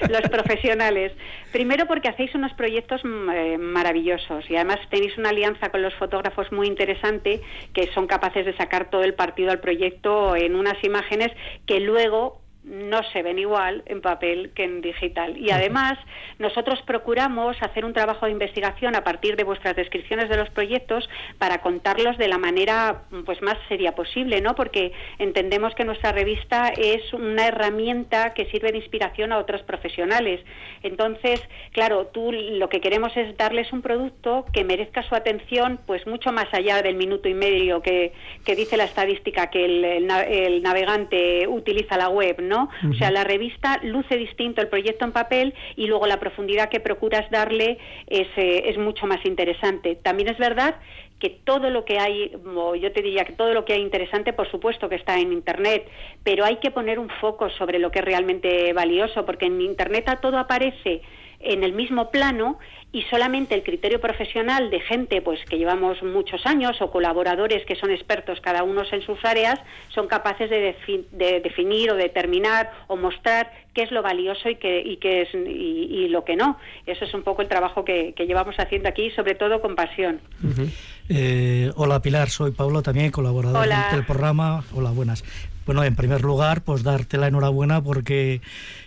los 0.10 0.22
profesionales. 0.30 1.12
Primero 1.52 1.86
porque 1.86 2.08
hacéis 2.08 2.34
unos 2.34 2.52
proyectos 2.54 3.02
mm, 3.04 3.30
eh, 3.30 3.58
maravillosos 3.58 4.50
y 4.50 4.56
además 4.56 4.78
tenéis 4.90 5.16
una 5.18 5.30
alianza 5.30 5.70
con 5.70 5.82
los 5.82 5.94
fotógrafos 5.94 6.50
muy 6.52 6.66
interesante 6.66 7.40
que 7.72 7.88
son 7.94 8.06
capaces 8.06 8.46
de 8.46 8.56
sacar 8.56 8.90
todo 8.90 9.02
el 9.02 9.14
partido 9.14 9.50
al 9.50 9.60
proyecto 9.60 10.36
en 10.36 10.56
unas 10.56 10.82
imágenes 10.84 11.30
que 11.66 11.80
luego 11.80 12.41
no 12.64 13.02
se 13.12 13.22
ven 13.22 13.38
igual 13.38 13.82
en 13.86 14.00
papel 14.00 14.52
que 14.54 14.64
en 14.64 14.82
digital. 14.82 15.36
Y 15.36 15.50
además, 15.50 15.98
nosotros 16.38 16.80
procuramos 16.86 17.56
hacer 17.60 17.84
un 17.84 17.92
trabajo 17.92 18.26
de 18.26 18.32
investigación 18.32 18.94
a 18.94 19.02
partir 19.02 19.36
de 19.36 19.44
vuestras 19.44 19.74
descripciones 19.74 20.28
de 20.28 20.36
los 20.36 20.48
proyectos 20.50 21.08
para 21.38 21.60
contarlos 21.60 22.16
de 22.18 22.28
la 22.28 22.38
manera 22.38 23.02
pues 23.26 23.42
más 23.42 23.56
seria 23.68 23.94
posible, 23.94 24.40
¿no? 24.40 24.54
Porque 24.54 24.92
entendemos 25.18 25.74
que 25.74 25.84
nuestra 25.84 26.12
revista 26.12 26.68
es 26.68 27.12
una 27.12 27.48
herramienta 27.48 28.32
que 28.34 28.46
sirve 28.46 28.70
de 28.70 28.78
inspiración 28.78 29.32
a 29.32 29.38
otros 29.38 29.62
profesionales. 29.62 30.40
Entonces, 30.84 31.42
claro, 31.72 32.06
tú 32.06 32.30
lo 32.32 32.68
que 32.68 32.80
queremos 32.80 33.16
es 33.16 33.36
darles 33.36 33.72
un 33.72 33.82
producto 33.82 34.46
que 34.52 34.62
merezca 34.62 35.02
su 35.02 35.16
atención, 35.16 35.80
pues 35.86 36.06
mucho 36.06 36.30
más 36.32 36.46
allá 36.52 36.80
del 36.82 36.94
minuto 36.94 37.28
y 37.28 37.34
medio 37.34 37.82
que, 37.82 38.12
que 38.44 38.54
dice 38.54 38.76
la 38.76 38.84
estadística 38.84 39.50
que 39.50 39.64
el, 39.64 39.84
el, 39.84 40.10
el 40.10 40.62
navegante 40.62 41.48
utiliza 41.48 41.96
la 41.96 42.08
web, 42.08 42.40
¿no? 42.40 42.51
O 42.52 42.94
sea, 42.94 43.10
la 43.10 43.24
revista 43.24 43.80
luce 43.82 44.16
distinto 44.16 44.60
el 44.60 44.68
proyecto 44.68 45.04
en 45.04 45.12
papel 45.12 45.54
y 45.76 45.86
luego 45.86 46.06
la 46.06 46.20
profundidad 46.20 46.68
que 46.68 46.80
procuras 46.80 47.30
darle 47.30 47.78
es, 48.06 48.28
eh, 48.36 48.64
es 48.66 48.78
mucho 48.78 49.06
más 49.06 49.24
interesante. 49.24 49.96
También 49.96 50.28
es 50.28 50.38
verdad 50.38 50.76
que 51.18 51.30
todo 51.30 51.70
lo 51.70 51.84
que 51.84 52.00
hay, 52.00 52.32
o 52.56 52.74
yo 52.74 52.90
te 52.90 53.00
diría 53.00 53.24
que 53.24 53.32
todo 53.32 53.54
lo 53.54 53.64
que 53.64 53.74
hay 53.74 53.80
interesante, 53.80 54.32
por 54.32 54.50
supuesto 54.50 54.88
que 54.88 54.96
está 54.96 55.20
en 55.20 55.32
Internet, 55.32 55.88
pero 56.24 56.44
hay 56.44 56.56
que 56.56 56.72
poner 56.72 56.98
un 56.98 57.08
foco 57.20 57.48
sobre 57.50 57.78
lo 57.78 57.92
que 57.92 58.00
es 58.00 58.04
realmente 58.04 58.72
valioso, 58.72 59.24
porque 59.24 59.46
en 59.46 59.60
Internet 59.60 60.08
a 60.08 60.16
todo 60.16 60.36
aparece 60.36 61.00
en 61.42 61.64
el 61.64 61.72
mismo 61.72 62.10
plano 62.10 62.58
y 62.92 63.02
solamente 63.04 63.54
el 63.54 63.62
criterio 63.62 64.00
profesional 64.00 64.70
de 64.70 64.80
gente 64.80 65.22
pues 65.22 65.40
que 65.48 65.56
llevamos 65.56 66.02
muchos 66.02 66.44
años 66.44 66.80
o 66.80 66.90
colaboradores 66.90 67.64
que 67.64 67.74
son 67.74 67.90
expertos 67.90 68.40
cada 68.40 68.62
uno 68.64 68.82
en 68.90 69.02
sus 69.02 69.24
áreas 69.24 69.58
son 69.88 70.08
capaces 70.08 70.50
de, 70.50 70.76
de 71.12 71.40
definir 71.40 71.90
o 71.90 71.96
determinar 71.96 72.70
o 72.88 72.96
mostrar 72.96 73.50
qué 73.74 73.82
es 73.82 73.90
lo 73.90 74.02
valioso 74.02 74.48
y 74.48 74.56
qué, 74.56 74.82
y 74.84 74.96
qué 74.96 75.22
es 75.22 75.28
y, 75.34 76.08
lo 76.08 76.24
que 76.24 76.36
no. 76.36 76.58
Eso 76.86 77.04
es 77.04 77.14
un 77.14 77.22
poco 77.22 77.42
el 77.42 77.48
trabajo 77.48 77.84
que, 77.84 78.12
que 78.14 78.26
llevamos 78.26 78.54
haciendo 78.58 78.88
aquí, 78.88 79.10
sobre 79.12 79.34
todo 79.34 79.60
con 79.60 79.74
pasión. 79.74 80.20
Uh 80.42 80.48
-huh. 80.48 80.70
eh, 81.08 81.70
hola 81.76 82.02
Pilar, 82.02 82.28
soy 82.28 82.50
Pablo 82.50 82.82
también, 82.82 83.10
colaborador 83.10 83.62
hola. 83.62 83.88
del 83.92 84.04
programa. 84.04 84.64
Hola, 84.74 84.90
buenas. 84.90 85.24
Bueno, 85.64 85.84
en 85.84 85.94
primer 85.94 86.22
lugar, 86.22 86.62
pues 86.62 86.82
darte 86.82 87.18
la 87.18 87.28
enhorabuena 87.28 87.82
porque 87.82 88.40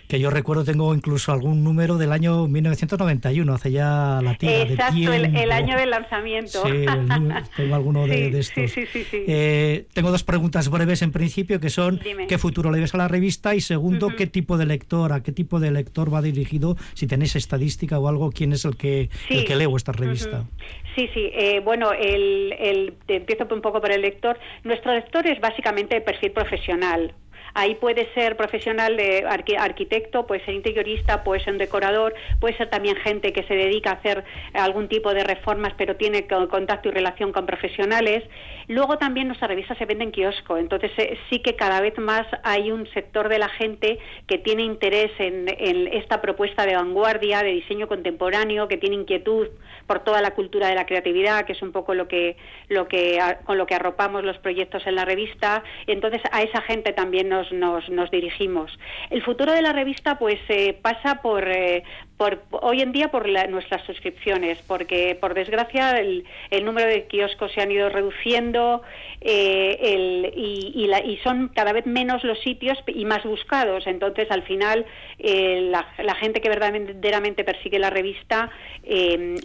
que 0.08 0.20
yo 0.20 0.30
recuerdo 0.30 0.64
tengo 0.64 0.94
incluso 0.94 1.32
algún 1.32 1.64
número 1.64 1.96
del 1.96 2.12
año 2.12 2.46
1991, 2.46 3.52
hace 3.52 3.72
ya 3.72 4.20
la 4.22 4.34
tira 4.36 4.62
Exacto, 4.62 4.94
de 4.94 4.96
tiempo. 4.96 5.12
El, 5.12 5.36
el, 5.36 5.52
año 5.52 5.76
del 5.76 5.90
lanzamiento. 5.90 6.62
Sí, 6.64 6.70
el, 6.70 7.32
tengo 7.56 7.74
alguno 7.74 8.04
sí, 8.04 8.10
de, 8.10 8.30
de, 8.30 8.38
estos. 8.40 8.70
Sí, 8.70 8.86
sí, 8.86 9.04
sí, 9.04 9.24
eh, 9.26 9.86
tengo 9.92 10.10
dos 10.10 10.22
preguntas 10.22 10.68
breves 10.70 11.02
en 11.02 11.12
principio 11.12 11.60
que 11.60 11.70
son 11.70 11.98
Dime. 12.02 12.26
qué 12.26 12.38
futuro 12.38 12.70
le 12.70 12.80
ves 12.80 12.94
a 12.94 12.98
la 12.98 13.08
revista 13.08 13.54
y 13.54 13.60
segundo, 13.60 14.06
uh 14.06 14.10
-huh. 14.10 14.16
qué 14.16 14.26
tipo 14.26 14.56
de 14.58 14.66
lector, 14.66 15.12
a 15.12 15.22
qué 15.22 15.32
tipo 15.32 15.60
de 15.60 15.70
lector 15.70 16.12
va 16.12 16.22
dirigido, 16.22 16.76
si 16.94 17.06
tenéis 17.06 17.36
estadística 17.36 17.98
o 17.98 18.08
algo, 18.08 18.30
quién 18.30 18.52
es 18.52 18.64
el 18.64 18.76
que, 18.76 19.10
el 19.28 19.44
que 19.44 19.56
lee 19.56 19.66
vuestra 19.66 19.92
revista. 19.92 20.40
Uh 20.40 20.42
-huh. 20.42 20.76
Sí, 20.96 21.10
sí. 21.12 21.30
Eh, 21.34 21.60
bueno, 21.60 21.92
el, 21.92 22.54
el, 22.58 22.94
empiezo 23.08 23.46
un 23.54 23.60
poco 23.60 23.82
por 23.82 23.92
el 23.92 24.00
lector. 24.00 24.38
Nuestro 24.64 24.94
lector 24.94 25.26
es 25.26 25.38
básicamente 25.40 25.94
el 25.94 26.02
perfil 26.02 26.32
profesional. 26.32 27.14
Ahí 27.58 27.74
puede 27.74 28.12
ser 28.12 28.36
profesional 28.36 28.98
de 28.98 29.24
arquitecto, 29.58 30.26
puede 30.26 30.44
ser 30.44 30.52
interiorista, 30.52 31.24
puede 31.24 31.42
ser 31.42 31.54
un 31.54 31.58
decorador, 31.58 32.14
puede 32.38 32.54
ser 32.58 32.68
también 32.68 32.96
gente 32.96 33.32
que 33.32 33.44
se 33.44 33.54
dedica 33.54 33.92
a 33.92 33.94
hacer 33.94 34.24
algún 34.52 34.88
tipo 34.88 35.14
de 35.14 35.24
reformas, 35.24 35.72
pero 35.78 35.96
tiene 35.96 36.26
contacto 36.26 36.90
y 36.90 36.92
relación 36.92 37.32
con 37.32 37.46
profesionales. 37.46 38.24
Luego 38.68 38.98
también 38.98 39.28
nuestra 39.28 39.48
revista 39.48 39.74
se 39.74 39.86
vende 39.86 40.04
en 40.04 40.10
kiosco, 40.10 40.58
entonces 40.58 40.90
eh, 40.98 41.16
sí 41.30 41.38
que 41.38 41.56
cada 41.56 41.80
vez 41.80 41.96
más 41.96 42.26
hay 42.42 42.70
un 42.70 42.86
sector 42.92 43.30
de 43.30 43.38
la 43.38 43.48
gente 43.48 43.98
que 44.26 44.36
tiene 44.36 44.62
interés 44.62 45.12
en, 45.18 45.46
en 45.48 45.86
esta 45.94 46.20
propuesta 46.20 46.66
de 46.66 46.74
vanguardia, 46.74 47.42
de 47.42 47.52
diseño 47.52 47.88
contemporáneo, 47.88 48.68
que 48.68 48.76
tiene 48.76 48.96
inquietud 48.96 49.48
por 49.86 50.00
toda 50.00 50.20
la 50.20 50.32
cultura 50.32 50.68
de 50.68 50.74
la 50.74 50.84
creatividad, 50.84 51.46
que 51.46 51.52
es 51.52 51.62
un 51.62 51.72
poco 51.72 51.94
lo 51.94 52.08
que, 52.08 52.36
lo 52.68 52.88
que 52.88 53.18
con 53.44 53.56
lo 53.56 53.66
que 53.66 53.74
arropamos 53.74 54.24
los 54.24 54.36
proyectos 54.38 54.86
en 54.86 54.96
la 54.96 55.04
revista. 55.04 55.62
Entonces 55.86 56.20
a 56.32 56.42
esa 56.42 56.60
gente 56.62 56.92
también 56.92 57.28
nos 57.28 57.45
nos, 57.52 57.88
nos, 57.88 58.10
dirigimos. 58.10 58.70
El 59.10 59.22
futuro 59.22 59.52
de 59.52 59.62
la 59.62 59.72
revista 59.72 60.18
pues 60.18 60.38
eh, 60.48 60.78
pasa 60.80 61.22
por, 61.22 61.48
eh, 61.48 61.82
por, 62.16 62.42
hoy 62.50 62.80
en 62.80 62.92
día 62.92 63.10
por 63.10 63.28
la, 63.28 63.46
nuestras 63.46 63.84
suscripciones, 63.84 64.58
porque 64.66 65.16
por 65.20 65.34
desgracia 65.34 65.98
el, 65.98 66.24
el, 66.50 66.64
número 66.64 66.88
de 66.88 67.06
kioscos 67.06 67.52
se 67.52 67.60
han 67.60 67.70
ido 67.70 67.88
reduciendo 67.88 68.82
eh, 69.20 69.78
el, 69.80 70.32
y, 70.34 70.72
y, 70.74 70.86
la, 70.86 71.00
y, 71.00 71.18
son 71.18 71.48
cada 71.48 71.72
vez 71.72 71.86
menos 71.86 72.24
los 72.24 72.40
sitios 72.40 72.78
y 72.86 73.04
más 73.04 73.24
buscados. 73.24 73.86
Entonces 73.86 74.30
al 74.30 74.42
final 74.42 74.86
la, 75.18 75.86
la, 75.98 76.14
gente 76.14 76.40
que 76.40 76.48
verdaderamente 76.48 77.44
persigue 77.44 77.78
la 77.78 77.90
revista 77.90 78.50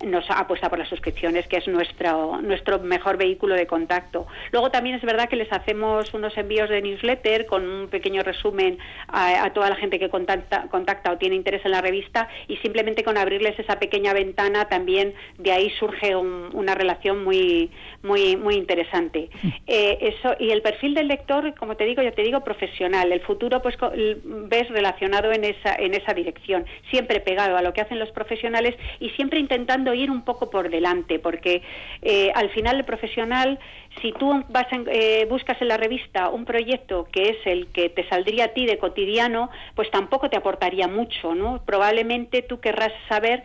nos 0.06 0.30
apuesta 0.30 0.70
por 0.70 0.78
las 0.80 0.90
suscripciones, 0.90 1.48
que 1.48 1.58
es 1.58 1.68
nuestro, 1.68 2.42
nuestro 2.42 2.80
mejor 2.80 3.18
vehículo 3.18 3.56
de 3.56 3.66
contacto. 3.68 4.28
Luego 4.52 4.70
también 4.70 4.96
es 4.96 5.02
verdad 5.02 5.30
que 5.30 5.36
les 5.36 5.52
hacemos 5.52 6.14
unos 6.14 6.38
envíos 6.38 6.70
de 6.70 6.82
newsletter 6.82 7.46
con 7.46 7.68
un 7.68 7.88
pequeño 7.88 8.24
resumen 8.24 8.78
a, 9.08 9.46
a, 9.46 9.54
toda 9.54 9.70
la 9.70 9.76
gente 9.76 10.00
que 10.00 10.10
contacta, 10.10 10.68
contacta 10.70 11.12
o 11.12 11.18
tiene 11.18 11.36
interés 11.36 11.66
en 11.66 11.72
la 11.72 11.82
revista 11.82 12.30
y 12.48 12.58
simplemente 12.62 13.04
con 13.04 13.18
abrirles 13.18 13.58
esa 13.60 13.80
pequeña 13.80 14.14
ventana 14.14 14.66
también 14.66 15.14
de 15.38 15.52
ahí 15.52 15.70
surge 15.80 16.16
un, 16.16 16.50
una 16.54 16.76
relación 16.76 17.24
muy 17.24 17.70
muy 18.04 18.36
muy 18.36 18.56
interesante. 18.56 19.30
Eh, 19.68 19.98
eso 20.02 20.36
y 20.40 20.52
el 20.52 20.62
perfil 20.62 20.94
del 20.94 21.08
lector, 21.08 21.54
como 21.56 21.76
te 21.76 21.86
digo, 21.86 22.02
yo 22.02 22.14
te 22.14 22.24
digo 22.24 22.44
profesional. 22.44 23.12
El 23.12 23.22
futuro 23.22 23.62
pues 23.62 23.76
ves 24.24 24.70
relacionado 24.70 25.32
en 25.32 25.44
esa 25.44 25.76
en 25.76 25.94
esa 25.94 26.14
dirección, 26.14 26.66
siempre 26.90 27.20
pegado 27.20 27.58
a 27.58 27.62
lo 27.62 27.74
que 27.74 27.82
hacen 27.82 28.00
los 28.00 28.12
profesionales 28.12 28.76
y 29.00 29.10
siempre 29.12 29.40
intentando 29.40 29.94
ir 29.94 30.10
un 30.10 30.24
poco 30.24 30.50
por 30.50 30.70
delante, 30.70 31.20
porque 31.20 31.62
eh, 32.02 32.32
al 32.36 32.50
final 32.52 32.78
el 32.78 32.86
profesional 32.86 33.60
si 34.02 34.12
tú 34.14 34.44
vas 34.50 34.72
en, 34.72 34.86
eh, 34.90 35.26
buscas 35.30 35.62
en 35.62 35.68
la 35.68 35.78
revista 35.78 36.30
un 36.30 36.46
proyecto 36.46 37.08
que 37.12 37.30
es 37.30 37.38
el 37.46 37.68
que 37.68 37.90
te 37.90 38.08
saldría 38.08 38.46
a 38.46 38.48
ti 38.50 38.66
de 38.66 38.78
cotidiano, 38.78 39.50
pues 39.76 39.92
tampoco 39.92 40.30
te 40.30 40.38
aportaría 40.38 40.88
mucho, 40.88 41.36
¿no? 41.36 41.62
Probablemente 41.66 42.42
tú 42.42 42.60
querrás 42.60 42.94
saber 43.10 43.44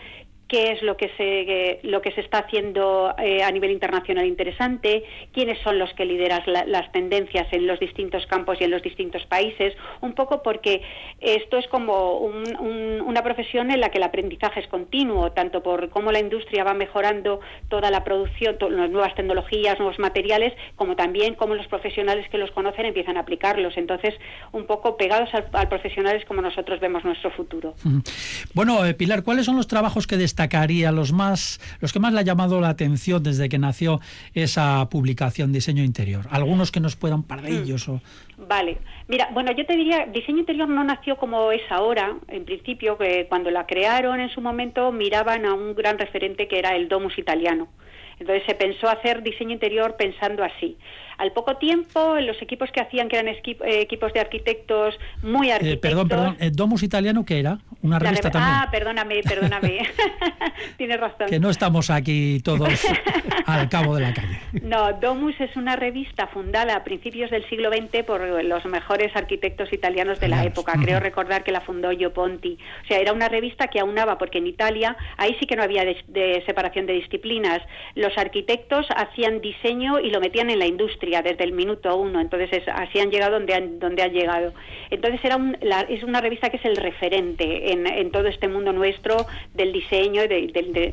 qué 0.49 0.73
es 0.73 0.83
lo 0.83 0.97
que 0.97 1.11
se 1.17 1.81
lo 1.83 2.01
que 2.03 2.13
se 2.13 2.21
está 2.21 2.39
haciendo 2.39 3.15
eh, 3.19 3.43
a 3.43 3.51
nivel 3.51 3.71
internacional 3.71 4.27
interesante, 4.27 5.05
quiénes 5.33 5.59
son 5.63 5.79
los 5.79 5.93
que 5.95 6.05
lideran 6.05 6.43
la, 6.47 6.65
las 6.67 6.91
tendencias 6.93 7.47
en 7.53 7.67
los 7.67 7.81
distintos 7.81 8.27
campos 8.27 8.59
y 8.61 8.65
en 8.65 8.71
los 8.71 8.83
distintos 8.83 9.25
países, 9.27 9.75
un 10.01 10.15
poco 10.15 10.43
porque 10.43 10.83
esto 11.21 11.59
es 11.59 11.67
como 11.69 12.19
un, 12.19 12.45
un, 12.59 13.01
una 13.01 13.23
profesión 13.23 13.71
en 13.71 13.81
la 13.81 13.91
que 13.91 13.99
el 13.99 14.05
aprendizaje 14.05 14.61
es 14.61 14.69
continuo, 14.69 15.33
tanto 15.33 15.63
por 15.63 15.91
cómo 15.91 16.13
la 16.13 16.21
industria 16.21 16.65
va 16.65 16.75
mejorando 16.75 17.41
toda 17.69 17.91
la 17.91 18.05
producción, 18.05 18.59
to, 18.59 18.71
nuevas 18.71 19.15
tecnologías, 19.15 19.79
nuevos 19.79 19.99
materiales, 19.99 20.53
como 20.77 20.95
también 20.97 21.35
cómo 21.35 21.55
los 21.55 21.67
profesionales 21.67 22.29
que 22.31 22.39
los 22.39 22.51
conocen 22.53 22.87
empiezan 22.87 23.17
a 23.17 23.21
aplicarlos. 23.21 23.77
Entonces, 23.77 24.15
un 24.53 24.67
poco 24.67 24.97
pegados 24.97 25.33
al, 25.35 25.47
al 25.53 25.69
profesional 25.69 26.17
es 26.17 26.25
como 26.25 26.41
nosotros 26.41 26.81
vemos 26.81 27.05
nuestro 27.05 27.31
futuro. 27.33 27.75
Bueno, 28.55 28.85
eh, 28.85 28.95
Pilar, 28.95 29.23
¿cuáles 29.23 29.47
son 29.47 29.57
los 29.57 29.67
trabajos 29.67 30.07
que 30.07 30.17
destacaría 30.37 30.93
los 30.93 31.13
más 31.13 31.59
los 31.81 31.95
que 31.95 31.99
más 31.99 32.13
le 32.13 32.21
ha 32.21 32.23
llamado 32.23 32.61
la 32.61 32.69
atención 32.69 33.23
desde 33.23 33.49
que 33.49 33.59
nació 33.59 34.01
esa 34.35 34.87
publicación 34.91 35.51
Diseño 35.51 35.83
Interior? 35.83 36.27
Algunos 36.31 36.71
que 36.71 36.79
nos 36.79 36.95
puedan 36.95 37.23
par 37.23 37.41
de 37.41 37.53
ellos 37.53 37.89
o 37.89 38.01
Vale. 38.37 38.77
Mira, 39.09 39.31
bueno, 39.33 39.51
yo 39.53 39.65
te 39.65 39.75
diría, 39.75 40.05
Diseño 40.13 40.41
Interior 40.41 40.69
no 40.69 40.85
nació 40.85 41.17
como 41.17 41.51
es 41.53 41.63
ahora, 41.71 42.17
en 42.29 42.45
principio, 42.45 42.99
que 42.99 43.25
cuando 43.31 43.51
la 43.51 43.65
crearon 43.65 44.21
en 44.21 44.29
su 44.29 44.43
momento 44.43 44.93
miraban 44.93 45.47
a 45.47 45.55
un 45.55 45.75
gran 45.75 45.99
referente 45.99 46.47
que 46.47 46.59
era 46.59 46.77
el 46.77 46.89
Domus 46.89 47.17
italiano. 47.17 47.69
Entonces 48.19 48.45
se 48.47 48.55
pensó 48.55 48.89
hacer 48.91 49.23
diseño 49.23 49.53
interior 49.53 49.97
pensando 49.97 50.45
así. 50.45 50.77
Al 51.19 51.33
poco 51.33 51.57
tiempo, 51.57 52.17
los 52.21 52.41
equipos 52.43 52.71
que 52.71 52.81
hacían, 52.81 53.09
que 53.09 53.17
eran 53.19 53.35
equipos 53.35 54.13
de 54.13 54.21
arquitectos, 54.21 54.99
muy 55.23 55.51
arquitectos... 55.51 55.79
Eh, 55.79 55.81
perdón, 55.81 56.09
perdón, 56.09 56.37
¿el 56.41 56.53
Domus 56.53 56.83
Italiano 56.83 57.25
qué 57.25 57.41
era? 57.41 57.59
¿Una 57.83 57.99
revista 57.99 58.31
también? 58.31 58.55
Ah, 58.55 58.69
perdóname, 58.71 59.21
perdóname. 59.29 59.81
Tienes 60.77 61.01
razón. 61.01 61.29
Que 61.29 61.39
no 61.39 61.51
estamos 61.51 61.89
aquí 61.91 62.41
todos 62.45 62.69
al 63.47 63.69
cabo 63.69 63.95
de 63.95 64.03
la 64.03 64.15
calle. 64.15 64.41
No, 64.63 64.93
Domus 64.95 65.41
es 65.41 65.57
una 65.57 65.77
revista 65.77 66.27
fundada 66.27 66.77
a 66.77 66.85
principios 66.85 67.31
del 67.31 67.49
siglo 67.49 67.71
XX 67.71 68.05
por 68.05 68.21
los 68.45 68.65
mejores 68.67 69.15
arquitectos 69.17 69.73
italianos 69.73 70.21
de 70.21 70.29
la 70.29 70.45
época. 70.45 70.75
Creo 70.83 71.01
recordar 71.01 71.45
que 71.45 71.53
la 71.53 71.61
fundó 71.61 71.91
Gio 71.91 72.13
Ponti. 72.13 72.59
O 72.85 72.87
sea, 72.87 72.99
era 72.99 73.13
una 73.13 73.29
revista 73.29 73.69
que 73.69 73.81
aunaba, 73.81 74.19
porque 74.19 74.39
en 74.39 74.47
Italia, 74.47 74.97
ahí 75.17 75.37
sí 75.41 75.47
que 75.47 75.57
no 75.57 75.63
había 75.63 75.85
de, 75.85 75.97
de 76.09 76.43
separación 76.47 76.87
de 76.87 76.95
disciplinas. 76.95 77.63
Los 77.95 78.17
arquitectos 78.19 78.87
hacían 78.95 79.41
diseño 79.41 80.01
y 80.01 80.11
lo 80.11 80.21
metían 80.21 80.51
en 80.51 80.59
la 80.59 80.67
industria 80.67 81.06
desde 81.23 81.45
el 81.45 81.53
minuto 81.53 81.97
uno. 81.97 82.21
Entonces, 82.21 82.53
es, 82.53 82.69
así 82.69 82.99
han 82.99 83.11
llegado 83.11 83.35
donde 83.35 83.55
han, 83.55 83.79
donde 83.79 84.03
han 84.03 84.13
llegado. 84.13 84.53
Entonces, 84.91 85.21
era 85.25 85.37
un, 85.37 85.57
la, 85.63 85.81
es 85.83 86.03
una 86.03 86.21
revista 86.21 86.51
que 86.51 86.57
es 86.57 86.65
el 86.65 86.77
referente 86.77 87.73
en, 87.73 87.87
en 87.87 88.11
todo 88.11 88.29
este 88.29 88.49
mundo 88.49 88.73
nuestro 88.73 89.27
del 89.55 89.73
diseño, 89.73 90.23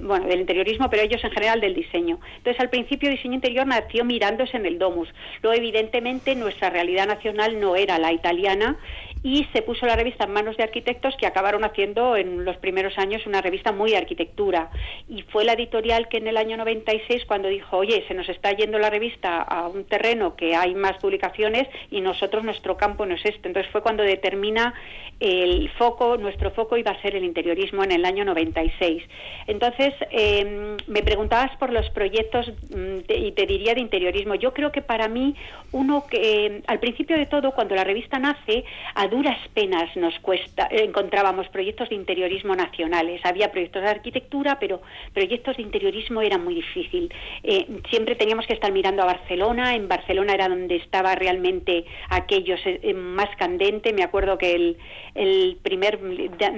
bueno, 0.01 0.27
del 0.27 0.41
interiorismo, 0.41 0.89
pero 0.89 1.03
ellos 1.03 1.23
en 1.23 1.31
general 1.31 1.61
del 1.61 1.73
diseño. 1.73 2.19
Entonces, 2.37 2.59
al 2.59 2.69
principio, 2.69 3.09
diseño 3.09 3.35
interior 3.35 3.65
nació 3.67 4.05
mirándose 4.05 4.57
en 4.57 4.65
el 4.65 4.79
Domus. 4.79 5.09
Luego, 5.41 5.57
evidentemente, 5.57 6.35
nuestra 6.35 6.69
realidad 6.69 7.07
nacional 7.07 7.59
no 7.59 7.75
era 7.75 7.99
la 7.99 8.11
italiana 8.11 8.77
y 9.23 9.47
se 9.53 9.61
puso 9.61 9.85
la 9.85 9.95
revista 9.95 10.25
en 10.25 10.33
manos 10.33 10.57
de 10.57 10.63
arquitectos 10.63 11.15
que 11.17 11.25
acabaron 11.25 11.63
haciendo 11.63 12.17
en 12.17 12.43
los 12.43 12.57
primeros 12.57 12.97
años 12.97 13.25
una 13.25 13.41
revista 13.41 13.71
muy 13.71 13.95
arquitectura. 13.95 14.69
Y 15.07 15.21
fue 15.23 15.45
la 15.45 15.53
editorial 15.53 16.09
que 16.09 16.17
en 16.17 16.27
el 16.27 16.35
año 16.35 16.57
96 16.57 17.23
cuando 17.25 17.47
dijo, 17.47 17.77
oye, 17.77 18.03
se 18.07 18.13
nos 18.13 18.27
está 18.27 18.51
yendo 18.51 18.77
la 18.79 18.89
revista 18.89 19.41
a 19.41 19.67
un 19.67 19.85
terreno 19.85 20.35
que 20.35 20.55
hay 20.55 20.75
más 20.75 20.97
publicaciones 20.97 21.67
y 21.89 22.01
nosotros 22.01 22.43
nuestro 22.43 22.75
campo 22.75 23.05
no 23.05 23.15
es 23.15 23.25
este. 23.25 23.47
Entonces 23.47 23.71
fue 23.71 23.81
cuando 23.81 24.03
determina 24.03 24.73
el 25.21 25.69
foco, 25.77 26.17
nuestro 26.17 26.51
foco 26.51 26.75
iba 26.75 26.91
a 26.91 27.01
ser 27.01 27.15
el 27.15 27.23
interiorismo 27.23 27.83
en 27.83 27.93
el 27.93 28.03
año 28.03 28.25
96. 28.25 29.03
Entonces, 29.47 29.93
eh, 30.11 30.75
me 30.87 31.01
preguntabas 31.01 31.55
por 31.57 31.71
los 31.71 31.89
proyectos 31.91 32.51
mm, 32.75 32.99
y 33.07 33.31
te 33.31 33.45
diría 33.45 33.73
de 33.73 33.79
interiorismo. 33.79 34.35
Yo 34.35 34.53
creo 34.53 34.73
que 34.73 34.81
para 34.81 35.07
mí, 35.07 35.35
uno 35.71 36.05
que 36.07 36.45
eh, 36.45 36.61
al 36.67 36.79
principio 36.79 37.17
de 37.17 37.25
todo, 37.25 37.51
cuando 37.51 37.75
la 37.75 37.85
revista 37.85 38.19
nace, 38.19 38.65
duras 39.13 39.37
penas 39.53 39.95
nos 39.95 40.17
cuesta, 40.19 40.67
eh, 40.71 40.83
encontrábamos 40.83 41.47
proyectos 41.49 41.89
de 41.89 41.95
interiorismo 41.95 42.55
nacionales. 42.55 43.21
Había 43.23 43.51
proyectos 43.51 43.83
de 43.83 43.89
arquitectura, 43.89 44.57
pero 44.59 44.81
proyectos 45.13 45.55
de 45.57 45.61
interiorismo 45.61 46.21
era 46.21 46.39
muy 46.39 46.55
difícil. 46.55 47.13
Eh, 47.43 47.67
siempre 47.91 48.15
teníamos 48.15 48.47
que 48.47 48.53
estar 48.53 48.71
mirando 48.71 49.03
a 49.03 49.05
Barcelona. 49.05 49.75
En 49.75 49.87
Barcelona 49.87 50.33
era 50.33 50.49
donde 50.49 50.77
estaba 50.77 51.13
realmente 51.13 51.85
aquello 52.09 52.55
eh, 52.65 52.93
más 52.95 53.29
candente. 53.37 53.93
Me 53.93 54.01
acuerdo 54.01 54.39
que 54.39 54.55
el, 54.55 54.77
el 55.13 55.57
primer 55.61 55.99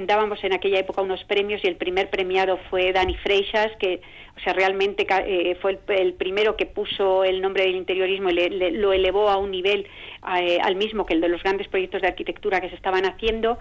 dábamos 0.06 0.42
en 0.46 0.54
aquella 0.54 0.80
época 0.80 1.02
unos 1.02 1.26
premios 1.26 1.62
y 1.62 1.68
el 1.68 1.76
primer 1.76 2.10
premiado 2.10 2.58
fue 2.70 2.94
Dani 2.94 3.18
Freixas, 3.18 3.76
que 3.80 4.00
o 4.38 4.40
sea 4.42 4.52
realmente 4.54 5.08
eh, 5.26 5.56
fue 5.62 5.72
el, 5.72 5.80
el 5.98 6.14
primero 6.14 6.58
que 6.58 6.66
puso 6.66 7.24
el 7.24 7.42
nombre 7.42 7.64
del 7.64 7.76
interiorismo 7.76 8.30
y 8.30 8.34
le- 8.34 8.50
le- 8.50 8.72
lo 8.72 8.92
elevó 8.92 9.30
a 9.30 9.38
un 9.38 9.50
nivel 9.52 9.88
eh, 10.42 10.60
al 10.62 10.76
mismo 10.76 11.06
que 11.06 11.14
el 11.14 11.22
de 11.22 11.30
los 11.30 11.42
grandes 11.42 11.68
proyectos 11.70 12.02
de 12.02 12.08
arquitectura 12.10 12.60
que 12.60 12.70
se 12.70 12.76
estaban 12.76 13.06
haciendo. 13.06 13.58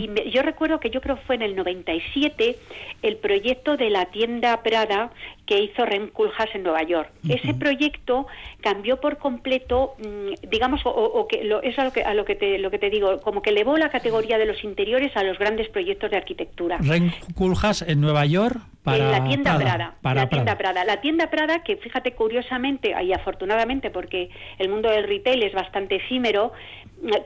Y 0.00 0.08
me- 0.08 0.30
yo 0.30 0.42
recuerdo 0.42 0.80
que 0.80 0.88
yo 0.90 1.00
creo 1.00 1.16
que 1.16 1.22
fue 1.22 1.34
en 1.34 1.42
el 1.42 1.54
97 1.56 2.56
el 3.02 3.16
proyecto 3.18 3.76
de 3.76 3.90
la 3.90 4.06
tienda 4.06 4.62
Prada 4.62 5.10
que 5.46 5.60
hizo 5.60 5.84
Rem 5.84 6.08
Koolhaas 6.08 6.54
en 6.54 6.62
Nueva 6.62 6.82
York. 6.82 7.10
Ese 7.28 7.54
proyecto 7.54 8.26
cambió 8.60 9.00
por 9.00 9.18
completo, 9.18 9.94
mm, 9.98 10.48
digamos, 10.48 10.84
o, 10.86 10.90
o 10.90 11.28
que 11.28 11.44
lo, 11.44 11.62
es 11.62 11.78
a 11.78 11.84
lo 11.84 11.92
que, 11.92 12.02
a 12.02 12.14
lo 12.14 12.24
que 12.24 12.34
te 12.34 12.58
lo 12.58 12.70
que 12.70 12.78
te 12.78 12.90
digo, 12.90 13.20
como 13.20 13.42
que 13.42 13.50
elevó 13.50 13.76
la 13.76 13.90
categoría 13.90 14.38
de 14.38 14.46
los 14.46 14.64
interiores 14.64 15.16
a 15.16 15.22
los 15.22 15.38
grandes 15.38 15.68
proyectos 15.68 16.10
de 16.10 16.16
arquitectura. 16.16 16.78
Ren 16.80 17.12
Kuljas 17.34 17.82
en 17.82 18.00
Nueva 18.00 18.24
York 18.26 18.56
para 18.82 19.04
en 19.04 19.10
la 19.10 19.24
tienda 19.24 19.56
Prada, 19.56 19.76
Prada, 19.76 19.94
para 20.02 20.20
la 20.20 20.28
tienda 20.28 20.58
Prada. 20.58 20.72
Prada. 20.74 20.84
La 20.84 21.00
tienda 21.00 21.30
Prada, 21.30 21.62
que 21.62 21.76
fíjate 21.76 22.12
curiosamente 22.12 22.94
y 23.02 23.12
afortunadamente, 23.12 23.90
porque 23.90 24.30
el 24.58 24.68
mundo 24.68 24.90
del 24.90 25.06
retail 25.06 25.42
es 25.42 25.52
bastante 25.52 25.96
efímero, 25.96 26.52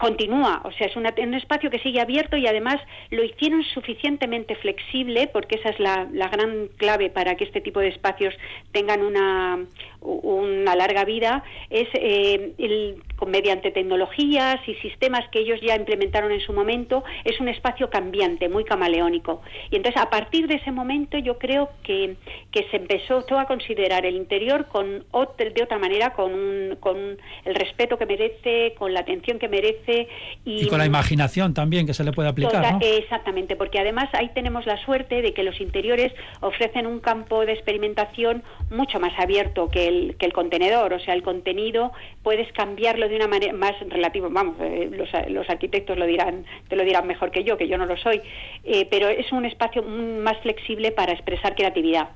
continúa. 0.01 0.61
O 0.65 0.73
sea, 0.73 0.87
es 0.87 0.97
una- 0.97 1.15
un 1.19 1.35
espacio 1.35 1.71
que 1.71 1.79
sigue 1.79 2.01
abierto 2.01 2.37
y 2.37 2.47
además 2.47 2.77
lo 3.11 3.23
hicieron 3.25 3.63
suficientemente 3.65 4.55
flexible, 4.57 5.29
porque 5.33 5.57
esa 5.57 5.71
es 5.71 5.79
la, 5.81 6.09
la 6.13 6.29
gran 6.29 6.69
clave 6.77 7.11
para 7.11 7.35
que 7.37 7.45
este 7.45 7.61
tipo 7.61 7.81
de 7.81 7.89
espacios 7.89 8.35
tengan 8.73 9.03
una, 9.03 9.65
una 10.01 10.75
larga 10.77 11.05
vida, 11.05 11.43
es 11.71 11.89
eh, 11.95 12.53
el- 12.59 13.03
con- 13.19 13.31
mediante 13.31 13.71
tecnologías 13.71 14.57
y 14.67 14.75
sistemas 14.77 15.29
que 15.31 15.41
ellos 15.41 15.61
ya 15.61 15.77
implementaron 15.77 16.31
en 16.33 16.41
su 16.41 16.53
momento, 16.53 17.05
es 17.25 17.39
un 17.41 17.49
espacio 17.49 17.91
cambiante, 17.91 18.49
muy 18.49 18.65
camaleónico. 18.65 19.43
Y 19.71 19.77
entonces, 19.77 20.01
a 20.01 20.09
partir 20.09 20.47
de 20.47 20.55
ese 20.55 20.71
momento, 20.71 21.19
yo 21.19 21.39
creo 21.39 21.71
que, 21.83 22.17
que 22.53 22.65
se 22.71 22.77
empezó 22.77 23.23
todo 23.25 23.39
a 23.39 23.47
considerar 23.47 24.07
el 24.07 24.17
interior 24.17 24.67
con 24.69 25.05
de 25.55 25.63
otra 25.63 25.79
manera, 25.79 26.13
con, 26.15 26.33
un- 26.33 26.77
con 26.81 26.97
el 27.45 27.55
respeto 27.55 27.99
que 27.99 28.07
merece, 28.07 28.75
con 28.79 28.95
la 28.95 29.01
atención 29.01 29.39
que 29.39 29.49
merece. 29.49 30.09
Y, 30.45 30.63
Y 30.65 30.69
con 30.69 30.79
la 30.79 30.87
imaginación 30.87 31.55
también 31.55 31.87
que 31.87 31.95
se 31.95 32.05
le 32.05 32.13
puede 32.13 32.29
aplicar. 32.29 32.63
Exactamente, 32.81 33.57
porque 33.57 33.79
además 33.79 34.09
ahí 34.13 34.31
tenemos 34.35 34.67
la 34.67 34.77
suerte 34.85 35.23
de 35.23 35.35
que 35.35 35.43
los 35.43 35.61
interiores 35.61 36.13
ofrecen 36.41 36.87
un 36.87 37.01
campo 37.01 37.45
de 37.45 37.53
experimentación 37.53 38.43
mucho 38.71 39.01
más 39.01 39.13
abierto 39.19 39.69
que 39.69 39.89
el, 39.89 40.17
que 40.19 40.27
el 40.27 40.33
contenedor. 40.33 40.93
O 40.93 41.01
sea, 41.01 41.15
el 41.15 41.23
contenido 41.23 41.93
puedes 42.23 42.51
cambiarlo 42.53 43.08
de 43.09 43.17
una 43.17 43.27
manera 43.29 43.53
más 43.53 43.73
relativa. 43.89 44.29
Vamos, 44.31 44.57
eh, 44.61 44.91
los, 44.93 45.09
los 45.31 45.49
arquitectos 45.51 45.97
lo 45.99 46.07
dirán, 46.07 46.45
te 46.69 46.77
lo 46.77 46.85
dirán 46.85 47.07
mejor 47.07 47.31
que 47.31 47.45
yo, 47.45 47.57
que 47.57 47.69
yo 47.69 47.79
no 47.79 47.87
lo 47.87 47.97
soy. 47.97 48.21
Eh, 48.65 48.87
pero 48.91 49.09
es 49.09 49.31
un 49.33 49.45
espacio 49.45 49.83
más 49.83 50.37
flexible 50.43 50.93
para 50.93 51.13
expresar 51.13 51.55
creatividad. 51.55 52.09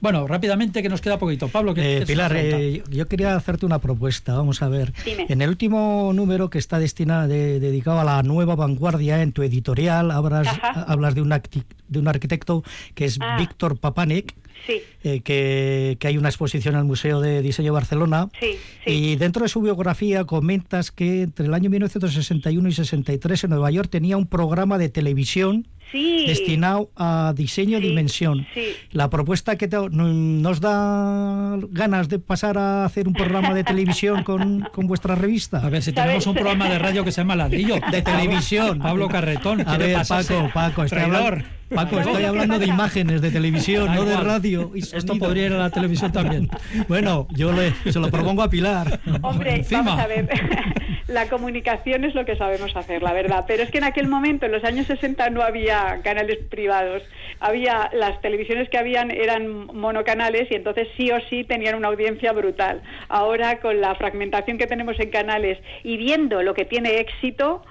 Bueno, 0.00 0.26
rápidamente 0.26 0.82
que 0.82 0.88
nos 0.88 1.00
queda 1.00 1.18
poquito. 1.18 1.48
Pablo, 1.48 1.74
¿qué 1.74 1.98
Eh, 1.98 2.06
Pilar, 2.06 2.32
eh, 2.36 2.82
yo 2.90 3.06
quería 3.08 3.34
hacerte 3.34 3.66
una 3.66 3.78
propuesta. 3.80 4.34
Vamos 4.34 4.62
a 4.62 4.68
ver. 4.68 4.92
Dime. 5.04 5.26
En 5.28 5.42
el 5.42 5.48
último 5.48 6.12
número 6.14 6.50
que 6.50 6.58
está 6.58 6.78
destinado, 6.78 7.28
de- 7.28 7.60
dedicado 7.60 8.00
a 8.00 8.04
la 8.04 8.22
nueva 8.22 8.54
vanguardia, 8.56 9.22
en 9.22 9.32
tu 9.32 9.42
editorial 9.42 10.10
hablas, 10.10 10.46
Ajá. 10.48 10.84
hablas 10.88 11.14
de, 11.14 11.22
un 11.22 11.30
acti- 11.30 11.64
de 11.88 11.98
un 11.98 12.08
arquitecto 12.08 12.62
que 12.94 13.04
es 13.06 13.18
Ah. 13.20 13.36
Víctor 13.38 13.78
Papanek, 13.78 14.34
Sí, 14.66 14.82
eh, 15.04 15.20
que, 15.22 15.96
que 15.98 16.06
hay 16.06 16.18
una 16.18 16.28
exposición 16.28 16.74
en 16.74 16.80
el 16.80 16.86
Museo 16.86 17.20
de 17.22 17.40
Diseño 17.40 17.72
Barcelona. 17.72 18.28
sí, 18.38 18.58
sí. 18.84 18.90
Y 18.90 19.16
dentro 19.16 19.42
de 19.42 19.48
su 19.48 19.62
biografía 19.62 20.19
comentas 20.26 20.90
que 20.90 21.22
entre 21.22 21.46
el 21.46 21.54
año 21.54 21.70
1961 21.70 22.68
y 22.68 22.72
63 22.72 23.44
en 23.44 23.50
Nueva 23.50 23.70
York 23.70 23.88
tenía 23.90 24.16
un 24.16 24.26
programa 24.26 24.78
de 24.78 24.88
televisión 24.88 25.68
sí. 25.92 26.24
destinado 26.26 26.90
a 26.96 27.32
diseño 27.36 27.78
Sí, 27.78 27.88
dimensión. 27.88 28.46
sí. 28.54 28.62
La 28.92 29.10
propuesta 29.10 29.56
que 29.56 29.68
te- 29.68 29.76
nos 29.90 30.60
da 30.60 31.56
ganas 31.70 32.08
de 32.08 32.18
pasar 32.18 32.58
a 32.58 32.84
hacer 32.84 33.06
un 33.08 33.14
programa 33.14 33.54
de 33.54 33.64
televisión 33.64 34.22
con, 34.24 34.68
con 34.72 34.86
vuestra 34.86 35.14
revista. 35.14 35.58
A 35.64 35.68
ver, 35.70 35.82
si 35.82 35.92
¿Sabes? 35.92 36.04
tenemos 36.06 36.26
un 36.26 36.34
programa 36.34 36.68
de 36.68 36.78
radio 36.78 37.04
que 37.04 37.12
se 37.12 37.20
llama 37.20 37.36
Ladrillo. 37.36 37.76
De 37.90 38.02
televisión. 38.02 38.78
Pablo 38.78 39.08
Carretón. 39.08 39.66
A 39.66 39.76
ver, 39.78 39.94
pasarse. 39.94 40.34
Paco, 40.34 40.50
Paco, 40.52 40.84
estoy 40.84 41.00
hablando, 41.00 41.44
Paco, 41.74 41.90
¿Sabes 41.90 42.06
estoy 42.08 42.24
hablando 42.24 42.58
de 42.58 42.66
imágenes 42.66 43.22
de 43.22 43.30
televisión, 43.30 43.94
no 43.94 44.04
de 44.04 44.16
radio. 44.16 44.72
y 44.74 44.80
Esto 44.80 45.16
podría 45.16 45.46
ir 45.46 45.52
a 45.52 45.58
la 45.58 45.70
televisión 45.70 46.10
también. 46.12 46.48
Bueno, 46.88 47.28
yo 47.30 47.52
le, 47.52 47.72
se 47.90 47.98
lo 47.98 48.10
propongo 48.10 48.42
a 48.42 48.50
Pilar. 48.50 49.00
Hombre, 49.22 49.56
Encima. 49.56 49.82
vamos 49.82 50.00
a 50.00 50.06
ver, 50.08 50.28
la 51.06 51.28
comunicación 51.28 52.04
es 52.04 52.14
lo 52.14 52.24
que 52.24 52.36
sabemos 52.36 52.74
hacer, 52.76 53.02
la 53.02 53.12
verdad. 53.12 53.44
Pero 53.46 53.62
es 53.62 53.70
que 53.70 53.78
en 53.78 53.84
aquel 53.84 54.08
momento, 54.08 54.46
en 54.46 54.52
los 54.52 54.64
años 54.64 54.86
60, 54.86 55.30
no 55.30 55.42
había 55.42 56.00
canales 56.02 56.38
privados. 56.50 57.02
Había, 57.38 57.90
las 57.92 58.20
televisiones 58.20 58.68
que 58.68 58.78
habían 58.78 59.10
eran 59.10 59.66
monocanales 59.66 60.50
y 60.50 60.54
entonces 60.54 60.88
sí 60.96 61.10
o 61.10 61.20
sí 61.28 61.44
tenían 61.44 61.76
una 61.76 61.88
audiencia 61.88 62.32
brutal. 62.32 62.82
Ahora, 63.08 63.60
con 63.60 63.80
la 63.80 63.94
fragmentación 63.94 64.58
que 64.58 64.66
tenemos 64.66 64.98
en 64.98 65.10
canales 65.10 65.58
y 65.84 65.96
viendo 65.96 66.42
lo 66.42 66.54
que 66.54 66.64
tiene 66.64 66.98
éxito, 66.98 67.62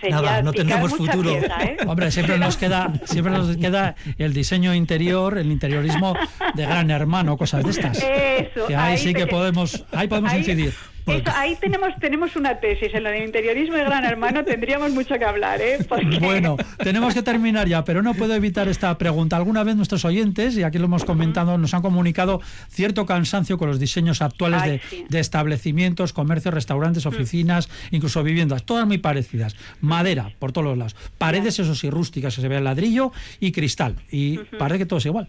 sería 0.00 0.16
Nada, 0.16 0.42
no 0.42 0.52
mucha 0.88 0.96
futuro. 0.96 1.30
¿eh? 1.30 1.76
Hombre, 1.86 2.10
siempre 2.10 2.38
nos 2.38 2.56
queda, 2.56 2.92
siempre 3.04 3.32
nos 3.32 3.56
queda 3.56 3.94
el 4.18 4.32
diseño 4.32 4.74
interior, 4.74 5.38
el 5.38 5.50
interiorismo 5.50 6.14
de 6.54 6.62
gran 6.66 6.90
hermano, 6.90 7.36
cosas 7.36 7.64
de 7.64 7.70
estas. 7.70 7.98
Eso, 8.02 8.66
Que 8.66 8.76
ahí, 8.76 8.98
sí 8.98 9.14
que 9.14 9.26
podemos, 9.26 9.84
ahí 9.92 10.08
podemos 10.08 10.32
ahí- 10.32 10.38
incidir. 10.40 10.72
Eso, 11.06 11.24
ahí 11.34 11.56
tenemos 11.60 11.90
tenemos 12.00 12.36
una 12.36 12.60
tesis 12.60 12.92
en 12.94 13.02
lo 13.04 13.10
de 13.10 13.24
interiorismo 13.24 13.76
de 13.76 13.84
Gran 13.84 14.04
Hermano 14.04 14.44
tendríamos 14.44 14.92
mucho 14.92 15.14
que 15.18 15.24
hablar, 15.24 15.60
¿eh? 15.60 15.78
Porque- 15.88 16.18
Bueno, 16.20 16.56
tenemos 16.78 17.14
que 17.14 17.22
terminar 17.22 17.66
ya, 17.68 17.84
pero 17.84 18.02
no 18.02 18.14
puedo 18.14 18.34
evitar 18.34 18.68
esta 18.68 18.96
pregunta. 18.98 19.36
Alguna 19.36 19.64
vez 19.64 19.76
nuestros 19.76 20.04
oyentes, 20.04 20.56
y 20.56 20.62
aquí 20.62 20.78
lo 20.78 20.84
hemos 20.84 21.04
comentado, 21.04 21.58
nos 21.58 21.74
han 21.74 21.82
comunicado 21.82 22.40
cierto 22.68 23.06
cansancio 23.06 23.58
con 23.58 23.68
los 23.68 23.78
diseños 23.80 24.22
actuales 24.22 24.62
Ay, 24.62 24.70
de, 24.70 24.80
sí. 24.90 25.04
de 25.08 25.20
establecimientos, 25.20 26.12
comercios, 26.12 26.54
restaurantes, 26.54 27.06
oficinas, 27.06 27.68
incluso 27.90 28.22
viviendas, 28.22 28.64
todas 28.64 28.86
muy 28.86 28.98
parecidas. 28.98 29.56
Madera, 29.80 30.30
por 30.38 30.52
todos 30.52 30.66
los 30.66 30.78
lados. 30.78 30.96
Paredes, 31.18 31.58
eso 31.58 31.74
sí, 31.74 31.90
rústicas, 31.90 32.34
que 32.36 32.40
se 32.42 32.48
ve 32.48 32.58
el 32.58 32.64
ladrillo 32.64 33.12
y 33.40 33.52
cristal. 33.52 33.96
Y 34.10 34.38
parece 34.58 34.78
que 34.80 34.86
todo 34.86 34.98
es 34.98 35.06
igual. 35.06 35.28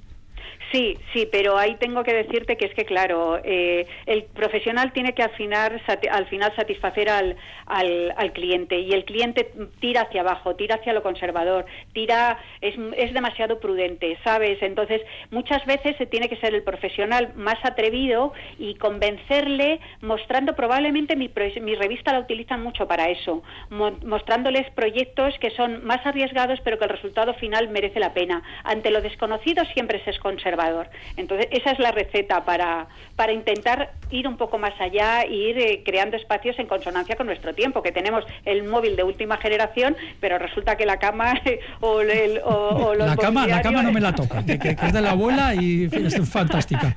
Sí, 0.73 0.97
sí, 1.13 1.29
pero 1.31 1.55
ahí 1.55 1.75
tengo 1.75 2.03
que 2.03 2.13
decirte 2.15 2.57
que 2.57 2.65
es 2.65 2.73
que, 2.73 2.83
claro, 2.83 3.39
eh, 3.43 3.85
el 4.07 4.23
profesional 4.23 4.91
tiene 4.91 5.13
que 5.13 5.21
al 5.21 5.29
final, 5.35 5.79
al 6.09 6.25
final 6.25 6.51
satisfacer 6.55 7.09
al, 7.09 7.37
al, 7.67 8.33
cliente 8.33 8.79
y 8.79 8.91
el 8.91 9.05
cliente 9.05 9.51
tira 9.79 10.01
hacia 10.01 10.21
abajo, 10.21 10.55
tira 10.55 10.77
hacia 10.77 10.93
lo 10.93 11.03
conservador, 11.03 11.67
tira 11.93 12.39
es, 12.59 12.73
es 12.97 13.13
demasiado 13.13 13.59
prudente, 13.59 14.17
¿sabes? 14.23 14.63
Entonces, 14.63 14.99
muchas 15.29 15.63
veces 15.67 15.95
se 15.97 16.07
tiene 16.07 16.27
que 16.27 16.37
ser 16.37 16.55
el 16.55 16.63
profesional 16.63 17.33
más 17.35 17.63
atrevido 17.63 18.33
y 18.57 18.73
convencerle 18.73 19.79
mostrando, 20.01 20.55
probablemente 20.55 21.15
mi, 21.15 21.29
mi 21.61 21.75
revista 21.75 22.13
la 22.13 22.19
utilizan 22.21 22.63
mucho 22.63 22.87
para 22.87 23.09
eso, 23.09 23.43
mo- 23.69 23.99
mostrándoles 24.03 24.67
proyectos 24.71 25.37
que 25.39 25.51
son 25.51 25.85
más 25.85 26.03
arriesgados 26.03 26.59
pero 26.63 26.79
que 26.79 26.85
el 26.85 26.89
resultado 26.89 27.35
final 27.35 27.69
merece 27.69 27.99
la 27.99 28.15
pena. 28.15 28.41
Ante 28.63 28.89
lo 28.89 29.01
desconocido 29.01 29.63
siempre 29.65 30.03
se 30.03 30.09
es 30.09 30.17
conservador 30.17 30.62
innovador. 30.67 30.89
Entonces, 31.17 31.47
esa 31.51 31.71
es 31.71 31.79
la 31.79 31.91
receta 31.91 32.45
para, 32.45 32.87
para 33.15 33.33
intentar 33.33 33.91
ir 34.11 34.27
un 34.27 34.37
poco 34.37 34.57
más 34.57 34.73
allá 34.79 35.21
e 35.23 35.33
ir 35.33 35.57
eh, 35.57 35.81
creando 35.85 36.17
espacios 36.17 36.57
en 36.59 36.67
consonancia 36.67 37.15
con 37.15 37.25
nuestro 37.27 37.53
tiempo, 37.53 37.81
que 37.81 37.91
tenemos 37.91 38.23
el 38.45 38.63
móvil 38.63 38.95
de 38.95 39.03
última 39.03 39.37
generación, 39.37 39.95
pero 40.19 40.37
resulta 40.37 40.75
que 40.77 40.85
la 40.85 40.97
cama 40.99 41.33
o, 41.81 42.01
el, 42.01 42.39
o, 42.43 42.49
o 42.49 42.95
los 42.95 43.07
La 43.07 43.15
cama, 43.17 43.47
la 43.47 43.61
cama 43.61 43.83
no 43.83 43.91
me 43.91 43.99
la 44.01 44.13
toca, 44.13 44.43
que, 44.45 44.59
que- 44.59 44.75
que 44.75 44.85
es 44.87 44.93
de 44.93 45.01
la 45.01 45.11
abuela 45.11 45.53
y 45.55 45.85
es 45.91 46.29
fantástica. 46.29 46.95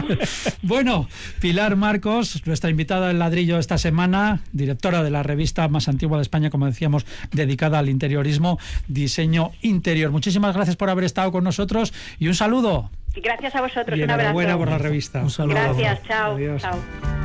bueno, 0.62 1.08
Pilar 1.40 1.76
Marcos, 1.76 2.42
nuestra 2.46 2.70
invitada 2.70 3.08
del 3.08 3.18
ladrillo 3.18 3.58
esta 3.58 3.78
semana, 3.78 4.40
directora 4.52 5.02
de 5.02 5.10
la 5.10 5.22
revista 5.22 5.68
más 5.68 5.88
antigua 5.88 6.18
de 6.18 6.22
España, 6.22 6.50
como 6.50 6.66
decíamos, 6.66 7.06
dedicada 7.32 7.78
al 7.78 7.88
interiorismo, 7.88 8.58
diseño 8.88 9.50
interior. 9.62 10.10
Muchísimas 10.10 10.54
gracias 10.54 10.76
por 10.76 10.90
haber 10.90 11.04
estado 11.04 11.32
con 11.32 11.44
nosotros 11.44 11.92
y 12.18 12.28
un 12.28 12.34
saludo. 12.34 12.90
Gracias 13.14 13.54
a 13.54 13.60
vosotros, 13.60 13.98
Y 13.98 14.02
un 14.02 14.10
abrazo. 14.10 14.30
enhorabuena 14.30 14.56
por 14.58 14.68
la 14.70 14.78
revista. 14.78 15.20
Un 15.20 15.30
saludo. 15.30 15.54
Gracias, 15.54 16.02
chao. 16.04 16.34
Adiós. 16.34 16.62
chao. 16.62 17.21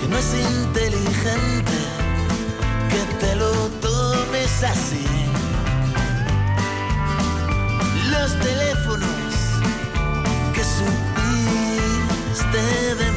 Que 0.00 0.08
no 0.08 0.16
es 0.18 0.34
inteligente, 0.34 1.78
que 2.90 3.02
te 3.20 3.34
lo 3.36 3.52
tomes 3.80 4.62
así. 4.62 5.06
Los 8.10 8.38
teléfonos 8.40 9.08
que 10.54 10.62
supiste 10.78 12.14
de 12.96 13.11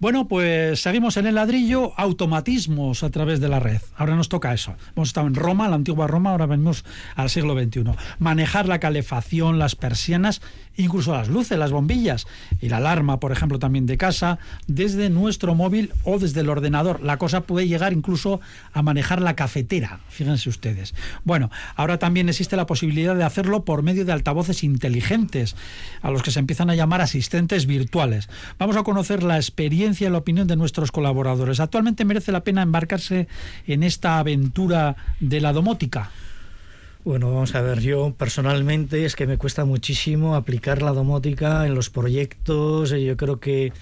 Bueno, 0.00 0.28
pues 0.28 0.80
seguimos 0.80 1.18
en 1.18 1.26
el 1.26 1.34
ladrillo, 1.34 1.92
automatismos 1.98 3.02
a 3.02 3.10
través 3.10 3.38
de 3.38 3.50
la 3.50 3.60
red. 3.60 3.82
Ahora 3.94 4.16
nos 4.16 4.30
toca 4.30 4.54
eso. 4.54 4.74
Hemos 4.96 5.10
estado 5.10 5.26
en 5.26 5.34
Roma, 5.34 5.68
la 5.68 5.74
antigua 5.74 6.06
Roma, 6.06 6.30
ahora 6.30 6.46
venimos 6.46 6.86
al 7.16 7.28
siglo 7.28 7.52
XXI. 7.52 7.84
Manejar 8.18 8.66
la 8.66 8.80
calefacción, 8.80 9.58
las 9.58 9.76
persianas, 9.76 10.40
incluso 10.84 11.12
las 11.12 11.28
luces, 11.28 11.58
las 11.58 11.70
bombillas 11.70 12.26
y 12.60 12.68
la 12.68 12.78
alarma, 12.78 13.20
por 13.20 13.32
ejemplo, 13.32 13.58
también 13.58 13.86
de 13.86 13.96
casa, 13.96 14.38
desde 14.66 15.10
nuestro 15.10 15.54
móvil 15.54 15.92
o 16.04 16.18
desde 16.18 16.40
el 16.40 16.48
ordenador. 16.48 17.02
La 17.02 17.18
cosa 17.18 17.42
puede 17.42 17.68
llegar 17.68 17.92
incluso 17.92 18.40
a 18.72 18.82
manejar 18.82 19.20
la 19.20 19.36
cafetera, 19.36 20.00
fíjense 20.08 20.48
ustedes. 20.48 20.94
Bueno, 21.24 21.50
ahora 21.76 21.98
también 21.98 22.28
existe 22.28 22.56
la 22.56 22.66
posibilidad 22.66 23.14
de 23.14 23.24
hacerlo 23.24 23.64
por 23.64 23.82
medio 23.82 24.04
de 24.04 24.12
altavoces 24.12 24.64
inteligentes, 24.64 25.56
a 26.02 26.10
los 26.10 26.22
que 26.22 26.30
se 26.30 26.38
empiezan 26.38 26.70
a 26.70 26.74
llamar 26.74 27.00
asistentes 27.00 27.66
virtuales. 27.66 28.28
Vamos 28.58 28.76
a 28.76 28.82
conocer 28.82 29.22
la 29.22 29.36
experiencia 29.36 30.08
y 30.08 30.10
la 30.10 30.18
opinión 30.18 30.46
de 30.46 30.56
nuestros 30.56 30.92
colaboradores. 30.92 31.60
Actualmente 31.60 32.04
merece 32.04 32.32
la 32.32 32.44
pena 32.44 32.62
embarcarse 32.62 33.28
en 33.66 33.82
esta 33.82 34.18
aventura 34.18 34.96
de 35.20 35.40
la 35.40 35.52
domótica. 35.52 36.10
Bueno, 37.02 37.32
vamos 37.32 37.54
a 37.54 37.62
ver, 37.62 37.80
yo 37.80 38.12
personalmente 38.14 39.06
es 39.06 39.16
que 39.16 39.26
me 39.26 39.38
cuesta 39.38 39.64
muchísimo 39.64 40.34
aplicar 40.34 40.82
la 40.82 40.92
domótica 40.92 41.66
en 41.66 41.74
los 41.74 41.88
proyectos. 41.88 42.92
eh, 42.92 43.02
Yo 43.02 43.16
creo 43.16 43.40
que, 43.40 43.72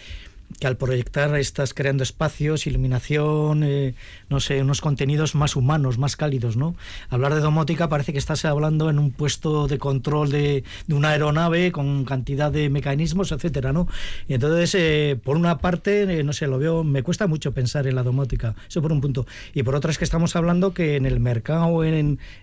que 0.61 0.67
al 0.67 0.77
proyectar 0.77 1.37
estás 1.37 1.75
creando 1.75 2.03
espacios, 2.03 2.67
iluminación, 2.67 3.63
eh, 3.63 3.95
no 4.29 4.41
sé, 4.41 4.61
unos 4.63 4.81
contenidos 4.81 5.35
más 5.35 5.57
humanos, 5.57 5.99
más 5.99 6.17
cálidos, 6.17 6.57
¿no? 6.57 6.75
Hablar 7.11 7.35
de 7.35 7.41
domótica 7.41 7.89
parece 7.89 8.13
que 8.13 8.19
estás 8.19 8.45
hablando 8.45 8.91
en 8.91 8.99
un 8.99 9.13
puesto 9.13 9.69
de 9.69 9.79
control 9.79 10.31
de, 10.31 10.65
de 10.87 10.95
una 10.95 11.11
aeronave 11.11 11.71
con 11.71 12.05
cantidad 12.05 12.51
de 12.51 12.71
mecanismos, 12.71 13.31
etcétera, 13.31 13.73
¿no? 13.73 13.89
Y 14.27 14.35
entonces, 14.35 14.75
eh, 14.75 15.19
por 15.23 15.37
una 15.37 15.59
parte, 15.59 16.03
eh, 16.03 16.25
no 16.25 16.33
sé, 16.33 16.47
lo 16.47 16.59
veo, 16.59 16.83
me 16.83 17.03
cuesta 17.03 17.27
mucho 17.27 17.53
pensar 17.53 17.87
en 17.87 17.95
la 17.95 18.03
domótica, 18.03 18.57
eso 18.69 18.83
por 18.83 18.93
un 18.93 19.01
punto. 19.01 19.27
Y 19.55 19.63
por 19.63 19.77
otra 19.77 19.91
es 19.91 19.99
que 19.99 20.05
estamos 20.05 20.35
hablando 20.35 20.75
que 20.75 20.97
en 20.97 21.07
el 21.07 21.21
mercado, 21.21 21.85
en, 21.85 21.95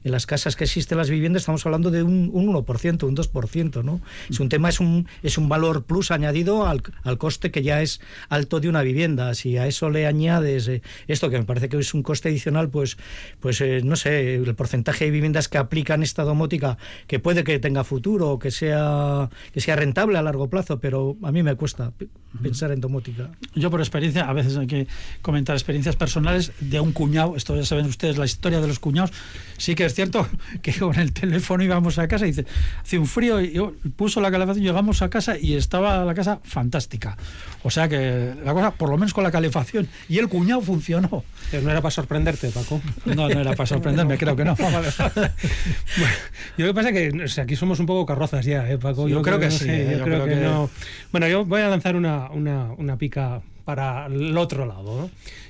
en 0.04 0.12
las 0.12 0.26
casas 0.26 0.56
que 0.56 0.64
existen, 0.64 0.98
las 0.98 1.10
viviendas, 1.10 1.42
estamos 1.42 1.66
hablando 1.66 1.92
de 1.92 2.04
un, 2.04 2.30
un 2.32 2.54
1%, 2.54 3.04
un 3.04 3.16
2%, 3.16 3.84
¿no? 3.84 4.00
Es 4.30 4.40
un 4.40 4.48
tema, 4.48 4.70
es 4.70 4.80
un, 4.80 5.08
es 5.22 5.38
un 5.38 5.50
valor 5.50 5.84
plus 5.84 6.12
añadido 6.12 6.66
al, 6.66 6.82
al 7.04 7.18
coste 7.18 7.52
que 7.52 7.64
ya 7.64 7.82
es 7.82 7.95
más 7.96 8.00
alto 8.30 8.60
de 8.60 8.70
una 8.70 8.82
vivienda. 8.82 9.34
Si 9.34 9.58
a 9.58 9.68
eso 9.68 9.90
le 9.90 10.08
añades 10.08 10.68
eh, 10.68 10.82
esto, 11.08 11.30
que 11.30 11.38
me 11.38 11.46
parece 11.46 11.70
que 11.70 11.78
es 11.78 11.94
un 11.94 12.04
coste 12.04 12.30
adicional, 12.30 12.70
pues, 12.70 12.98
pues 13.40 13.62
eh, 13.62 13.82
no 13.84 13.96
sé, 13.96 14.36
el 14.36 14.56
porcentaje 14.56 15.06
de 15.06 15.12
viviendas 15.12 15.48
que 15.48 15.58
aplican 15.58 16.04
esta 16.04 16.24
domótica, 16.24 16.78
que 17.08 17.20
puede 17.20 17.44
que 17.44 17.60
tenga 17.60 17.84
futuro, 17.84 18.40
que 18.40 18.52
sea, 18.52 19.30
que 19.54 19.62
sea 19.62 19.76
rentable 19.76 20.18
a 20.18 20.22
largo 20.22 20.50
plazo, 20.50 20.80
pero 20.80 21.18
a 21.24 21.32
mí 21.32 21.44
me 21.44 21.56
cuesta 21.56 21.92
pensar 22.42 22.72
en 22.72 22.82
domótica. 22.82 23.30
Yo 23.54 23.72
por 23.72 23.80
experiencia, 23.80 24.28
a 24.28 24.34
veces 24.34 24.58
hay 24.58 24.68
que 24.68 24.88
comentar 25.22 25.56
experiencias 25.56 25.96
personales 25.96 26.52
de 26.60 26.80
un 26.80 26.92
cuñado, 26.92 27.36
esto 27.36 27.56
ya 27.56 27.66
saben 27.66 27.86
ustedes 27.86 28.18
la 28.18 28.26
historia 28.26 28.62
de 28.62 28.68
los 28.68 28.80
cuñados, 28.80 29.12
sí 29.58 29.76
que 29.76 29.86
es 29.86 29.94
cierto 29.94 30.28
que 30.62 30.74
con 30.74 30.98
el 31.00 31.14
teléfono 31.14 31.64
íbamos 31.64 31.98
a 32.00 32.08
casa 32.08 32.26
y 32.26 32.32
dice, 32.32 32.46
hace 32.82 32.98
un 32.98 33.08
frío 33.08 33.42
y 33.42 33.54
yo 33.54 33.74
puso 33.96 34.22
la 34.22 34.32
calefacción, 34.32 34.66
llegamos 34.66 35.02
a 35.02 35.10
casa 35.10 35.38
y 35.38 35.54
estaba 35.54 36.04
la 36.04 36.14
casa 36.14 36.40
fantástica. 36.44 37.18
O 37.64 37.72
sea 37.72 37.85
que 37.90 38.34
la 38.44 38.54
cosa, 38.54 38.72
por 38.72 38.90
lo 38.90 38.98
menos 38.98 39.14
con 39.14 39.24
la 39.24 39.32
calefacción 39.32 39.88
y 40.10 40.18
el 40.20 40.28
cuñado 40.30 40.62
funcionó. 40.62 41.24
Pero 41.52 41.64
no 41.64 41.72
era 41.72 41.82
para 41.82 41.92
sorprenderte, 41.92 42.50
Paco. 42.50 42.82
No, 43.06 43.28
no 43.30 43.40
era 43.42 43.54
para 43.54 43.68
sorprenderme, 43.68 44.18
creo 44.18 44.36
que 44.36 44.46
no. 44.46 44.56
Vale. 44.56 44.90
Bueno, 45.98 46.14
yo 46.58 46.66
lo 46.66 46.72
que 46.72 46.74
pasa 46.74 46.90
es 46.90 47.12
que 47.12 47.24
o 47.24 47.28
sea, 47.28 47.44
aquí 47.44 47.56
somos 47.56 47.80
un 47.80 47.86
poco 47.86 48.06
carrozas 48.06 48.46
ya, 48.46 48.70
¿eh, 48.70 48.78
Paco? 48.78 49.08
Yo 49.08 49.22
creo 49.22 49.40
que 49.40 49.46
no 49.46 49.52
sí, 49.52 49.66
sé, 49.66 49.82
¿eh? 49.84 49.92
yo, 49.92 49.98
Yo 50.00 50.04
creo, 50.04 50.24
creo 50.24 50.26
que, 50.36 50.42
que- 50.42 50.48
no. 50.48 50.70
Bueno, 51.12 51.28
yo 51.28 51.46
voy 51.46 51.62
a 51.62 51.70
lanzar 51.70 51.96
una, 51.96 52.30
una, 52.32 52.72
una 52.78 52.98
pica 52.98 53.42
para 53.64 54.06
el 54.08 54.38
otro 54.38 54.66
lado, 54.66 55.02
¿no? 55.02 55.10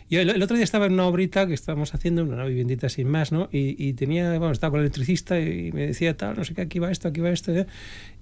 Yo 0.09 0.21
el, 0.21 0.29
el 0.29 0.43
otro 0.43 0.55
día 0.55 0.63
estaba 0.63 0.85
en 0.85 0.93
una 0.93 1.07
obrita 1.07 1.47
que 1.47 1.53
estábamos 1.53 1.93
haciendo, 1.95 2.23
una 2.23 2.45
viviendita 2.45 2.89
sin 2.89 3.07
más, 3.07 3.31
¿no? 3.31 3.49
Y, 3.51 3.75
y 3.83 3.93
tenía, 3.93 4.29
bueno, 4.37 4.51
estaba 4.51 4.71
con 4.71 4.79
el 4.81 4.85
electricista 4.85 5.39
y 5.39 5.71
me 5.71 5.87
decía 5.87 6.15
tal, 6.15 6.37
no 6.37 6.43
sé 6.43 6.53
qué, 6.53 6.61
aquí 6.61 6.79
va 6.79 6.91
esto, 6.91 7.07
aquí 7.07 7.21
va 7.21 7.31
esto, 7.31 7.51
¿eh? 7.55 7.65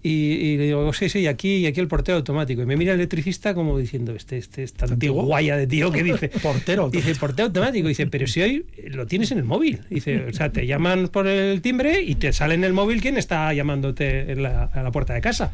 y, 0.02 0.10
y 0.10 0.58
le 0.58 0.66
digo, 0.66 0.92
sí, 0.94 1.10
sí, 1.10 1.20
y 1.20 1.28
aquí, 1.28 1.58
y 1.58 1.66
aquí 1.66 1.80
el 1.80 1.88
portero 1.88 2.18
automático. 2.18 2.62
Y 2.62 2.66
me 2.66 2.76
mira 2.78 2.94
el 2.94 3.00
electricista 3.00 3.54
como 3.54 3.78
diciendo, 3.78 4.14
este, 4.14 4.38
este, 4.38 4.64
esta 4.64 4.86
¿Antiguo? 4.86 5.24
guaya 5.26 5.58
de 5.58 5.68
tío 5.68 5.92
que 5.92 6.04
dice, 6.04 6.28
Portero 6.42 6.90
Dice, 6.90 7.16
portero 7.16 7.48
automático. 7.48 7.88
Dice, 7.88 8.08
pero 8.08 8.28
si 8.28 8.42
hoy 8.42 8.66
lo 8.88 9.06
tienes 9.08 9.32
en 9.32 9.38
el 9.40 9.46
móvil. 9.46 9.82
Dice, 9.90 10.26
o 10.26 10.34
sea, 10.34 10.52
te 10.52 10.68
llaman 10.68 11.08
por 11.08 11.28
el 11.28 11.62
timbre 11.62 12.02
y 12.02 12.16
te 12.16 12.34
sale 12.34 12.56
en 12.56 12.64
el 12.66 12.74
móvil 12.74 13.02
quién 13.02 13.18
está 13.18 13.54
llamándote 13.54 14.32
en 14.32 14.44
la, 14.44 14.66
a 14.66 14.84
la 14.84 14.92
puerta 14.92 15.14
de 15.14 15.22
casa. 15.22 15.52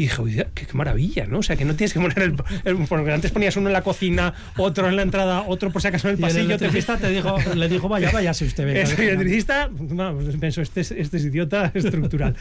Y 0.00 0.04
dije, 0.04 0.22
"Oye, 0.22 0.46
qué, 0.54 0.66
qué 0.66 0.72
maravilla, 0.74 1.26
¿no? 1.26 1.38
O 1.38 1.42
sea, 1.42 1.56
que 1.56 1.64
no 1.64 1.74
tienes 1.74 1.92
que 1.92 2.00
poner 2.00 2.18
el, 2.22 2.34
el- 2.64 2.86
Porque 2.86 3.12
antes 3.12 3.30
ponías 3.32 3.56
uno 3.56 3.68
en 3.68 3.74
la 3.74 3.82
cocina, 3.82 4.32
otro 4.56 4.88
en 4.88 4.96
la 4.96 5.02
entrada, 5.02 5.42
otro 5.46 5.70
por 5.70 5.82
si 5.82 5.88
acaso 5.88 6.08
en 6.08 6.14
el 6.14 6.20
Y 6.20 6.22
el 6.24 6.28
pasillo. 6.28 6.46
te 6.48 6.54
electricista 6.64 6.96
te 6.96 7.10
dijo, 7.10 7.36
le 7.54 7.68
dijo, 7.68 7.88
vaya, 7.88 8.10
vaya, 8.12 8.32
si 8.32 8.44
usted 8.46 8.64
ve. 8.64 8.80
El 8.82 8.90
electricista, 8.98 9.68
vamos, 9.70 10.24
pensó, 10.40 10.62
este 10.62 10.80
es, 10.80 10.90
este 10.92 11.16
es 11.18 11.24
idiota 11.26 11.70
estructural. 11.74 12.34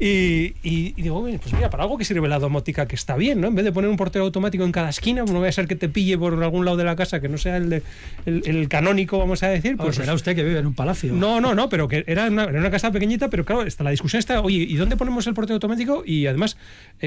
Y, 0.00 0.54
y- 0.62 0.94
y 0.96 1.02
digo, 1.02 1.18
"Oye, 1.18 1.38
pues 1.38 1.54
mira, 1.54 1.70
para 1.70 1.84
algo 1.84 1.96
que 1.98 2.04
sirve 2.04 2.26
la 2.28 2.38
domótica 2.38 2.86
que 2.86 2.96
está 2.96 3.16
bien, 3.16 3.40
¿no? 3.40 3.48
En 3.48 3.54
vez 3.54 3.64
de 3.64 3.72
poner 3.72 3.88
un 3.90 3.96
portero 3.96 4.24
automático 4.24 4.64
en 4.64 4.72
cada 4.72 4.88
esquina, 4.90 5.22
no 5.24 5.34
vaya 5.40 5.50
a 5.50 5.52
ser 5.52 5.66
que 5.68 5.76
te 5.76 5.88
pille 5.88 6.18
por 6.18 6.42
algún 6.42 6.64
lado 6.64 6.76
de 6.76 6.84
la 6.84 6.96
casa 6.96 7.20
que 7.20 7.28
no 7.28 7.38
sea 7.38 7.56
el, 7.56 7.70
de- 7.70 7.82
el, 8.26 8.42
el 8.46 8.68
canónico, 8.68 9.18
vamos 9.18 9.42
a 9.42 9.48
decir. 9.48 9.76
Pues 9.76 9.84
Pues 9.86 9.96
será 9.96 10.14
usted 10.14 10.34
que 10.34 10.42
vive 10.42 10.58
en 10.58 10.66
un 10.66 10.74
palacio. 10.74 11.12
no, 11.12 11.40
no, 11.40 11.54
no, 11.54 11.68
pero 11.68 11.86
que 11.88 12.02
era 12.06 12.26
una, 12.26 12.44
era 12.44 12.58
una 12.58 12.70
casa 12.70 12.90
pequeñita, 12.90 13.28
pero 13.30 13.44
claro, 13.44 13.62
está, 13.62 13.84
la 13.84 13.90
discusión 13.90 14.18
está, 14.18 14.40
oye, 14.40 14.56
¿y 14.68 14.74
dónde 14.76 14.96
ponemos 14.96 15.26
el 15.26 15.34
portero 15.34 15.54
automático? 15.54 16.02
Y 16.04 16.26
además, 16.26 16.56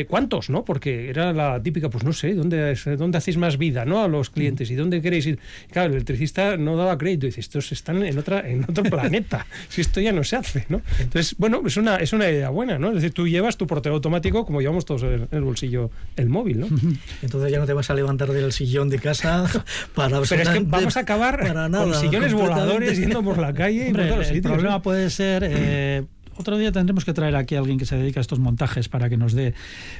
eh, 0.02 0.06
¿cuántos? 0.06 0.50
¿no? 0.50 0.64
Porque 0.66 1.10
era 1.10 1.34
la 1.34 1.62
típica, 1.62 1.89
pues 1.89 2.04
no 2.04 2.14
sé, 2.14 2.34
¿dónde, 2.34 2.72
es- 2.72 2.86
dónde 2.98 3.18
hacéis 3.18 3.38
más 3.38 3.58
vida 3.58 3.86
¿no? 3.86 4.02
a 4.04 4.08
los 4.08 4.30
clientes? 4.30 4.70
¿Y 4.72 4.76
dónde 4.76 5.02
queréis 5.02 5.26
ir? 5.28 5.39
Y 5.70 5.72
claro, 5.72 5.88
el 5.89 5.93
electricista 5.95 6.58
no 6.58 6.76
daba 6.78 6.98
crédito, 6.98 7.26
dice, 7.26 7.39
estos 7.39 7.72
están 7.72 8.04
en, 8.04 8.18
otra, 8.18 8.48
en 8.48 8.64
otro 8.64 8.84
planeta, 8.89 9.45
si 9.70 9.82
esto 9.82 10.00
ya 10.02 10.12
no 10.12 10.24
se 10.24 10.36
hace, 10.36 10.66
¿no? 10.70 10.82
Entonces, 11.00 11.36
bueno, 11.38 11.62
es 11.66 11.78
una, 11.78 11.98
es 11.98 12.14
una 12.14 12.30
idea 12.30 12.50
buena, 12.50 12.78
¿no? 12.80 12.89
Es 12.89 12.95
decir, 12.95 13.12
tú 13.12 13.28
llevas 13.28 13.58
tu 13.58 13.68
portero 13.68 13.95
automático 13.95 14.45
como 14.45 14.62
llevamos 14.62 14.86
todos 14.86 15.04
en 15.04 15.28
el 15.32 15.41
bolsillo 15.41 15.89
el 16.16 16.30
móvil, 16.30 16.60
¿no? 16.62 16.68
Entonces 17.22 17.52
ya 17.52 17.60
no 17.60 17.66
te 17.66 17.74
vas 17.74 17.89
a 17.89 17.93
levantar 17.93 18.30
del 18.32 18.52
sillón 18.52 18.89
de 18.89 19.00
casa 19.00 19.45
para 19.95 20.22
Pero 20.22 20.41
es 20.43 20.50
que 20.50 20.60
vamos 20.60 20.98
a 20.98 21.02
acabar 21.02 21.39
para 21.39 21.68
nada, 21.70 21.84
con 21.84 21.93
sillones 21.95 22.34
voladores 22.34 22.98
yendo 22.98 23.24
por 23.24 23.38
la 23.38 23.54
calle 23.54 23.89
y 23.89 23.91
por 23.91 24.02
el 24.02 24.26
sitios, 24.26 24.52
problema 24.54 24.82
puede 24.82 25.10
ser. 25.10 25.43
eh, 25.48 26.04
otro 26.38 26.58
día 26.58 26.72
tendremos 26.72 27.06
que 27.06 27.14
traer 27.14 27.36
aquí 27.36 27.56
a 27.56 27.60
alguien 27.60 27.78
que 27.78 27.86
se 27.86 27.96
dedica 27.98 28.20
a 28.20 28.22
estos 28.22 28.40
montajes 28.40 28.90
para 28.90 29.10
que 29.10 29.18
nos 29.18 29.34
dé. 29.34 29.54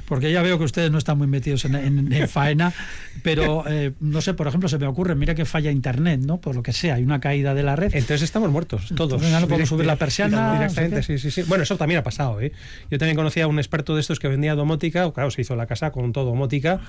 Porque 0.06 0.32
ya 0.32 0.42
veo 0.42 0.58
que 0.58 0.64
ustedes 0.66 0.92
no 0.92 0.98
están 0.98 1.18
muy 1.18 1.28
metidos 1.28 1.66
en, 1.66 1.76
en- 1.76 2.12
en 2.14 2.28
faena, 2.30 2.74
pero 3.24 3.64
eh, 3.68 3.94
no 4.00 4.22
sé, 4.22 4.34
por 4.34 4.48
ejemplo, 4.48 4.70
se 4.70 4.78
me 4.78 4.88
ocurre, 4.88 5.16
mira 5.16 5.36
que 5.36 5.46
falla 5.46 5.72
internet, 5.72 6.22
¿no? 6.24 6.40
Por 6.40 6.56
lo 6.56 6.64
que 6.64 6.74
sea, 6.74 6.96
hay 6.96 7.04
una 7.04 7.20
caída 7.20 7.54
de 7.54 7.64
la 7.64 7.76
red. 7.76 7.88
Entonces 7.94 8.22
estamos 8.24 8.52
muertos, 8.52 8.88
todos. 8.96 9.14
Entonces 9.22 9.32
no 9.42 9.48
podemos 9.48 9.70
subir 9.70 9.86
la 9.86 9.96
persiana, 9.98 10.54
Directamente, 10.54 11.04
sí, 11.04 11.18
sí, 11.18 11.32
sí. 11.32 11.44
Bueno, 11.48 11.64
eso 11.64 11.78
también 11.78 12.00
ha 12.00 12.04
pasado, 12.04 12.40
¿eh? 12.42 12.52
Yo 12.92 12.98
también 12.98 13.16
conocía 13.16 13.46
a 13.46 13.48
un 13.48 13.60
experto 13.60 13.96
de 13.96 14.02
estos 14.02 14.20
que 14.20 14.28
vendía 14.28 14.56
domótica, 14.56 15.12
claro, 15.14 15.32
se 15.32 15.42
hizo 15.42 15.56
la 15.56 15.66
casa 15.68 15.92
con 15.92 16.12
todo 16.14 16.26
domótica. 16.26 16.82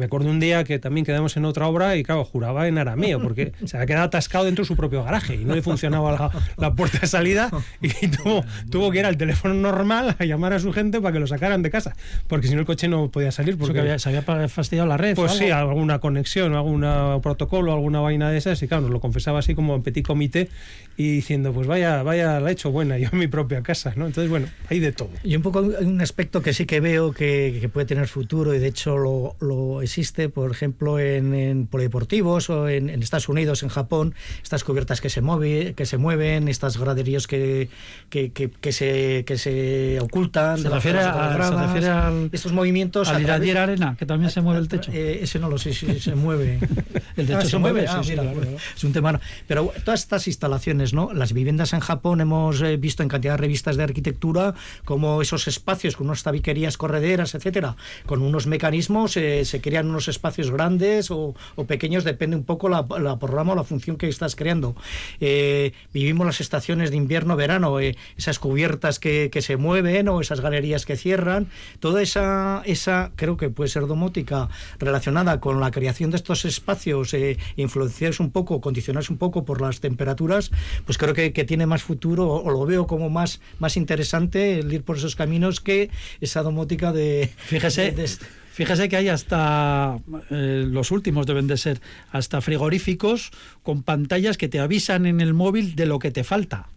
Me 0.00 0.06
acuerdo 0.06 0.30
un 0.30 0.40
día 0.40 0.64
que 0.64 0.78
también 0.78 1.04
quedamos 1.04 1.36
en 1.36 1.44
otra 1.44 1.66
obra 1.68 1.94
y, 1.96 2.02
claro, 2.02 2.24
juraba 2.24 2.66
en 2.66 2.78
arameo, 2.78 3.20
porque 3.20 3.52
se 3.66 3.76
había 3.76 3.86
quedado 3.86 4.04
atascado 4.06 4.46
dentro 4.46 4.64
de 4.64 4.66
su 4.66 4.74
propio 4.76 5.04
garaje 5.04 5.34
y 5.34 5.44
no 5.44 5.54
le 5.54 5.60
funcionaba 5.62 6.12
la, 6.12 6.30
la 6.56 6.74
puerta 6.74 6.98
de 7.00 7.06
salida 7.06 7.50
y 7.82 7.88
tuvo, 8.08 8.44
tuvo 8.70 8.90
que 8.90 9.00
ir 9.00 9.04
al 9.06 9.16
teléfono 9.18 9.52
normal 9.54 10.16
a 10.18 10.24
llamar 10.24 10.54
a 10.54 10.58
su 10.58 10.72
gente 10.72 11.00
para 11.00 11.12
que 11.12 11.20
lo 11.20 11.26
sacaran 11.26 11.62
de 11.62 11.70
casa, 11.70 11.94
porque 12.26 12.48
si 12.48 12.54
no 12.54 12.60
el 12.60 12.66
coche 12.66 12.88
no 12.88 13.10
podía 13.10 13.30
salir. 13.30 13.58
Porque 13.58 13.78
había- 13.80 13.98
se 13.98 14.08
había 14.08 14.22
fastidiado 14.48 14.88
la 14.88 14.96
red. 14.96 15.14
pues 15.14 15.32
sí, 15.32 15.50
alguna 15.50 15.98
conexión, 16.00 16.54
algún 16.54 16.80
protocolo, 17.22 17.72
alguna 17.72 18.00
vaina 18.00 18.30
de 18.30 18.38
esas, 18.38 18.62
y 18.62 18.68
claro, 18.68 18.82
nos 18.82 18.90
lo 18.90 19.00
confesaba 19.00 19.38
así 19.40 19.54
como 19.54 19.74
en 19.74 19.82
petit 19.82 20.06
comité 20.06 20.48
y 20.96 21.10
diciendo, 21.12 21.52
pues 21.52 21.66
vaya, 21.66 22.02
vaya, 22.02 22.40
la 22.40 22.48
he 22.50 22.52
hecho 22.52 22.70
buena 22.70 22.98
yo 22.98 23.08
en 23.12 23.18
mi 23.18 23.26
propia 23.26 23.62
casa, 23.62 23.92
¿no? 23.96 24.06
Entonces, 24.06 24.30
bueno, 24.30 24.46
hay 24.68 24.80
de 24.80 24.92
todo. 24.92 25.10
Y 25.22 25.36
un 25.36 25.42
poco 25.42 25.60
un 25.60 26.00
aspecto 26.00 26.42
que 26.42 26.52
sí 26.52 26.64
que 26.66 26.80
veo 26.80 27.12
que, 27.12 27.58
que 27.60 27.68
puede 27.68 27.86
tener 27.86 28.06
futuro 28.08 28.54
y 28.54 28.58
de 28.58 28.68
hecho 28.68 28.96
lo, 28.96 29.36
lo 29.40 29.82
existe, 29.90 30.28
por 30.28 30.50
ejemplo, 30.52 31.00
en, 31.00 31.34
en 31.34 31.66
polideportivos 31.66 32.48
o 32.48 32.68
en, 32.68 32.88
en 32.90 33.02
Estados 33.02 33.28
Unidos, 33.28 33.64
en 33.64 33.68
Japón, 33.70 34.14
estas 34.42 34.62
cubiertas 34.62 35.00
que 35.00 35.10
se, 35.10 35.20
mueve, 35.20 35.74
que 35.74 35.84
se 35.84 35.96
mueven, 35.98 36.46
estas 36.48 36.76
graderíos 36.78 37.26
que, 37.26 37.68
que, 38.08 38.30
que- 38.30 38.50
que 38.50 38.70
se, 38.72 39.24
que 39.26 39.36
se 39.36 39.98
ocultan. 40.00 40.58
Se 40.58 40.64
de 40.64 40.70
refiere, 40.70 40.98
las 40.98 41.06
a- 41.08 41.12
se 41.30 41.34
gradas, 41.34 41.66
refiere 41.66 41.88
al, 41.88 42.30
estos 42.32 42.52
movimientos. 42.52 43.08
a 43.08 43.16
al 43.16 43.22
través- 43.24 43.48
Iradier 43.48 43.58
Arena, 43.58 43.96
que 43.98 44.06
también 44.06 44.30
se 44.30 44.40
mueve 44.42 44.60
el 44.60 44.68
techo. 44.68 44.92
eh, 44.94 45.18
ese 45.22 45.40
no 45.40 45.48
lo 45.48 45.58
sé 45.58 45.74
si 45.74 45.98
se 45.98 46.14
mueve. 46.14 46.60
El 47.16 47.26
techo 47.26 47.38
Ah, 47.38 47.44
se 47.44 47.58
mueve, 47.58 47.86
ah, 47.88 47.98
sí, 48.02 48.04
sí, 48.04 48.10
mira, 48.12 48.22
claro, 48.22 48.40
claro. 48.40 48.56
es 48.76 48.84
un 48.84 48.92
tema. 48.92 49.20
Pero 49.48 49.72
todas 49.84 50.00
estas 50.00 50.26
instalaciones, 50.28 50.94
¿no? 50.94 51.12
Las 51.12 51.32
viviendas 51.32 51.72
en 51.72 51.80
Japón 51.80 52.20
hemos 52.20 52.62
eh, 52.62 52.76
visto 52.76 53.02
en 53.02 53.08
cantidad 53.08 53.34
de 53.34 53.36
revistas 53.38 53.76
de 53.76 53.82
arquitectura 53.82 54.54
como 54.84 55.20
esos 55.20 55.48
espacios 55.48 55.96
con 55.96 56.06
unas 56.06 56.22
tabiquerías 56.22 56.78
correderas, 56.78 57.34
etcétera, 57.34 57.76
con 58.06 58.22
unos 58.22 58.46
mecanismos 58.46 59.16
eh, 59.16 59.44
se 59.44 59.60
crean 59.80 59.90
unos 59.90 60.08
espacios 60.08 60.50
grandes 60.50 61.10
o, 61.10 61.34
o 61.56 61.64
pequeños, 61.64 62.04
depende 62.04 62.36
un 62.36 62.44
poco 62.44 62.68
la, 62.68 62.84
la 63.00 63.18
programa 63.18 63.52
o 63.52 63.56
la 63.56 63.64
función 63.64 63.96
que 63.96 64.08
estás 64.08 64.36
creando. 64.36 64.76
Eh, 65.20 65.72
vivimos 65.94 66.26
las 66.26 66.40
estaciones 66.40 66.90
de 66.90 66.96
invierno, 66.96 67.34
verano, 67.36 67.80
eh, 67.80 67.96
esas 68.18 68.38
cubiertas 68.38 68.98
que, 68.98 69.30
que 69.32 69.40
se 69.40 69.56
mueven 69.56 70.08
o 70.08 70.20
esas 70.20 70.40
galerías 70.42 70.84
que 70.84 70.96
cierran, 70.96 71.46
toda 71.80 72.02
esa, 72.02 72.62
esa 72.66 73.10
creo 73.16 73.36
que 73.38 73.48
puede 73.48 73.70
ser 73.70 73.86
domótica 73.86 74.48
relacionada 74.78 75.40
con 75.40 75.60
la 75.60 75.70
creación 75.70 76.10
de 76.10 76.16
estos 76.16 76.44
espacios, 76.44 77.14
eh, 77.14 77.38
influenciados 77.56 78.20
un 78.20 78.30
poco, 78.30 78.60
condicionados 78.60 79.08
un 79.08 79.16
poco 79.16 79.44
por 79.46 79.62
las 79.62 79.80
temperaturas, 79.80 80.50
pues 80.84 80.98
creo 80.98 81.14
que, 81.14 81.32
que 81.32 81.44
tiene 81.44 81.64
más 81.66 81.82
futuro 81.82 82.28
o, 82.28 82.42
o 82.44 82.50
lo 82.50 82.66
veo 82.66 82.86
como 82.86 83.08
más, 83.08 83.40
más 83.58 83.76
interesante 83.78 84.58
el 84.58 84.70
ir 84.72 84.82
por 84.82 84.98
esos 84.98 85.16
caminos 85.16 85.60
que 85.60 85.88
esa 86.20 86.42
domótica 86.42 86.92
de... 86.92 87.30
Fíjese, 87.38 87.92
de- 87.92 88.02
de- 88.02 88.39
fíjese 88.52 88.88
que 88.88 88.96
hay 88.96 89.08
hasta, 89.08 89.98
eh, 90.30 90.64
los 90.68 90.90
últimos 90.90 91.26
deben 91.26 91.46
de 91.46 91.56
ser, 91.56 91.80
hasta 92.10 92.40
frigoríficos 92.40 93.30
con 93.62 93.82
pantallas 93.82 94.36
que 94.36 94.48
te 94.48 94.60
avisan 94.60 95.06
en 95.06 95.20
el 95.20 95.34
móvil 95.34 95.74
de 95.76 95.86
lo 95.86 95.98
que 95.98 96.10
te 96.10 96.24
falta. 96.24 96.68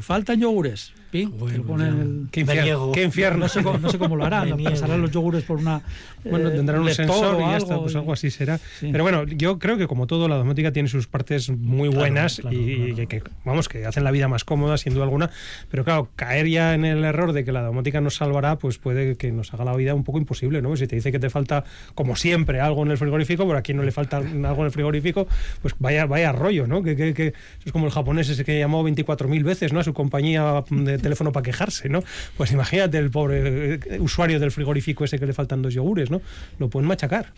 Faltan 0.00 0.40
yogures. 0.40 0.92
Pim, 1.24 1.32
te 1.50 1.58
lo 1.58 1.64
ponen 1.64 1.86
el- 2.00 2.28
Qué 2.30 2.40
infierno. 2.40 2.92
Qué 2.92 3.02
infierno. 3.02 3.38
No 3.40 3.48
sé, 3.48 3.62
cómo, 3.62 3.78
no 3.78 3.88
sé 3.90 3.98
cómo 3.98 4.16
lo 4.16 4.24
harán, 4.24 4.56
pasarán 4.64 5.00
los 5.02 5.10
yogures 5.10 5.44
por 5.44 5.58
una. 5.58 5.80
Bueno, 6.28 6.48
eh, 6.48 6.52
tendrán 6.56 6.80
un 6.80 6.90
sensor 6.90 7.36
y 7.40 7.44
ya 7.44 7.56
está, 7.58 7.78
pues 7.78 7.94
y- 7.94 7.96
algo 7.98 8.12
así 8.12 8.30
será. 8.30 8.58
Sí. 8.58 8.88
Pero 8.90 9.04
bueno, 9.04 9.24
yo 9.24 9.58
creo 9.58 9.78
que 9.78 9.86
como 9.86 10.06
todo, 10.06 10.28
la 10.28 10.36
domótica 10.36 10.72
tiene 10.72 10.88
sus 10.88 11.06
partes 11.06 11.50
muy 11.50 11.88
Claro, 11.88 12.00
buenas 12.00 12.40
claro, 12.40 12.56
y, 12.56 12.92
claro. 12.94 13.08
que, 13.08 13.22
vamos, 13.44 13.68
que 13.68 13.86
hacen 13.86 14.02
la 14.04 14.10
vida 14.10 14.26
más 14.28 14.44
cómoda, 14.44 14.76
sin 14.76 14.92
duda 14.94 15.04
alguna. 15.04 15.30
Pero 15.70 15.84
claro, 15.84 16.08
caer 16.16 16.48
ya 16.48 16.74
en 16.74 16.84
el 16.84 17.04
error 17.04 17.32
de 17.32 17.44
que 17.44 17.52
la 17.52 17.62
domótica 17.62 18.00
nos 18.00 18.16
salvará, 18.16 18.58
pues 18.58 18.78
puede 18.78 19.16
que 19.16 19.30
nos 19.32 19.54
haga 19.54 19.64
la 19.64 19.76
vida 19.76 19.94
un 19.94 20.02
poco 20.04 20.18
imposible, 20.18 20.62
¿no? 20.62 20.76
Si 20.76 20.86
te 20.86 20.96
dice 20.96 21.12
que 21.12 21.18
te 21.18 21.30
falta, 21.30 21.64
como 21.94 22.16
siempre, 22.16 22.60
algo 22.60 22.82
en 22.84 22.90
el 22.90 22.98
frigorífico, 22.98 23.46
por 23.46 23.56
aquí 23.56 23.72
no 23.74 23.82
le 23.82 23.92
falta 23.92 24.16
algo 24.18 24.60
en 24.60 24.64
el 24.66 24.70
frigorífico, 24.72 25.28
pues 25.62 25.74
vaya, 25.78 26.06
vaya 26.06 26.32
rollo, 26.32 26.66
¿no? 26.66 26.82
Que, 26.82 26.96
que- 26.96 27.14
que 27.14 27.32
es 27.64 27.72
como 27.72 27.86
el 27.86 27.92
japonés 27.92 28.28
ese 28.28 28.44
que 28.44 28.58
llamó 28.58 28.82
24.000 28.86 29.42
veces, 29.44 29.72
¿no? 29.72 29.80
A 29.80 29.84
su 29.84 29.94
compañía 29.94 30.64
de 30.70 30.98
teléfono 31.06 31.30
para 31.32 31.44
quejarse, 31.44 31.88
¿no? 31.88 32.00
Pues 32.36 32.50
imagínate 32.52 32.98
el 32.98 33.10
pobre 33.10 33.38
eh, 33.74 34.00
usuario 34.00 34.38
del 34.40 34.50
frigorífico 34.50 35.04
ese 35.04 35.18
que 35.18 35.26
le 35.26 35.32
faltan 35.32 35.62
dos 35.62 35.72
yogures, 35.72 36.10
¿no? 36.10 36.20
Lo 36.58 36.68
pueden 36.68 36.86
machacar. 36.88 37.32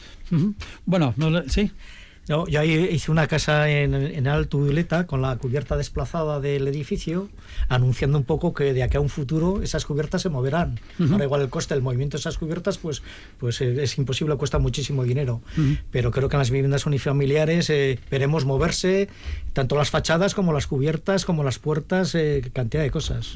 Bueno, 0.87 1.15
no 1.17 1.31
le- 1.31 1.49
sí. 2.29 2.53
yo 2.53 2.61
ahí 2.61 2.89
hice 2.93 3.11
una 3.11 3.27
casa 3.27 3.69
en, 3.69 3.95
en 3.95 4.27
Alto 4.27 4.61
Violeta 4.61 5.07
con 5.07 5.23
la 5.23 5.37
cubierta 5.37 5.77
desplazada 5.77 6.41
del 6.41 6.69
edificio, 6.69 7.29
anunciando 7.69 8.19
un 8.19 8.25
poco 8.25 8.55
que 8.55 8.73
de 8.73 8.83
aquí 8.83 8.97
a 8.97 9.01
un 9.01 9.09
futuro 9.09 9.63
esas 9.63 9.85
cubiertas 9.85 10.23
se 10.23 10.29
moverán. 10.29 10.81
Ahora 10.99 11.25
igual 11.25 11.43
el 11.43 11.49
coste 11.49 11.75
del 11.75 11.83
movimiento 11.83 12.17
de 12.17 12.21
esas 12.21 12.39
cubiertas 12.39 12.79
pues, 12.79 13.03
pues 13.39 13.61
eh, 13.61 13.83
es 13.83 13.99
imposible, 13.99 14.37
cuesta 14.37 14.59
muchísimo 14.59 15.05
dinero. 15.05 15.41
Pero 15.91 16.11
creo 16.11 16.29
que 16.29 16.37
en 16.37 16.41
las 16.41 16.51
viviendas 16.51 16.87
unifamiliares 16.87 17.71
eh, 17.71 17.99
veremos 18.11 18.45
moverse 18.45 19.09
tanto 19.53 19.77
las 19.77 19.91
fachadas 19.91 20.35
como 20.35 20.53
las 20.53 20.67
cubiertas, 20.67 21.25
como 21.25 21.43
las 21.43 21.59
puertas, 21.59 22.15
eh, 22.15 22.49
cantidad 22.53 22.83
de 22.83 22.91
cosas. 22.91 23.33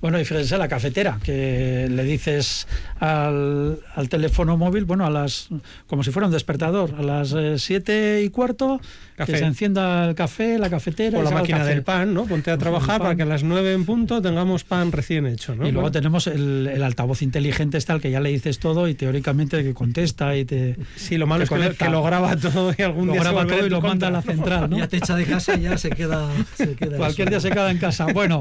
Bueno, 0.00 0.18
y 0.18 0.24
fíjense 0.24 0.56
la 0.56 0.68
cafetera, 0.68 1.18
que 1.22 1.86
le 1.90 2.02
dices 2.04 2.66
al, 2.98 3.80
al 3.94 4.08
teléfono 4.08 4.56
móvil, 4.56 4.84
bueno, 4.84 5.04
a 5.04 5.10
las 5.10 5.48
como 5.86 6.02
si 6.02 6.10
fuera 6.10 6.26
un 6.26 6.32
despertador, 6.32 6.94
a 6.98 7.02
las 7.02 7.32
eh, 7.32 7.58
siete 7.58 8.19
y 8.22 8.30
cuarto, 8.30 8.80
Café. 9.16 9.32
que 9.32 9.38
se 9.38 9.44
encienda 9.44 10.08
el 10.08 10.14
café, 10.14 10.58
la 10.58 10.70
cafetera. 10.70 11.18
O 11.18 11.22
la 11.22 11.28
el 11.30 11.34
máquina 11.34 11.64
del 11.64 11.82
pan, 11.82 12.12
¿no? 12.14 12.24
Ponte 12.26 12.50
a 12.50 12.58
trabajar 12.58 13.00
para 13.00 13.14
que 13.16 13.22
a 13.22 13.26
las 13.26 13.42
9 13.42 13.72
en 13.72 13.84
punto 13.84 14.20
tengamos 14.22 14.64
pan 14.64 14.92
recién 14.92 15.26
hecho, 15.26 15.54
¿no? 15.54 15.62
Y 15.66 15.72
luego 15.72 15.82
Bueno, 15.82 15.92
tenemos 15.92 16.26
el, 16.26 16.68
el 16.72 16.82
altavoz 16.82 17.22
inteligente 17.22 17.78
está 17.78 17.92
al 17.92 18.00
que 18.00 18.10
ya 18.10 18.20
le 18.20 18.30
dices 18.30 18.58
todo 18.58 18.88
y 18.88 18.94
teóricamente 18.94 19.62
que 19.62 19.74
contesta 19.74 20.36
y 20.36 20.44
te 20.44 20.76
Sí, 20.96 21.18
lo 21.18 21.26
malo 21.26 21.44
es 21.44 21.48
que, 21.48 21.56
lo- 21.56 21.62
conecta. 21.62 21.84
que 21.86 21.90
lo 21.90 22.02
graba 22.02 22.36
todo 22.36 22.74
y 22.76 22.82
algún 22.82 23.06
Lo 23.06 23.12
día 23.12 23.22
graba 23.22 23.46
todo 23.46 23.66
y 23.66 23.70
lo 23.70 23.80
manda 23.80 24.08
a 24.08 24.10
la 24.10 24.22
central, 24.22 24.70
¿no? 24.70 24.78
Ya 24.78 24.88
te 24.88 24.96
echa 24.98 25.14
de 25.16 25.24
casa 25.24 25.56
y 25.56 25.62
ya 25.62 25.76
se 25.78 25.90
queda. 25.90 26.28
Se 26.56 26.74
queda 26.74 26.96
Cualquier 26.96 27.28
eso. 27.28 27.30
día 27.30 27.40
se 27.40 27.50
queda 27.50 27.70
en 27.70 27.78
casa. 27.78 28.06
Bueno, 28.12 28.38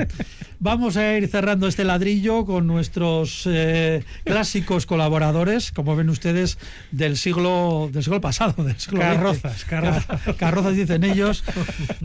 vamos 0.59 0.97
a 0.97 1.17
ir 1.17 1.27
cerrando 1.27 1.67
este 1.67 1.83
ladrillo 1.83 2.45
con 2.45 2.67
nuestros 2.67 3.43
eh, 3.47 4.03
clásicos 4.23 4.85
colaboradores, 4.85 5.71
como 5.71 5.95
ven 5.95 6.09
ustedes, 6.09 6.57
del 6.91 7.17
siglo 7.17 7.89
del 7.91 8.03
siglo 8.03 8.21
pasado, 8.21 8.63
del 8.63 8.77
siglo. 8.77 8.99
Carrozas, 8.99 9.65
carrozas. 9.69 10.05
Car- 10.05 10.35
carrozas 10.35 10.75
dicen 10.75 11.03
ellos, 11.03 11.43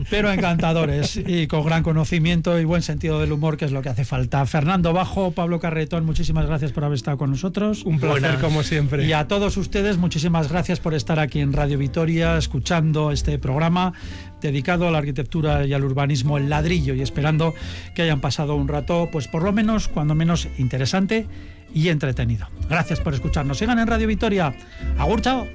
pero 0.09 0.31
encantadores 0.31 1.17
y 1.17 1.47
con 1.47 1.65
gran 1.65 1.83
conocimiento 1.83 2.57
y 2.59 2.63
buen 2.63 2.81
sentido 2.81 3.19
del 3.19 3.31
humor, 3.31 3.57
que 3.57 3.65
es 3.65 3.71
lo 3.71 3.81
que 3.81 3.89
hace 3.89 4.05
falta. 4.05 4.45
Fernando 4.45 4.93
Bajo, 4.93 5.31
Pablo 5.31 5.59
Carretón, 5.59 6.05
muchísimas 6.05 6.45
gracias 6.45 6.71
por 6.71 6.83
haber 6.85 6.95
estado 6.95 7.17
con 7.17 7.31
nosotros. 7.31 7.83
Un 7.83 7.99
placer, 7.99 8.21
Buenas. 8.21 8.41
como 8.41 8.63
siempre. 8.63 9.05
Y 9.05 9.13
a 9.13 9.27
todos 9.27 9.57
ustedes, 9.57 9.97
muchísimas 9.97 10.49
gracias 10.49 10.79
por 10.79 10.93
estar 10.93 11.19
aquí 11.19 11.39
en 11.41 11.51
Radio 11.51 11.77
Vitoria, 11.77 12.37
escuchando 12.37 13.11
este 13.11 13.37
programa 13.39 13.93
dedicado 14.41 14.87
a 14.87 14.91
la 14.91 14.99
arquitectura 14.99 15.65
y 15.65 15.73
al 15.73 15.83
urbanismo, 15.83 16.37
el 16.37 16.49
ladrillo, 16.49 16.93
y 16.93 17.01
esperando 17.01 17.55
que 17.95 18.03
hayan 18.03 18.21
pasado 18.21 18.55
un 18.55 18.67
rato, 18.67 19.09
pues 19.11 19.27
por 19.27 19.41
lo 19.43 19.51
menos, 19.51 19.87
cuando 19.87 20.13
menos, 20.13 20.47
interesante 20.59 21.27
y 21.73 21.89
entretenido. 21.89 22.47
Gracias 22.69 22.99
por 22.99 23.13
escucharnos. 23.15 23.57
Sigan 23.57 23.79
en 23.79 23.87
Radio 23.87 24.07
Vitoria. 24.07 24.53
Agur, 24.99 25.21
chao. 25.21 25.47